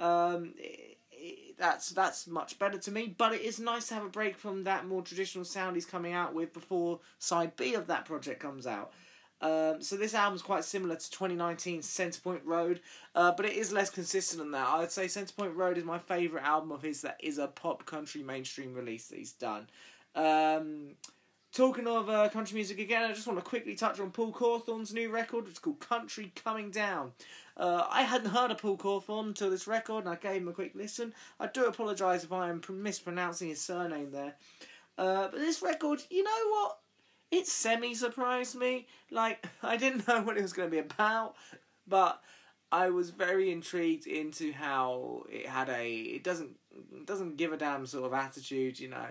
Um, 0.00 0.54
it, 0.58 0.98
it, 1.12 1.56
that's 1.56 1.90
that's 1.90 2.26
much 2.26 2.58
better 2.58 2.76
to 2.76 2.90
me, 2.90 3.14
but 3.16 3.32
it 3.32 3.42
is 3.42 3.60
nice 3.60 3.86
to 3.88 3.94
have 3.94 4.04
a 4.04 4.08
break 4.08 4.36
from 4.36 4.64
that 4.64 4.84
more 4.84 5.00
traditional 5.00 5.44
sound 5.44 5.76
he's 5.76 5.86
coming 5.86 6.12
out 6.12 6.34
with 6.34 6.52
before 6.52 6.98
side 7.20 7.56
B 7.56 7.74
of 7.74 7.86
that 7.86 8.04
project 8.04 8.40
comes 8.40 8.66
out. 8.66 8.92
Um, 9.40 9.82
so 9.82 9.96
this 9.96 10.14
album's 10.14 10.42
quite 10.42 10.64
similar 10.64 10.96
to 10.96 11.10
2019's 11.10 11.86
Centrepoint 11.86 12.40
Road, 12.44 12.80
uh, 13.14 13.32
but 13.36 13.44
it 13.44 13.52
is 13.52 13.72
less 13.72 13.90
consistent 13.90 14.40
than 14.40 14.52
that. 14.52 14.66
I'd 14.68 14.90
say 14.90 15.06
Centrepoint 15.06 15.54
Road 15.54 15.76
is 15.76 15.84
my 15.84 15.98
favourite 15.98 16.46
album 16.46 16.72
of 16.72 16.82
his 16.82 17.02
that 17.02 17.18
is 17.22 17.38
a 17.38 17.46
pop 17.46 17.84
country 17.84 18.22
mainstream 18.22 18.74
release 18.74 19.08
that 19.08 19.18
he's 19.18 19.32
done. 19.32 19.68
Um, 20.14 20.92
talking 21.52 21.86
of 21.86 22.08
uh, 22.08 22.28
country 22.30 22.54
music 22.54 22.78
again, 22.78 23.04
I 23.04 23.12
just 23.12 23.26
want 23.26 23.38
to 23.38 23.44
quickly 23.44 23.74
touch 23.74 24.00
on 24.00 24.10
Paul 24.10 24.32
Cauthen's 24.32 24.94
new 24.94 25.10
record. 25.10 25.48
It's 25.48 25.58
called 25.58 25.80
Country 25.80 26.32
Coming 26.34 26.70
Down. 26.70 27.12
Uh, 27.56 27.86
I 27.90 28.02
hadn't 28.02 28.30
heard 28.30 28.50
of 28.50 28.58
Paul 28.58 28.76
Cawthon 28.76 29.28
until 29.28 29.50
this 29.50 29.66
record, 29.66 30.04
and 30.04 30.08
I 30.08 30.16
gave 30.16 30.42
him 30.42 30.48
a 30.48 30.52
quick 30.52 30.72
listen. 30.74 31.14
I 31.40 31.46
do 31.46 31.66
apologise 31.66 32.24
if 32.24 32.32
I 32.32 32.48
am 32.48 32.62
mispronouncing 32.70 33.48
his 33.48 33.60
surname 33.60 34.10
there. 34.10 34.34
Uh, 34.98 35.28
but 35.28 35.38
this 35.38 35.62
record, 35.62 36.02
you 36.10 36.22
know 36.22 36.48
what? 36.50 36.78
It 37.30 37.46
semi 37.46 37.94
surprised 37.94 38.56
me. 38.56 38.86
Like 39.10 39.46
I 39.62 39.76
didn't 39.76 40.06
know 40.08 40.22
what 40.22 40.36
it 40.36 40.42
was 40.42 40.52
going 40.52 40.68
to 40.68 40.74
be 40.74 40.80
about, 40.80 41.34
but 41.86 42.22
I 42.72 42.90
was 42.90 43.10
very 43.10 43.52
intrigued 43.52 44.06
into 44.06 44.52
how 44.52 45.24
it 45.30 45.46
had 45.46 45.68
a 45.68 45.90
it 45.90 46.24
doesn't 46.24 46.56
doesn't 47.04 47.36
give 47.36 47.52
a 47.52 47.56
damn 47.56 47.86
sort 47.86 48.06
of 48.06 48.12
attitude, 48.12 48.78
you 48.80 48.88
know, 48.88 49.06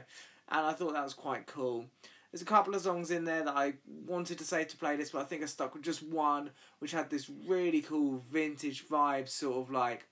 and 0.49 0.65
I 0.65 0.73
thought 0.73 0.93
that 0.93 1.03
was 1.03 1.13
quite 1.13 1.47
cool. 1.47 1.85
There's 2.31 2.41
a 2.41 2.45
couple 2.45 2.75
of 2.75 2.81
songs 2.81 3.11
in 3.11 3.23
there 3.23 3.45
that 3.45 3.55
I 3.55 3.75
wanted 4.05 4.39
to 4.39 4.43
say 4.43 4.65
to 4.65 4.77
play 4.77 4.97
this, 4.97 5.11
but 5.11 5.21
I 5.21 5.23
think 5.23 5.41
I 5.41 5.45
stuck 5.45 5.73
with 5.73 5.83
just 5.83 6.03
one, 6.03 6.49
which 6.79 6.91
had 6.91 7.09
this 7.09 7.29
really 7.47 7.81
cool 7.81 8.21
vintage 8.29 8.85
vibe, 8.89 9.29
sort 9.29 9.57
of 9.57 9.71
like 9.71 10.05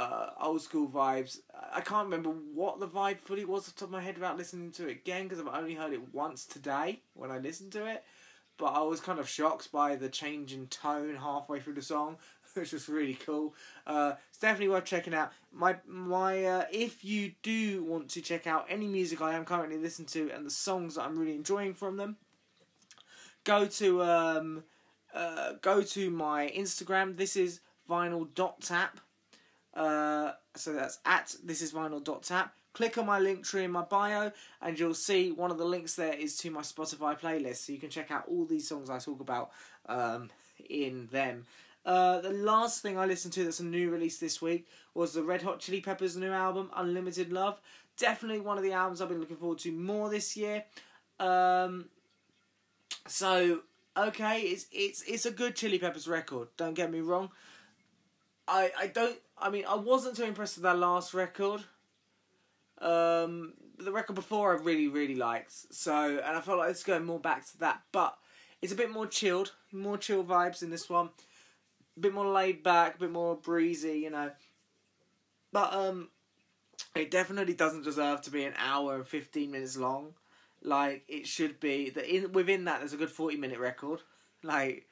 uh, 0.00 0.30
old 0.40 0.62
school 0.62 0.88
vibes. 0.88 1.40
I 1.72 1.82
can't 1.82 2.06
remember 2.06 2.30
what 2.30 2.80
the 2.80 2.88
vibe 2.88 3.18
fully 3.18 3.44
was 3.44 3.68
off 3.68 3.74
the 3.74 3.80
top 3.80 3.88
of 3.88 3.92
my 3.92 4.00
head 4.00 4.16
about 4.16 4.38
listening 4.38 4.72
to 4.72 4.88
it 4.88 4.92
again 4.92 5.24
because 5.24 5.38
I've 5.38 5.54
only 5.54 5.74
heard 5.74 5.92
it 5.92 6.14
once 6.14 6.46
today 6.46 7.02
when 7.12 7.30
I 7.30 7.38
listened 7.38 7.72
to 7.72 7.84
it. 7.84 8.02
But 8.56 8.72
I 8.72 8.80
was 8.80 9.00
kind 9.00 9.18
of 9.18 9.28
shocked 9.28 9.70
by 9.70 9.96
the 9.96 10.08
change 10.08 10.54
in 10.54 10.68
tone 10.68 11.16
halfway 11.16 11.60
through 11.60 11.74
the 11.74 11.82
song, 11.82 12.16
which 12.54 12.72
was 12.72 12.88
really 12.88 13.14
cool. 13.14 13.54
Uh, 13.86 14.14
it's 14.30 14.38
definitely 14.38 14.68
worth 14.68 14.86
checking 14.86 15.12
out. 15.12 15.32
My 15.52 15.76
my 15.86 16.44
uh, 16.44 16.64
if 16.72 17.04
you 17.04 17.32
do 17.42 17.84
want 17.84 18.08
to 18.10 18.22
check 18.22 18.46
out 18.46 18.66
any 18.70 18.86
music 18.86 19.20
I 19.20 19.34
am 19.34 19.44
currently 19.44 19.76
listening 19.76 20.08
to 20.08 20.30
and 20.34 20.46
the 20.46 20.50
songs 20.50 20.94
that 20.94 21.02
I'm 21.02 21.18
really 21.18 21.34
enjoying 21.34 21.74
from 21.74 21.98
them, 21.98 22.16
go 23.44 23.66
to 23.66 24.02
um, 24.02 24.64
uh, 25.14 25.52
go 25.60 25.82
to 25.82 26.10
my 26.10 26.50
Instagram. 26.56 27.18
This 27.18 27.36
is 27.36 27.60
vinyl 27.88 28.28
dot 28.34 28.62
tap 28.62 29.00
uh, 29.74 30.32
so 30.54 30.72
that's 30.72 30.98
at 31.04 31.34
this 31.44 31.62
is 31.62 31.72
vinyl 31.72 32.02
dot 32.02 32.22
tap. 32.22 32.54
Click 32.72 32.98
on 32.98 33.06
my 33.06 33.18
link 33.18 33.44
tree 33.44 33.64
in 33.64 33.72
my 33.72 33.82
bio, 33.82 34.30
and 34.62 34.78
you'll 34.78 34.94
see 34.94 35.32
one 35.32 35.50
of 35.50 35.58
the 35.58 35.64
links 35.64 35.96
there 35.96 36.14
is 36.14 36.36
to 36.38 36.50
my 36.50 36.60
Spotify 36.60 37.18
playlist, 37.18 37.66
so 37.66 37.72
you 37.72 37.78
can 37.78 37.90
check 37.90 38.10
out 38.12 38.24
all 38.28 38.44
these 38.44 38.68
songs 38.68 38.88
I 38.88 38.98
talk 38.98 39.20
about 39.20 39.50
um, 39.86 40.30
in 40.68 41.08
them. 41.10 41.46
Uh, 41.84 42.20
the 42.20 42.30
last 42.30 42.82
thing 42.82 42.96
I 42.98 43.06
listened 43.06 43.32
to 43.34 43.44
that's 43.44 43.60
a 43.60 43.64
new 43.64 43.90
release 43.90 44.18
this 44.18 44.40
week 44.40 44.68
was 44.94 45.14
the 45.14 45.22
Red 45.22 45.42
Hot 45.42 45.58
Chili 45.60 45.80
Peppers' 45.80 46.16
new 46.16 46.30
album, 46.30 46.70
Unlimited 46.76 47.32
Love. 47.32 47.60
Definitely 47.96 48.40
one 48.40 48.56
of 48.56 48.62
the 48.62 48.72
albums 48.72 49.00
I've 49.00 49.08
been 49.08 49.20
looking 49.20 49.36
forward 49.36 49.58
to 49.60 49.72
more 49.72 50.08
this 50.08 50.36
year. 50.36 50.64
Um, 51.18 51.86
so 53.06 53.60
okay, 53.96 54.42
it's 54.42 54.66
it's 54.72 55.02
it's 55.02 55.26
a 55.26 55.30
good 55.30 55.56
Chili 55.56 55.78
Peppers 55.78 56.06
record. 56.06 56.48
Don't 56.56 56.74
get 56.74 56.90
me 56.90 57.00
wrong. 57.00 57.30
I 58.46 58.70
I 58.78 58.86
don't 58.86 59.18
I 59.40 59.50
mean, 59.50 59.64
I 59.66 59.74
wasn't 59.76 60.16
too 60.16 60.24
impressed 60.24 60.56
with 60.56 60.64
that 60.64 60.78
last 60.78 61.14
record. 61.14 61.62
Um, 62.80 63.54
the 63.78 63.92
record 63.92 64.14
before 64.14 64.52
I 64.52 64.62
really, 64.62 64.88
really 64.88 65.14
liked. 65.14 65.52
So, 65.74 66.20
and 66.24 66.36
I 66.36 66.40
felt 66.40 66.58
like 66.58 66.70
it's 66.70 66.84
going 66.84 67.04
more 67.04 67.20
back 67.20 67.46
to 67.50 67.58
that. 67.58 67.82
But 67.92 68.16
it's 68.62 68.72
a 68.72 68.76
bit 68.76 68.90
more 68.90 69.06
chilled, 69.06 69.52
more 69.72 69.98
chill 69.98 70.24
vibes 70.24 70.62
in 70.62 70.70
this 70.70 70.88
one. 70.88 71.10
A 71.96 72.00
bit 72.00 72.14
more 72.14 72.26
laid 72.26 72.62
back, 72.62 72.96
a 72.96 72.98
bit 72.98 73.10
more 73.10 73.36
breezy, 73.36 73.98
you 73.98 74.10
know. 74.10 74.30
But 75.52 75.72
um, 75.72 76.08
it 76.94 77.10
definitely 77.10 77.54
doesn't 77.54 77.84
deserve 77.84 78.22
to 78.22 78.30
be 78.30 78.44
an 78.44 78.54
hour 78.58 78.94
and 78.96 79.06
fifteen 79.06 79.50
minutes 79.50 79.76
long. 79.76 80.14
Like 80.62 81.04
it 81.08 81.26
should 81.26 81.58
be. 81.60 81.90
That 81.90 82.06
in 82.06 82.32
within 82.32 82.64
that, 82.64 82.80
there's 82.80 82.92
a 82.92 82.98
good 82.98 83.10
forty 83.10 83.36
minute 83.36 83.58
record. 83.58 84.00
Like 84.42 84.86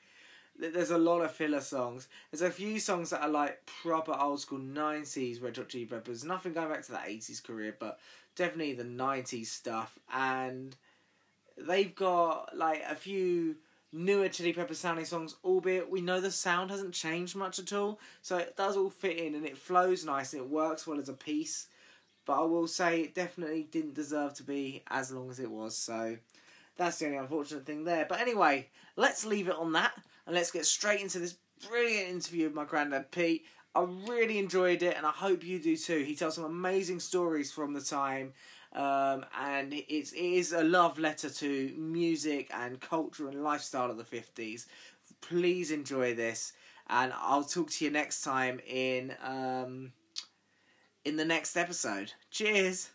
there's 0.59 0.91
a 0.91 0.99
lot 0.99 1.21
of 1.21 1.31
filler 1.31 1.61
songs. 1.61 2.09
There's 2.31 2.43
a 2.43 2.51
few 2.51 2.81
songs 2.81 3.11
that 3.11 3.23
are 3.23 3.29
like 3.29 3.65
proper 3.67 4.13
old 4.13 4.41
school 4.41 4.59
nineties 4.59 5.41
Red 5.41 5.57
Hot 5.57 5.69
Chili 5.69 5.87
Peppers. 5.87 6.25
Nothing 6.25 6.53
going 6.53 6.69
back 6.69 6.85
to 6.87 6.93
that 6.93 7.07
eighties 7.07 7.41
career, 7.41 7.77
but 7.79 7.99
definitely 8.35 8.75
the 8.75 8.85
nineties 8.85 9.51
stuff. 9.53 9.99
And 10.13 10.77
they've 11.57 11.95
got 11.95 12.57
like 12.57 12.83
a 12.89 12.95
few 12.95 13.57
newer 13.93 14.29
Chili 14.29 14.53
Peppers 14.53 14.79
sounding 14.79 15.05
songs, 15.05 15.37
albeit 15.45 15.91
we 15.91 16.01
know 16.01 16.21
the 16.21 16.31
sound 16.31 16.71
hasn't 16.71 16.93
changed 16.93 17.37
much 17.37 17.59
at 17.59 17.73
all. 17.73 18.01
So 18.21 18.37
it 18.37 18.57
does 18.57 18.77
all 18.77 18.91
fit 18.91 19.17
in 19.17 19.35
and 19.35 19.47
it 19.47 19.57
flows 19.57 20.05
nice 20.05 20.33
and 20.33 20.43
it 20.43 20.49
works 20.49 20.87
well 20.87 20.99
as 20.99 21.09
a 21.09 21.15
piece. 21.15 21.69
But 22.27 22.43
I 22.43 22.45
will 22.45 22.67
say 22.67 23.03
it 23.03 23.15
definitely 23.15 23.67
didn't 23.71 23.95
deserve 23.95 24.35
to 24.35 24.43
be 24.43 24.83
as 24.91 25.11
long 25.11 25.31
as 25.31 25.41
it 25.41 25.51
was. 25.51 25.77
So 25.77 26.19
that's 26.77 26.99
the 26.99 27.07
only 27.07 27.19
unfortunate 27.19 27.65
thing 27.65 27.85
there. 27.85 28.07
But 28.07 28.21
anyway, 28.21 28.69
let's 28.97 29.25
leave 29.25 29.49
it 29.49 29.57
on 29.57 29.73
that 29.73 29.95
and 30.29 30.37
let's 30.37 30.51
get 30.51 30.67
straight 30.67 31.01
into 31.01 31.19
this 31.19 31.37
brilliant 31.69 32.11
interview 32.11 32.45
with 32.45 32.55
my 32.55 32.67
granddad 32.67 33.11
Pete. 33.11 33.47
I 33.75 33.87
really 34.07 34.39
enjoyed 34.39 34.83
it, 34.83 34.95
and 34.95 35.07
I 35.07 35.11
hope 35.11 35.43
you 35.43 35.59
do 35.59 35.75
too. 35.75 36.01
He 36.01 36.15
tells 36.15 36.35
some 36.35 36.45
amazing 36.45 37.01
stories 37.01 37.51
from 37.51 37.73
the 37.73 37.81
time, 37.81 38.35
um, 38.75 39.25
and 39.41 39.73
it's, 39.73 40.13
it 40.13 40.19
is 40.19 40.53
a 40.53 40.63
love 40.63 40.99
letter 40.99 41.31
to 41.31 41.75
music 41.79 42.51
and 42.53 42.79
culture 42.79 43.27
and 43.27 43.43
lifestyle 43.43 43.91
of 43.91 43.97
the 43.97 44.05
50s. 44.05 44.67
Please 45.23 45.71
enjoy 45.71 46.15
this, 46.15 46.53
and 46.89 47.11
I'll 47.17 47.45
talk 47.45 47.71
to 47.71 47.87
you 47.87 47.91
next 47.91 48.21
time 48.21 48.61
in 48.69 49.15
um, 49.25 49.93
in 51.07 51.17
the 51.17 51.25
next 51.25 51.57
episode. 51.57 52.13
Cheers. 52.31 52.91